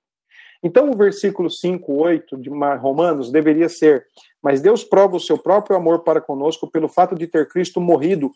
Então, 0.64 0.92
o 0.92 0.96
versículo 0.96 1.50
5, 1.50 1.92
8 1.92 2.38
de 2.38 2.50
Romanos 2.50 3.32
deveria 3.32 3.68
ser: 3.68 4.08
Mas 4.42 4.62
Deus 4.62 4.84
prova 4.84 5.16
o 5.16 5.20
seu 5.20 5.38
próprio 5.38 5.76
amor 5.76 6.04
para 6.04 6.22
conosco 6.22 6.70
pelo 6.70 6.88
fato 6.88 7.16
de 7.16 7.28
ter 7.28 7.48
Cristo 7.48 7.82
morrido 7.82 8.32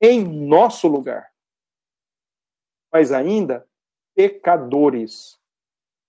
em 0.00 0.24
nosso 0.24 0.88
lugar. 0.88 1.28
Mas 2.92 3.12
ainda, 3.12 3.64
pecadores. 4.14 5.38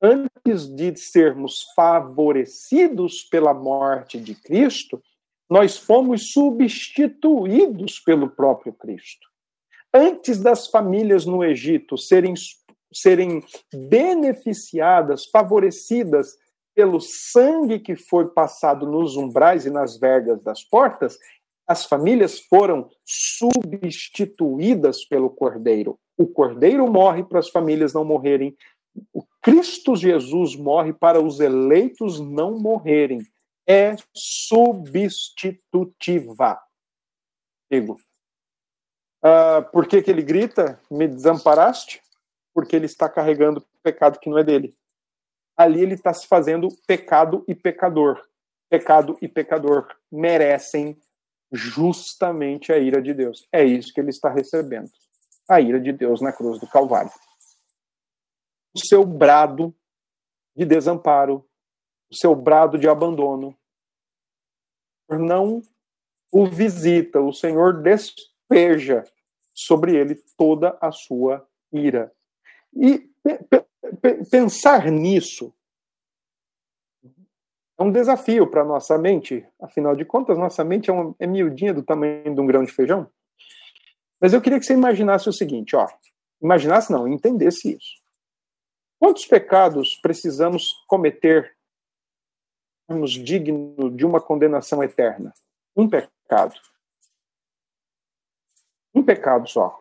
Antes 0.01 0.67
de 0.67 0.95
sermos 0.95 1.63
favorecidos 1.75 3.23
pela 3.23 3.53
morte 3.53 4.19
de 4.19 4.33
Cristo, 4.33 4.99
nós 5.47 5.77
fomos 5.77 6.31
substituídos 6.31 7.99
pelo 7.99 8.27
próprio 8.27 8.73
Cristo. 8.73 9.27
Antes 9.93 10.39
das 10.39 10.67
famílias 10.67 11.25
no 11.25 11.43
Egito 11.43 11.97
serem 11.97 12.33
serem 12.93 13.43
beneficiadas, 13.89 15.25
favorecidas 15.25 16.37
pelo 16.75 16.99
sangue 16.99 17.79
que 17.79 17.95
foi 17.95 18.29
passado 18.29 18.85
nos 18.85 19.17
umbrais 19.17 19.65
e 19.65 19.69
nas 19.69 19.97
vergas 19.97 20.41
das 20.41 20.61
portas, 20.63 21.17
As 21.67 21.85
famílias 21.85 22.39
foram 22.39 22.89
substituídas 23.05 25.05
pelo 25.05 25.29
Cordeiro. 25.29 25.99
O 26.17 26.25
Cordeiro 26.27 26.91
morre 26.91 27.23
para 27.23 27.37
as 27.39 27.49
famílias 27.49 27.93
não 27.93 28.03
morrerem. 28.03 28.57
O 29.13 29.23
Cristo 29.41 29.95
Jesus 29.95 30.55
morre 30.55 30.91
para 30.91 31.21
os 31.21 31.39
eleitos 31.39 32.19
não 32.19 32.59
morrerem. 32.59 33.21
É 33.65 33.95
substitutiva. 34.13 36.59
Digo. 37.71 37.95
Uh, 39.23 39.63
por 39.71 39.87
que, 39.87 40.01
que 40.01 40.11
ele 40.11 40.23
grita? 40.23 40.77
Me 40.89 41.07
desamparaste? 41.07 42.01
Porque 42.53 42.75
ele 42.75 42.85
está 42.85 43.07
carregando 43.09 43.65
pecado 43.81 44.19
que 44.19 44.29
não 44.29 44.37
é 44.37 44.43
dele. 44.43 44.75
Ali 45.55 45.81
ele 45.81 45.95
está 45.95 46.13
se 46.13 46.27
fazendo 46.27 46.67
pecado 46.87 47.43
e 47.47 47.55
pecador. 47.55 48.21
Pecado 48.69 49.17
e 49.21 49.27
pecador 49.27 49.87
merecem 50.11 50.99
justamente 51.51 52.71
a 52.71 52.77
ira 52.77 53.01
de 53.01 53.13
Deus. 53.13 53.47
É 53.51 53.63
isso 53.63 53.93
que 53.93 53.99
ele 53.99 54.09
está 54.09 54.29
recebendo. 54.29 54.89
A 55.49 55.59
ira 55.59 55.79
de 55.79 55.91
Deus 55.91 56.21
na 56.21 56.31
cruz 56.31 56.59
do 56.59 56.67
Calvário. 56.67 57.11
O 58.73 58.79
seu 58.79 59.05
brado 59.05 59.75
de 60.55 60.65
desamparo, 60.65 61.45
o 62.09 62.15
seu 62.15 62.33
brado 62.33 62.77
de 62.77 62.87
abandono, 62.87 63.57
não 65.09 65.61
o 66.31 66.45
visita, 66.45 67.19
o 67.19 67.33
Senhor 67.33 67.81
despeja 67.81 69.03
sobre 69.53 69.95
ele 69.95 70.15
toda 70.37 70.77
a 70.79 70.91
sua 70.91 71.45
ira. 71.71 72.11
E 72.73 73.09
pensar 74.29 74.89
nisso 74.91 75.53
é 77.81 77.83
um 77.83 77.91
desafio 77.91 78.45
para 78.47 78.63
nossa 78.63 78.97
mente. 78.97 79.45
Afinal 79.59 79.95
de 79.95 80.05
contas, 80.05 80.37
nossa 80.37 80.63
mente 80.63 80.89
é, 80.89 80.93
uma, 80.93 81.15
é 81.19 81.25
miudinha 81.25 81.73
do 81.73 81.83
tamanho 81.83 82.33
de 82.33 82.39
um 82.39 82.45
grão 82.45 82.63
de 82.63 82.71
feijão. 82.71 83.11
Mas 84.19 84.33
eu 84.33 84.41
queria 84.41 84.59
que 84.59 84.65
você 84.65 84.73
imaginasse 84.73 85.27
o 85.27 85.33
seguinte, 85.33 85.75
ó. 85.75 85.87
Imaginasse 86.39 86.91
não, 86.91 87.07
entendesse 87.07 87.75
isso. 87.75 87.99
Quantos 88.99 89.25
pecados 89.25 89.95
precisamos 89.95 90.73
cometer 90.87 91.57
sermos 92.87 93.11
dignos 93.11 93.95
de 93.97 94.05
uma 94.05 94.21
condenação 94.21 94.83
eterna? 94.83 95.33
Um 95.75 95.89
pecado. 95.89 96.53
Um 98.93 99.03
pecado 99.03 99.47
só. 99.49 99.80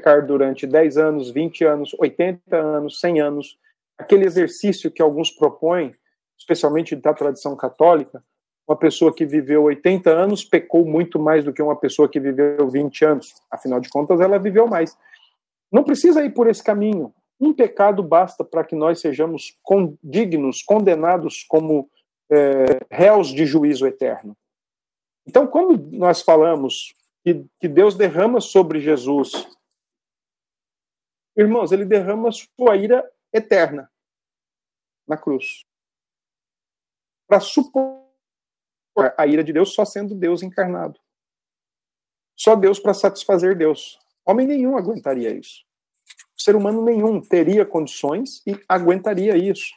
Pecar 0.00 0.26
durante 0.26 0.66
10 0.66 0.96
anos, 0.96 1.30
20 1.30 1.64
anos, 1.64 1.94
80 1.98 2.56
anos, 2.56 3.00
100 3.00 3.20
anos. 3.20 3.58
Aquele 3.98 4.24
exercício 4.24 4.90
que 4.90 5.02
alguns 5.02 5.30
propõem 5.30 5.94
especialmente 6.38 6.96
da 6.96 7.12
tradição 7.12 7.54
católica, 7.54 8.24
uma 8.66 8.76
pessoa 8.76 9.14
que 9.14 9.26
viveu 9.26 9.64
80 9.64 10.10
anos 10.10 10.42
pecou 10.42 10.86
muito 10.86 11.18
mais 11.18 11.44
do 11.44 11.52
que 11.52 11.60
uma 11.60 11.76
pessoa 11.76 12.08
que 12.08 12.18
viveu 12.18 12.68
20 12.68 13.04
anos. 13.04 13.34
Afinal 13.50 13.78
de 13.78 13.90
contas, 13.90 14.20
ela 14.20 14.38
viveu 14.38 14.66
mais. 14.66 14.96
Não 15.70 15.84
precisa 15.84 16.24
ir 16.24 16.30
por 16.30 16.48
esse 16.48 16.64
caminho. 16.64 17.12
Um 17.38 17.52
pecado 17.52 18.02
basta 18.02 18.42
para 18.42 18.64
que 18.64 18.74
nós 18.74 19.00
sejamos 19.00 19.54
dignos, 20.02 20.62
condenados 20.62 21.44
como 21.46 21.90
é, 22.30 22.80
réus 22.90 23.28
de 23.28 23.44
juízo 23.44 23.86
eterno. 23.86 24.34
Então, 25.26 25.46
quando 25.46 25.76
nós 25.92 26.22
falamos 26.22 26.94
que, 27.22 27.44
que 27.60 27.68
Deus 27.68 27.94
derrama 27.94 28.40
sobre 28.40 28.80
Jesus, 28.80 29.46
irmãos, 31.36 31.72
ele 31.72 31.84
derrama 31.84 32.30
sua 32.32 32.76
ira 32.76 33.08
eterna 33.32 33.90
na 35.06 35.16
cruz 35.16 35.64
para 37.30 37.38
supor 37.38 38.04
a 39.16 39.24
ira 39.24 39.44
de 39.44 39.52
Deus 39.52 39.72
só 39.72 39.84
sendo 39.84 40.16
Deus 40.16 40.42
encarnado. 40.42 40.98
Só 42.36 42.56
Deus 42.56 42.80
para 42.80 42.92
satisfazer 42.92 43.56
Deus. 43.56 43.98
Homem 44.26 44.48
nenhum 44.48 44.76
aguentaria 44.76 45.30
isso. 45.30 45.64
Ser 46.36 46.56
humano 46.56 46.82
nenhum 46.82 47.20
teria 47.20 47.64
condições 47.64 48.42
e 48.44 48.60
aguentaria 48.68 49.36
isso. 49.36 49.72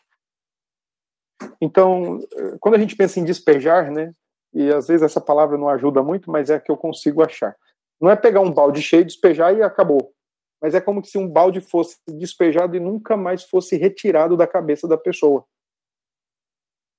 Então, 1.61 2.19
quando 2.59 2.75
a 2.75 2.79
gente 2.79 2.95
pensa 2.95 3.19
em 3.19 3.25
despejar, 3.25 3.91
né, 3.91 4.13
e 4.53 4.69
às 4.73 4.87
vezes 4.87 5.03
essa 5.03 5.21
palavra 5.21 5.57
não 5.57 5.69
ajuda 5.69 6.01
muito, 6.01 6.31
mas 6.31 6.49
é 6.49 6.55
a 6.55 6.59
que 6.59 6.71
eu 6.71 6.77
consigo 6.77 7.21
achar. 7.21 7.55
Não 8.01 8.09
é 8.09 8.15
pegar 8.15 8.41
um 8.41 8.51
balde 8.51 8.81
cheio, 8.81 9.05
despejar 9.05 9.55
e 9.55 9.61
acabou. 9.61 10.12
Mas 10.63 10.73
é 10.73 10.81
como 10.81 11.03
se 11.03 11.17
um 11.17 11.27
balde 11.27 11.59
fosse 11.59 11.97
despejado 12.07 12.75
e 12.75 12.79
nunca 12.79 13.17
mais 13.17 13.43
fosse 13.43 13.75
retirado 13.75 14.37
da 14.37 14.47
cabeça 14.47 14.87
da 14.87 14.97
pessoa 14.97 15.45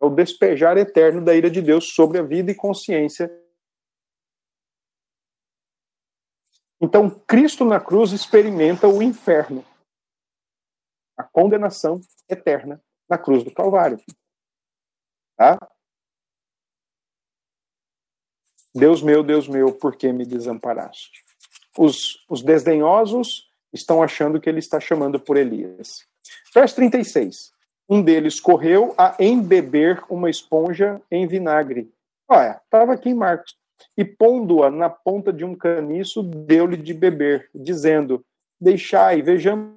é 0.01 0.07
o 0.07 0.11
despejar 0.11 0.77
eterno 0.77 1.25
da 1.25 1.35
ira 1.35 1.51
de 1.51 1.63
Deus 1.63 1.95
sobre 1.95 2.19
a 2.19 2.23
vida 2.23 2.51
e 2.51 2.55
consciência. 2.55 3.31
Então, 6.81 7.09
Cristo 7.27 7.65
na 7.65 7.81
cruz 7.81 8.13
experimenta 8.13 8.87
o 8.87 9.03
inferno, 9.03 9.65
a 11.17 11.25
condenação 11.25 12.01
eterna 12.29 12.83
na 13.09 13.17
cruz 13.17 13.43
do 13.43 13.53
Calvário. 13.53 13.99
Tá? 15.37 15.59
Deus 18.75 19.01
meu, 19.03 19.23
Deus 19.23 19.49
meu, 19.49 19.73
por 19.73 19.97
que 19.97 20.13
me 20.13 20.27
desamparaste? 20.27 21.25
Os, 21.79 22.25
os 22.29 22.43
desdenhosos 22.43 23.51
estão 23.75 24.03
achando 24.03 24.41
que 24.41 24.49
ele 24.49 24.61
está 24.61 24.79
chamando 24.79 25.19
por 25.19 25.37
Elias. 25.37 26.07
Verso 26.55 26.77
36. 26.77 27.53
Um 27.89 28.03
deles 28.03 28.41
correu 28.41 28.95
a 28.97 29.15
embeber 29.19 30.03
uma 30.09 30.31
esponja 30.31 31.03
em 31.11 31.27
vinagre. 31.27 31.93
Olha, 32.29 32.61
estava 32.65 32.95
aqui 32.95 33.11
em 33.11 33.15
Marcos. 33.15 33.59
E 33.97 34.05
pondo-a 34.05 34.71
na 34.71 34.89
ponta 34.89 35.33
de 35.33 35.45
um 35.45 35.55
caniço, 35.55 36.23
deu-lhe 36.23 36.77
de 36.77 36.95
beber, 36.95 37.51
dizendo: 37.55 38.25
Deixai, 38.59 39.21
vejamos 39.21 39.75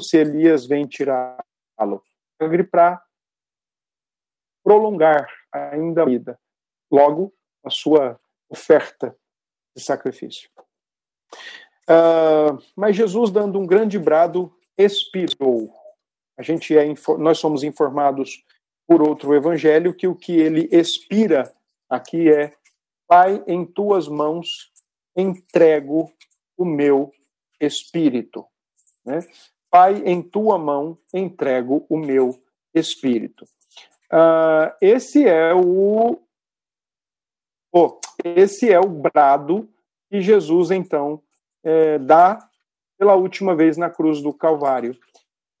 se 0.00 0.18
Elias 0.18 0.66
vem 0.66 0.86
tirá-lo. 0.86 2.02
Para 2.70 3.02
prolongar 4.62 5.28
ainda 5.52 6.02
a 6.02 6.06
vida. 6.06 6.38
Logo, 6.90 7.32
a 7.64 7.70
sua 7.70 8.20
oferta 8.48 9.16
de 9.74 9.82
sacrifício. 9.82 10.50
Uh, 11.92 12.62
mas 12.74 12.96
Jesus, 12.96 13.30
dando 13.30 13.58
um 13.58 13.66
grande 13.66 13.98
brado, 13.98 14.50
expirou 14.78 15.82
a 16.36 16.42
gente 16.42 16.76
é 16.76 16.84
nós 17.18 17.38
somos 17.38 17.62
informados 17.62 18.42
por 18.86 19.00
outro 19.00 19.34
evangelho 19.34 19.94
que 19.94 20.06
o 20.06 20.14
que 20.14 20.32
ele 20.32 20.68
expira 20.72 21.52
aqui 21.88 22.30
é 22.30 22.52
Pai, 23.06 23.44
em 23.46 23.64
tuas 23.64 24.08
mãos 24.08 24.72
entrego 25.14 26.10
o 26.56 26.64
meu 26.64 27.12
espírito. 27.60 28.46
Né? 29.04 29.20
Pai, 29.70 30.02
em 30.06 30.22
tua 30.22 30.58
mão 30.58 30.98
entrego 31.12 31.84
o 31.88 31.98
meu 31.98 32.42
espírito. 32.74 33.44
Uh, 34.10 34.72
esse 34.80 35.26
é 35.26 35.54
o 35.54 36.18
oh, 37.70 38.00
esse 38.24 38.72
é 38.72 38.80
o 38.80 38.88
brado 38.88 39.68
que 40.10 40.20
Jesus 40.20 40.70
então 40.70 41.22
é, 41.64 41.98
dá 41.98 42.48
pela 42.98 43.14
última 43.14 43.54
vez 43.54 43.76
na 43.76 43.90
cruz 43.90 44.22
do 44.22 44.32
Calvário. 44.32 44.96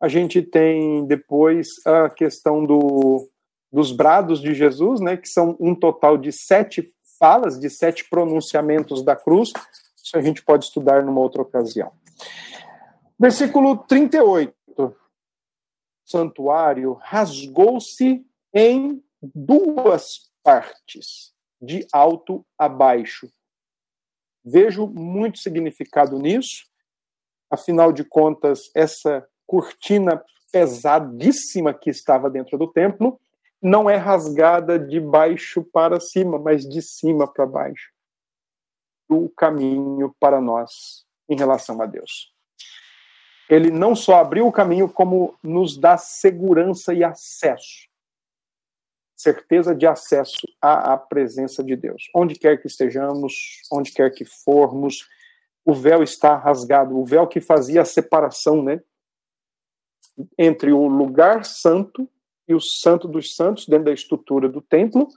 A 0.00 0.08
gente 0.08 0.42
tem 0.42 1.06
depois 1.06 1.68
a 1.86 2.08
questão 2.10 2.64
do, 2.64 3.28
dos 3.72 3.92
brados 3.92 4.40
de 4.40 4.54
Jesus, 4.54 5.00
né, 5.00 5.16
que 5.16 5.28
são 5.28 5.56
um 5.58 5.74
total 5.74 6.18
de 6.18 6.32
sete 6.32 6.92
falas, 7.18 7.58
de 7.58 7.70
sete 7.70 8.08
pronunciamentos 8.08 9.04
da 9.04 9.16
cruz. 9.16 9.52
Isso 9.96 10.16
a 10.16 10.20
gente 10.20 10.42
pode 10.42 10.64
estudar 10.64 11.04
numa 11.04 11.20
outra 11.20 11.42
ocasião. 11.42 11.92
Versículo 13.18 13.76
38. 13.76 14.52
O 14.76 14.94
santuário 16.04 16.94
rasgou-se 17.00 18.26
em 18.52 19.02
duas 19.22 20.30
partes, 20.42 21.32
de 21.60 21.86
alto 21.92 22.44
a 22.58 22.68
baixo. 22.68 23.30
Vejo 24.44 24.86
muito 24.86 25.38
significado 25.38 26.18
nisso. 26.18 26.66
Afinal 27.50 27.92
de 27.92 28.04
contas, 28.04 28.70
essa 28.74 29.26
cortina 29.46 30.22
pesadíssima 30.50 31.72
que 31.72 31.90
estava 31.90 32.28
dentro 32.28 32.58
do 32.58 32.66
templo 32.66 33.20
não 33.60 33.88
é 33.88 33.96
rasgada 33.96 34.78
de 34.78 34.98
baixo 34.98 35.62
para 35.62 36.00
cima, 36.00 36.38
mas 36.38 36.68
de 36.68 36.82
cima 36.82 37.32
para 37.32 37.46
baixo. 37.46 37.92
O 39.08 39.28
caminho 39.28 40.14
para 40.18 40.40
nós 40.40 41.06
em 41.28 41.36
relação 41.36 41.80
a 41.80 41.86
Deus. 41.86 42.32
Ele 43.48 43.70
não 43.70 43.94
só 43.94 44.16
abriu 44.16 44.46
o 44.46 44.52
caminho, 44.52 44.88
como 44.88 45.38
nos 45.42 45.76
dá 45.76 45.96
segurança 45.96 46.94
e 46.94 47.04
acesso. 47.04 47.88
Certeza 49.22 49.74
de 49.74 49.86
acesso 49.86 50.46
à, 50.60 50.94
à 50.94 50.96
presença 50.96 51.62
de 51.62 51.76
Deus. 51.76 52.10
Onde 52.14 52.34
quer 52.34 52.60
que 52.60 52.66
estejamos, 52.66 53.60
onde 53.70 53.92
quer 53.92 54.10
que 54.10 54.24
formos, 54.24 55.06
o 55.64 55.72
véu 55.72 56.02
está 56.02 56.36
rasgado. 56.36 56.98
O 56.98 57.04
véu 57.04 57.26
que 57.26 57.40
fazia 57.40 57.82
a 57.82 57.84
separação, 57.84 58.62
né? 58.62 58.80
entre 60.38 60.72
o 60.72 60.86
lugar 60.86 61.44
santo 61.44 62.08
e 62.48 62.54
o 62.54 62.60
santo 62.60 63.06
dos 63.06 63.34
santos, 63.34 63.66
dentro 63.66 63.86
da 63.86 63.92
estrutura 63.92 64.48
do 64.48 64.60
templo, 64.60 65.08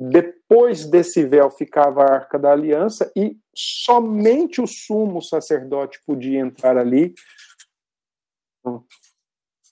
Depois 0.00 0.86
desse 0.86 1.26
véu 1.26 1.50
ficava 1.50 2.02
a 2.02 2.14
arca 2.14 2.38
da 2.38 2.50
aliança 2.50 3.12
e 3.14 3.36
somente 3.54 4.58
o 4.58 4.66
sumo 4.66 5.20
sacerdote 5.20 6.00
podia 6.06 6.40
entrar 6.40 6.78
ali, 6.78 7.14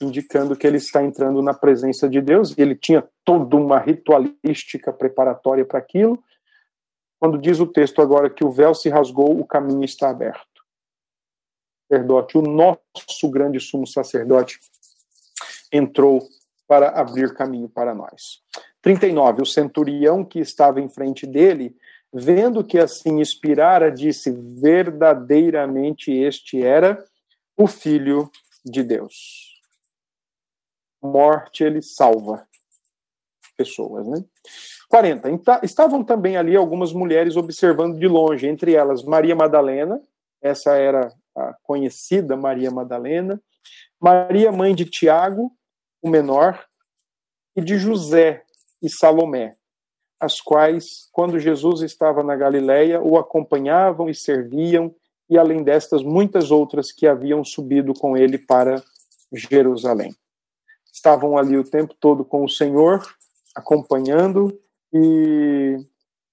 indicando 0.00 0.56
que 0.56 0.66
ele 0.66 0.76
está 0.76 1.02
entrando 1.02 1.42
na 1.42 1.52
presença 1.52 2.08
de 2.08 2.20
Deus. 2.20 2.56
Ele 2.56 2.74
tinha 2.74 3.06
toda 3.24 3.56
uma 3.56 3.78
ritualística 3.78 4.92
preparatória 4.92 5.64
para 5.64 5.78
aquilo. 5.78 6.22
Quando 7.20 7.38
diz 7.38 7.58
o 7.58 7.66
texto 7.66 8.00
agora 8.00 8.30
que 8.30 8.44
o 8.44 8.50
véu 8.50 8.74
se 8.74 8.88
rasgou, 8.88 9.38
o 9.38 9.46
caminho 9.46 9.84
está 9.84 10.10
aberto. 10.10 10.46
Sacerdote, 11.90 12.38
o 12.38 12.42
nosso 12.42 13.30
grande 13.30 13.58
sumo 13.58 13.86
sacerdote 13.86 14.58
entrou 15.72 16.20
para 16.66 16.90
abrir 16.90 17.34
caminho 17.34 17.68
para 17.68 17.94
nós. 17.94 18.42
39. 18.82 19.42
O 19.42 19.46
centurião 19.46 20.24
que 20.24 20.38
estava 20.38 20.80
em 20.80 20.88
frente 20.88 21.26
dele, 21.26 21.74
vendo 22.12 22.62
que 22.62 22.78
assim 22.78 23.20
inspirara, 23.20 23.90
disse: 23.90 24.30
Verdadeiramente 24.30 26.12
este 26.12 26.62
era 26.62 27.02
o 27.56 27.66
Filho 27.66 28.30
de 28.64 28.84
Deus. 28.84 29.47
Morte 31.02 31.64
ele 31.64 31.82
salva 31.82 32.46
pessoas, 33.56 34.06
né? 34.06 34.24
40. 34.88 35.28
Estavam 35.62 36.04
também 36.04 36.36
ali 36.36 36.56
algumas 36.56 36.92
mulheres 36.92 37.36
observando 37.36 37.98
de 37.98 38.06
longe, 38.06 38.46
entre 38.46 38.74
elas 38.74 39.02
Maria 39.02 39.34
Madalena, 39.34 40.00
essa 40.40 40.74
era 40.76 41.12
a 41.36 41.54
conhecida 41.62 42.36
Maria 42.36 42.70
Madalena, 42.70 43.40
Maria, 44.00 44.52
mãe 44.52 44.74
de 44.74 44.84
Tiago, 44.84 45.52
o 46.00 46.08
menor, 46.08 46.64
e 47.56 47.60
de 47.60 47.76
José 47.76 48.44
e 48.80 48.88
Salomé, 48.88 49.56
as 50.20 50.40
quais, 50.40 51.08
quando 51.12 51.40
Jesus 51.40 51.82
estava 51.82 52.22
na 52.22 52.36
Galileia, 52.36 53.00
o 53.00 53.18
acompanhavam 53.18 54.08
e 54.08 54.14
serviam, 54.14 54.94
e 55.28 55.36
além 55.36 55.62
destas, 55.62 56.02
muitas 56.02 56.52
outras 56.52 56.92
que 56.92 57.06
haviam 57.06 57.44
subido 57.44 57.92
com 57.92 58.16
ele 58.16 58.38
para 58.38 58.82
Jerusalém. 59.32 60.14
Estavam 60.98 61.38
ali 61.38 61.56
o 61.56 61.62
tempo 61.62 61.94
todo 62.00 62.24
com 62.24 62.44
o 62.44 62.48
Senhor, 62.48 63.00
acompanhando 63.54 64.58
e, 64.92 65.78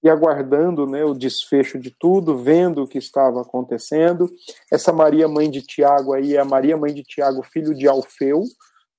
e 0.02 0.10
aguardando 0.10 0.88
né, 0.88 1.04
o 1.04 1.14
desfecho 1.14 1.78
de 1.78 1.92
tudo, 1.92 2.36
vendo 2.36 2.82
o 2.82 2.88
que 2.88 2.98
estava 2.98 3.42
acontecendo. 3.42 4.28
Essa 4.70 4.92
Maria, 4.92 5.28
mãe 5.28 5.48
de 5.48 5.62
Tiago, 5.62 6.14
aí 6.14 6.34
é 6.34 6.40
a 6.40 6.44
Maria, 6.44 6.76
mãe 6.76 6.92
de 6.92 7.04
Tiago, 7.04 7.44
filho 7.44 7.72
de 7.76 7.86
Alfeu, 7.86 8.42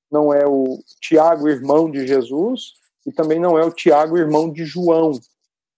não 0.10 0.34
é 0.34 0.48
o 0.48 0.80
Tiago, 1.02 1.50
irmão 1.50 1.92
de 1.92 2.08
Jesus, 2.08 2.76
e 3.06 3.12
também 3.12 3.38
não 3.38 3.60
é 3.60 3.66
o 3.66 3.72
Tiago, 3.72 4.18
irmão 4.18 4.50
de 4.50 4.64
João, 4.64 5.20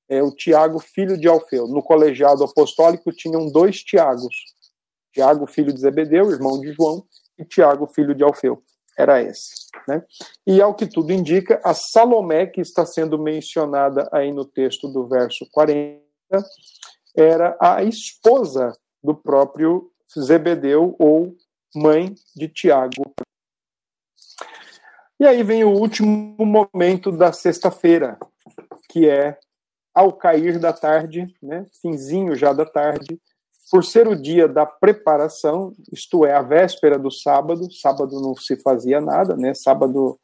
é 0.08 0.22
o 0.22 0.30
Tiago, 0.30 0.78
filho 0.78 1.18
de 1.18 1.28
Alfeu. 1.28 1.68
No 1.68 1.82
colegiado 1.82 2.44
apostólico 2.44 3.12
tinham 3.12 3.52
dois 3.52 3.84
Tiagos: 3.84 4.36
Tiago, 5.12 5.48
filho 5.48 5.74
de 5.74 5.82
Zebedeu, 5.82 6.30
irmão 6.30 6.62
de 6.62 6.74
João, 6.74 7.04
e 7.40 7.44
Tiago, 7.44 7.88
filho 7.88 8.14
de 8.14 8.24
Alfeu. 8.24 8.62
Era 8.96 9.24
esse. 9.24 9.69
Né? 9.88 10.04
E 10.46 10.62
ao 10.62 10.74
que 10.74 10.88
tudo 10.88 11.12
indica, 11.12 11.60
a 11.64 11.74
Salomé, 11.74 12.46
que 12.46 12.62
está 12.62 12.86
sendo 12.86 13.18
mencionada 13.18 14.08
aí 14.12 14.32
no 14.32 14.46
texto 14.46 14.88
do 14.88 15.08
verso 15.08 15.48
40, 15.52 16.00
era 17.16 17.58
a 17.60 17.84
esposa 17.84 18.72
do 19.04 19.16
próprio 19.16 19.92
Zebedeu 20.20 20.96
ou 21.00 21.36
mãe 21.76 22.14
de 22.36 22.48
Tiago 22.48 23.04
e 25.20 25.28
aí 25.28 25.44
vem 25.44 25.66
o 25.66 25.74
último 25.74 26.34
momento 26.40 27.12
da 27.12 27.34
sexta-feira, 27.34 28.18
que 28.88 29.10
é 29.10 29.38
ao 29.94 30.14
cair 30.14 30.58
da 30.58 30.72
tarde, 30.72 31.26
né, 31.44 31.66
finzinho 31.82 32.36
já 32.36 32.54
da 32.54 32.66
tarde, 32.66 33.20
por 33.72 33.84
ser 33.84 34.08
o 34.08 34.16
dia 34.16 34.48
da 34.48 34.66
preparação, 34.66 35.76
isto 35.92 36.26
é, 36.26 36.34
a 36.34 36.42
véspera 36.42 36.98
do 36.98 37.12
sábado, 37.12 37.72
sábado 37.72 38.20
não 38.20 38.36
se 38.36 38.56
fazia 38.58 39.00
nada, 39.00 39.36
né, 39.36 39.54
sábado 39.54 40.18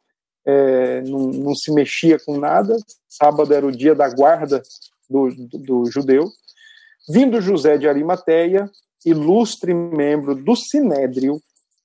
é, 0.44 1.00
não, 1.02 1.28
não, 1.28 1.54
se 1.54 1.72
mexia 1.72 2.18
com 2.18 2.38
nada, 2.38 2.76
sábado 3.08 3.52
era 3.52 3.66
o 3.66 3.72
dia 3.72 3.94
da 3.94 4.08
guarda 4.08 4.62
do, 5.08 5.28
do, 5.28 5.58
do 5.58 5.90
judeu, 5.90 6.28
vindo 7.08 7.40
José 7.40 7.78
de 7.78 7.88
Arimateia, 7.88 8.70
ilustre 9.04 9.72
membro 9.72 10.34
do 10.34 10.56
Sinédrio, 10.56 11.40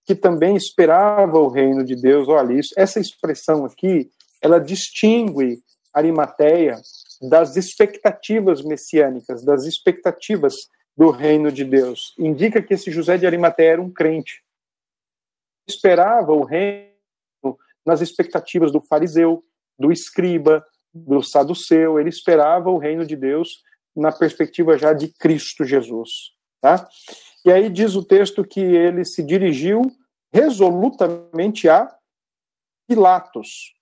que 0.05 0.15
também 0.15 0.55
esperava 0.55 1.37
o 1.37 1.47
reino 1.47 1.83
de 1.83 1.95
Deus. 1.95 2.27
Olha, 2.27 2.53
isso, 2.53 2.73
essa 2.75 2.99
expressão 2.99 3.65
aqui, 3.65 4.09
ela 4.41 4.59
distingue 4.59 5.61
Arimateia 5.93 6.81
das 7.21 7.55
expectativas 7.55 8.63
messiânicas, 8.63 9.43
das 9.43 9.65
expectativas 9.65 10.55
do 10.97 11.09
reino 11.09 11.51
de 11.51 11.63
Deus. 11.63 12.13
Indica 12.17 12.61
que 12.61 12.73
esse 12.73 12.91
José 12.91 13.17
de 13.17 13.25
Arimateia 13.25 13.73
era 13.73 13.81
um 13.81 13.91
crente. 13.91 14.43
Esperava 15.67 16.31
o 16.31 16.43
reino 16.43 16.91
nas 17.85 18.01
expectativas 18.01 18.71
do 18.71 18.81
fariseu, 18.81 19.43
do 19.77 19.91
escriba, 19.91 20.65
do 20.93 21.23
saduceu, 21.23 21.99
ele 21.99 22.09
esperava 22.09 22.69
o 22.69 22.77
reino 22.77 23.05
de 23.05 23.15
Deus 23.15 23.63
na 23.95 24.11
perspectiva 24.11 24.77
já 24.77 24.93
de 24.93 25.09
Cristo 25.09 25.65
Jesus, 25.65 26.31
tá? 26.61 26.87
E 27.43 27.51
aí 27.51 27.69
diz 27.69 27.95
o 27.95 28.03
texto 28.03 28.43
que 28.43 28.59
ele 28.59 29.03
se 29.03 29.23
dirigiu 29.23 29.81
resolutamente 30.33 31.67
a 31.67 31.93
Pilatos 32.87 33.73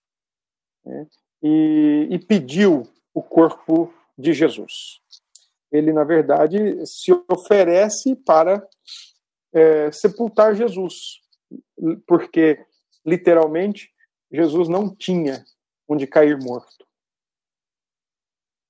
né, 0.86 1.08
e, 1.44 2.08
e 2.12 2.20
pediu 2.20 2.88
o 3.14 3.22
corpo 3.22 3.94
de 4.18 4.34
Jesus. 4.34 5.02
Ele, 5.72 5.94
na 5.94 6.04
verdade, 6.04 6.86
se 6.86 7.12
oferece 7.30 8.16
para 8.16 8.66
é, 9.54 9.92
sepultar 9.92 10.56
Jesus, 10.56 11.22
porque, 12.08 12.64
literalmente, 13.06 13.92
Jesus 14.32 14.68
não 14.68 14.94
tinha 14.94 15.44
onde 15.88 16.08
cair 16.08 16.38
morto. 16.38 16.86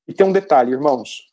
E 0.08 0.14
tem 0.14 0.26
um 0.26 0.32
detalhe, 0.32 0.72
irmãos. 0.72 1.30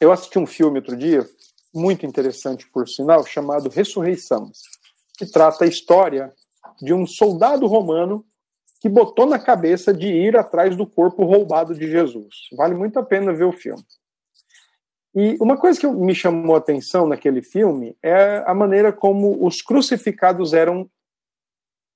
Eu 0.00 0.12
assisti 0.12 0.38
um 0.38 0.46
filme 0.46 0.78
outro 0.78 0.96
dia, 0.96 1.28
muito 1.74 2.06
interessante, 2.06 2.68
por 2.70 2.88
sinal, 2.88 3.24
chamado 3.24 3.68
Ressurreição 3.68 4.50
que 5.16 5.26
trata 5.26 5.64
a 5.64 5.68
história 5.68 6.32
de 6.80 6.92
um 6.92 7.06
soldado 7.06 7.66
romano 7.66 8.24
que 8.80 8.88
botou 8.88 9.26
na 9.26 9.38
cabeça 9.38 9.92
de 9.92 10.06
ir 10.06 10.36
atrás 10.36 10.76
do 10.76 10.86
corpo 10.86 11.24
roubado 11.24 11.74
de 11.74 11.90
Jesus. 11.90 12.48
Vale 12.52 12.74
muito 12.74 12.98
a 12.98 13.02
pena 13.02 13.32
ver 13.32 13.44
o 13.44 13.52
filme. 13.52 13.82
E 15.16 15.34
uma 15.40 15.56
coisa 15.56 15.80
que 15.80 15.86
me 15.86 16.14
chamou 16.14 16.54
a 16.54 16.58
atenção 16.58 17.08
naquele 17.08 17.40
filme 17.40 17.96
é 18.02 18.44
a 18.46 18.52
maneira 18.52 18.92
como 18.92 19.46
os 19.46 19.62
crucificados 19.62 20.52
eram 20.52 20.90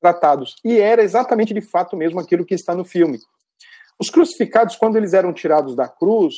tratados. 0.01 0.57
E 0.65 0.79
era 0.81 1.03
exatamente 1.03 1.53
de 1.53 1.61
fato 1.61 1.99
mesmo 1.99 2.19
aquilo 2.19 2.47
que 2.47 2.55
está 2.55 2.75
no 2.75 2.83
filme. 2.83 3.19
Os 4.01 4.09
crucificados, 4.09 4.75
quando 4.75 4.97
eles 4.97 5.13
eram 5.13 5.35
tirados 5.35 5.77
da 5.77 5.87
cruz, 5.87 6.35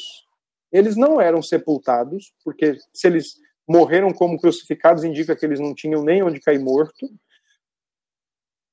eles 0.73 0.97
não 0.97 1.21
eram 1.21 1.41
sepultados, 1.41 2.35
porque 2.45 2.77
se 2.93 3.07
eles 3.07 3.37
morreram 3.69 4.13
como 4.13 4.41
crucificados 4.41 5.05
indica 5.05 5.37
que 5.37 5.47
eles 5.47 5.61
não 5.61 5.73
tinham 5.73 6.03
nem 6.03 6.21
onde 6.21 6.41
cair 6.41 6.59
morto. 6.59 7.09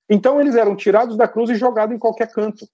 Então 0.09 0.41
eles 0.41 0.55
eram 0.55 0.75
tirados 0.75 1.15
da 1.15 1.27
cruz 1.27 1.51
e 1.51 1.55
jogados 1.55 1.95
em 1.95 1.99
qualquer 1.99 2.31
canto, 2.31 2.67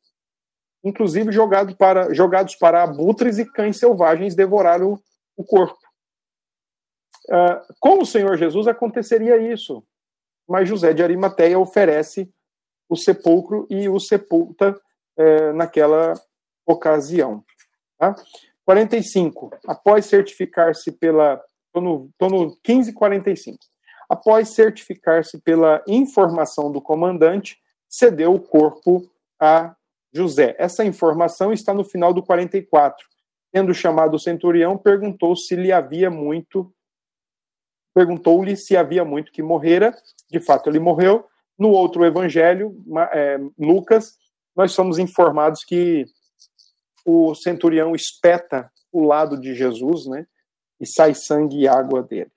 inclusive 0.82 1.30
jogado 1.34 1.76
para, 1.76 2.14
jogados 2.14 2.56
para 2.56 2.84
abutres 2.84 3.38
e 3.38 3.44
cães 3.44 3.78
selvagens 3.78 4.34
devorar 4.34 4.82
o, 5.36 5.44
corpo. 5.44 5.78
Uh, 7.28 7.74
com 7.80 8.02
o 8.02 8.06
Senhor 8.06 8.38
Jesus 8.38 8.68
aconteceria 8.68 9.38
isso, 9.38 9.84
mas 10.48 10.70
José 10.70 10.94
de 10.94 11.04
Arimateia 11.04 11.60
oferece 11.60 12.32
o 12.88 12.96
sepulcro 12.96 13.66
e 13.70 13.90
o 13.90 14.00
sepulta 14.00 14.80
uh, 15.18 15.54
naquela 15.54 16.14
ocasião. 16.66 17.44
Tá? 17.98 18.16
45. 18.64 19.52
Após 19.68 20.06
certificar-se 20.06 20.92
pela 20.92 21.44
Estou 21.76 21.82
no, 21.82 22.10
tô 22.18 22.30
no 22.30 22.58
1545. 22.66 23.58
Após 24.10 24.50
certificar-se 24.50 25.42
pela 25.42 25.84
informação 25.86 26.72
do 26.72 26.82
comandante, 26.82 27.58
cedeu 27.90 28.34
o 28.34 28.40
corpo 28.40 29.12
a 29.38 29.76
José. 30.14 30.56
Essa 30.58 30.86
informação 30.86 31.52
está 31.52 31.74
no 31.74 31.84
final 31.84 32.14
do 32.14 32.24
44. 32.24 33.06
Tendo 33.56 33.74
chamado 33.74 34.16
o 34.16 34.20
centurião, 34.20 34.78
perguntou 34.78 35.34
se 35.34 35.56
lhe 35.56 35.72
havia 35.72 36.12
muito 36.12 36.70
perguntou-lhe 37.94 38.58
se 38.58 38.76
havia 38.76 39.06
muito 39.06 39.32
que 39.32 39.42
morrera. 39.42 39.96
De 40.30 40.42
fato, 40.42 40.70
ele 40.70 40.80
morreu. 40.80 41.26
No 41.58 41.70
outro 41.70 42.04
evangelho, 42.04 42.76
é, 43.14 43.38
Lucas, 43.58 44.18
nós 44.54 44.74
somos 44.74 45.00
informados 45.00 45.64
que 45.64 46.04
o 47.06 47.34
centurião 47.34 47.96
espeta 47.96 48.70
o 48.92 49.02
lado 49.06 49.40
de 49.40 49.56
Jesus, 49.56 50.06
né? 50.06 50.28
e 50.82 50.86
sai 50.86 51.14
sangue 51.14 51.62
e 51.62 51.68
água 51.70 52.04
dele. 52.04 52.30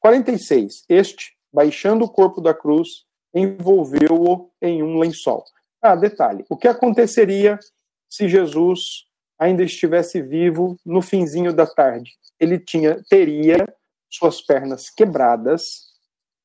46. 0.00 0.84
Este, 0.88 1.36
baixando 1.52 2.04
o 2.04 2.10
corpo 2.10 2.40
da 2.40 2.52
cruz, 2.52 2.88
envolveu-o 3.32 4.50
em 4.60 4.82
um 4.82 4.98
lençol. 4.98 5.44
Ah, 5.80 5.94
detalhe: 5.94 6.44
o 6.50 6.56
que 6.56 6.66
aconteceria 6.66 7.56
se 8.10 8.28
Jesus 8.28 9.07
ainda 9.38 9.62
estivesse 9.62 10.20
vivo 10.20 10.76
no 10.84 11.00
finzinho 11.00 11.52
da 11.52 11.66
tarde. 11.66 12.12
Ele 12.40 12.58
tinha 12.58 13.02
teria 13.08 13.66
suas 14.10 14.40
pernas 14.40 14.90
quebradas 14.90 15.88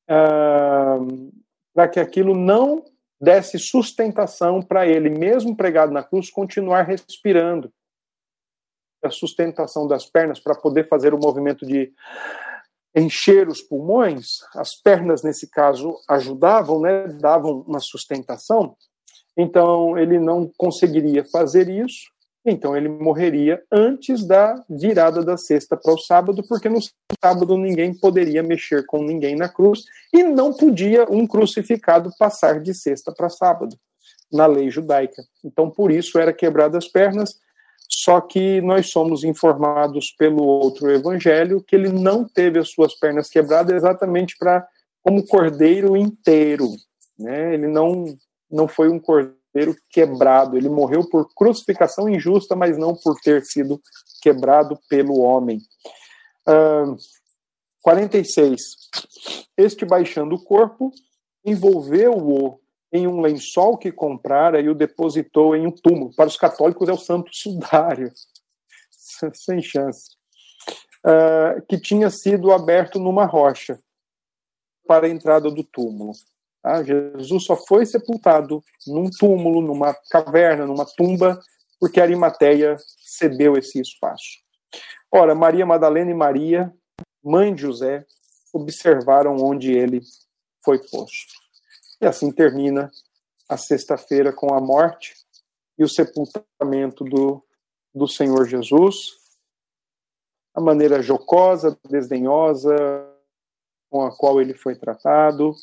uh, 0.08 1.32
para 1.74 1.88
que 1.88 1.98
aquilo 1.98 2.34
não 2.34 2.84
desse 3.20 3.58
sustentação 3.58 4.60
para 4.60 4.86
ele, 4.86 5.08
mesmo 5.08 5.56
pregado 5.56 5.92
na 5.92 6.02
cruz, 6.02 6.30
continuar 6.30 6.82
respirando. 6.82 7.72
A 9.02 9.10
sustentação 9.10 9.86
das 9.86 10.06
pernas 10.06 10.40
para 10.40 10.54
poder 10.54 10.88
fazer 10.88 11.12
o 11.12 11.18
movimento 11.18 11.66
de 11.66 11.92
encher 12.94 13.48
os 13.48 13.60
pulmões, 13.60 14.38
as 14.54 14.74
pernas 14.74 15.22
nesse 15.22 15.50
caso 15.50 15.98
ajudavam, 16.08 16.80
né, 16.80 17.08
davam 17.08 17.60
uma 17.66 17.80
sustentação. 17.80 18.76
Então 19.36 19.98
ele 19.98 20.18
não 20.18 20.50
conseguiria 20.56 21.24
fazer 21.24 21.68
isso 21.68 22.13
então 22.44 22.76
ele 22.76 22.88
morreria 22.88 23.62
antes 23.72 24.24
da 24.26 24.62
virada 24.68 25.24
da 25.24 25.36
sexta 25.36 25.76
para 25.76 25.94
o 25.94 25.98
sábado, 25.98 26.42
porque 26.46 26.68
no 26.68 26.78
sábado 27.22 27.56
ninguém 27.56 27.94
poderia 27.94 28.42
mexer 28.42 28.84
com 28.84 29.02
ninguém 29.02 29.34
na 29.34 29.48
cruz 29.48 29.84
e 30.12 30.22
não 30.22 30.52
podia 30.52 31.06
um 31.10 31.26
crucificado 31.26 32.10
passar 32.18 32.60
de 32.60 32.74
sexta 32.74 33.12
para 33.12 33.30
sábado 33.30 33.76
na 34.30 34.46
lei 34.46 34.70
judaica. 34.70 35.24
Então 35.42 35.70
por 35.70 35.90
isso 35.90 36.18
era 36.18 36.32
quebrado 36.32 36.76
as 36.76 36.86
pernas. 36.86 37.38
Só 37.88 38.20
que 38.20 38.60
nós 38.60 38.90
somos 38.90 39.24
informados 39.24 40.10
pelo 40.10 40.42
outro 40.42 40.90
evangelho 40.90 41.62
que 41.62 41.76
ele 41.76 41.90
não 41.90 42.24
teve 42.24 42.58
as 42.58 42.70
suas 42.70 42.94
pernas 42.94 43.28
quebradas 43.28 43.74
exatamente 43.74 44.36
para 44.38 44.66
como 45.02 45.26
cordeiro 45.26 45.96
inteiro, 45.96 46.68
né? 47.18 47.54
Ele 47.54 47.68
não 47.68 48.16
não 48.50 48.68
foi 48.68 48.88
um 48.88 48.98
cordeiro 48.98 49.43
cordeiro 49.54 49.76
quebrado. 49.88 50.56
Ele 50.56 50.68
morreu 50.68 51.08
por 51.08 51.32
crucificação 51.32 52.08
injusta, 52.08 52.56
mas 52.56 52.76
não 52.76 52.94
por 52.94 53.14
ter 53.20 53.44
sido 53.44 53.80
quebrado 54.20 54.78
pelo 54.88 55.20
homem. 55.20 55.60
Uh, 56.46 56.96
46. 57.80 58.60
Este 59.56 59.84
baixando 59.84 60.34
o 60.34 60.42
corpo, 60.42 60.90
envolveu-o 61.44 62.58
em 62.92 63.06
um 63.06 63.20
lençol 63.20 63.78
que 63.78 63.92
comprara 63.92 64.60
e 64.60 64.68
o 64.68 64.74
depositou 64.74 65.54
em 65.54 65.66
um 65.66 65.70
túmulo. 65.70 66.14
Para 66.14 66.28
os 66.28 66.36
católicos 66.36 66.88
é 66.88 66.92
o 66.92 66.98
santo 66.98 67.30
sudário. 67.32 68.12
Sem 69.34 69.62
chance. 69.62 70.16
Uh, 71.06 71.60
que 71.68 71.78
tinha 71.78 72.08
sido 72.08 72.50
aberto 72.50 72.98
numa 72.98 73.26
rocha 73.26 73.78
para 74.86 75.06
a 75.06 75.10
entrada 75.10 75.50
do 75.50 75.62
túmulo. 75.62 76.12
Ah, 76.64 76.82
Jesus 76.82 77.44
só 77.44 77.54
foi 77.54 77.84
sepultado 77.84 78.64
num 78.86 79.10
túmulo, 79.10 79.60
numa 79.60 79.92
caverna, 80.10 80.64
numa 80.64 80.86
tumba, 80.86 81.38
porque 81.78 82.00
Arimateia 82.00 82.76
cedeu 83.04 83.54
esse 83.58 83.78
espaço. 83.78 84.40
Ora, 85.12 85.34
Maria 85.34 85.66
Madalena 85.66 86.10
e 86.10 86.14
Maria, 86.14 86.74
mãe 87.22 87.54
de 87.54 87.60
José, 87.60 88.06
observaram 88.50 89.36
onde 89.36 89.72
ele 89.72 90.00
foi 90.64 90.78
posto. 90.78 91.34
E 92.00 92.06
assim 92.06 92.32
termina 92.32 92.90
a 93.46 93.58
sexta-feira 93.58 94.32
com 94.32 94.54
a 94.54 94.60
morte 94.60 95.14
e 95.78 95.84
o 95.84 95.88
sepultamento 95.88 97.04
do, 97.04 97.44
do 97.94 98.08
Senhor 98.08 98.48
Jesus. 98.48 99.18
A 100.54 100.62
maneira 100.62 101.02
jocosa, 101.02 101.78
desdenhosa 101.90 103.13
com 103.94 104.04
a 104.04 104.10
qual 104.10 104.40
ele 104.40 104.54
foi 104.54 104.74
tratado, 104.74 105.54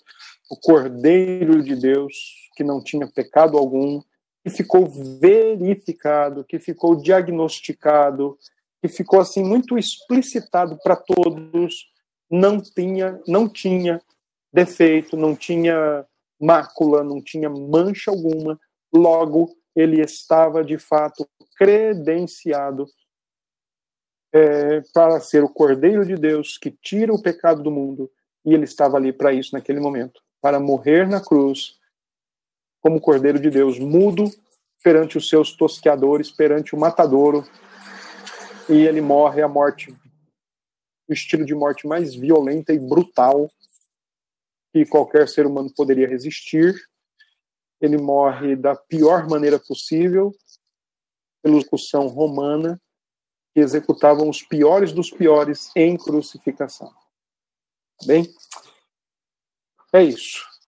o 0.50 0.56
Cordeiro 0.56 1.62
de 1.62 1.76
Deus, 1.76 2.14
que 2.56 2.64
não 2.64 2.82
tinha 2.82 3.06
pecado 3.06 3.58
algum, 3.58 4.02
que 4.42 4.50
ficou 4.50 4.88
verificado, 5.20 6.46
que 6.46 6.58
ficou 6.58 6.96
diagnosticado, 6.96 8.38
que 8.82 8.88
ficou 8.88 9.20
assim 9.20 9.44
muito 9.44 9.78
explicitado 9.78 10.80
para 10.82 10.96
todos, 10.96 11.92
não 12.30 12.62
tinha, 12.62 13.20
não 13.28 13.50
tinha 13.50 14.02
defeito, 14.54 15.18
não 15.18 15.36
tinha 15.36 16.06
mácula, 16.40 17.04
não 17.04 17.22
tinha 17.22 17.50
mancha 17.50 18.12
alguma, 18.12 18.58
logo 18.94 19.54
ele 19.76 20.00
estava 20.00 20.64
de 20.64 20.78
fato 20.78 21.28
credenciado 21.58 22.88
é, 24.34 24.80
para 24.94 25.20
ser 25.20 25.44
o 25.44 25.50
Cordeiro 25.50 26.06
de 26.06 26.16
Deus 26.16 26.58
que 26.58 26.72
tira 26.72 27.14
o 27.14 27.22
pecado 27.22 27.62
do 27.62 27.70
mundo, 27.70 28.10
e 28.46 28.54
ele 28.54 28.64
estava 28.66 28.98
ali 28.98 29.14
para 29.14 29.34
isso 29.34 29.54
naquele 29.54 29.80
momento 29.80 30.22
para 30.42 30.60
morrer 30.60 31.08
na 31.08 31.22
cruz 31.22 31.80
como 32.82 33.00
Cordeiro 33.00 33.40
de 33.40 33.52
Deus, 33.52 33.78
mudo 33.78 34.26
perante 34.84 35.16
os 35.16 35.30
seus 35.30 35.56
tosqueadores, 35.56 36.32
perante 36.32 36.74
o 36.74 36.80
matadouro, 36.80 37.48
e 38.68 38.74
ele 38.74 39.00
morre 39.00 39.44
a 39.44 39.48
morte, 39.48 39.96
o 41.08 41.14
estilo 41.14 41.46
de 41.46 41.54
morte 41.54 41.86
mais 41.86 42.16
violenta 42.16 42.74
e 42.74 42.80
brutal 42.80 43.52
que 44.74 44.84
qualquer 44.86 45.30
ser 45.30 45.46
humano 45.46 45.72
poderia 45.76 46.08
resistir. 46.08 46.74
Ele 47.80 47.98
morre 47.98 48.56
da 48.56 48.76
pior 48.76 49.28
maneira 49.30 49.60
possível, 49.60 50.34
pela 51.44 51.58
execução 51.58 52.08
romana, 52.08 52.82
que 53.54 53.60
executavam 53.60 54.28
os 54.28 54.42
piores 54.42 54.92
dos 54.92 55.12
piores 55.12 55.72
em 55.76 55.98
crucificação. 55.98 56.92
Bem, 58.06 58.26
é 59.94 60.04
isso. 60.04 60.51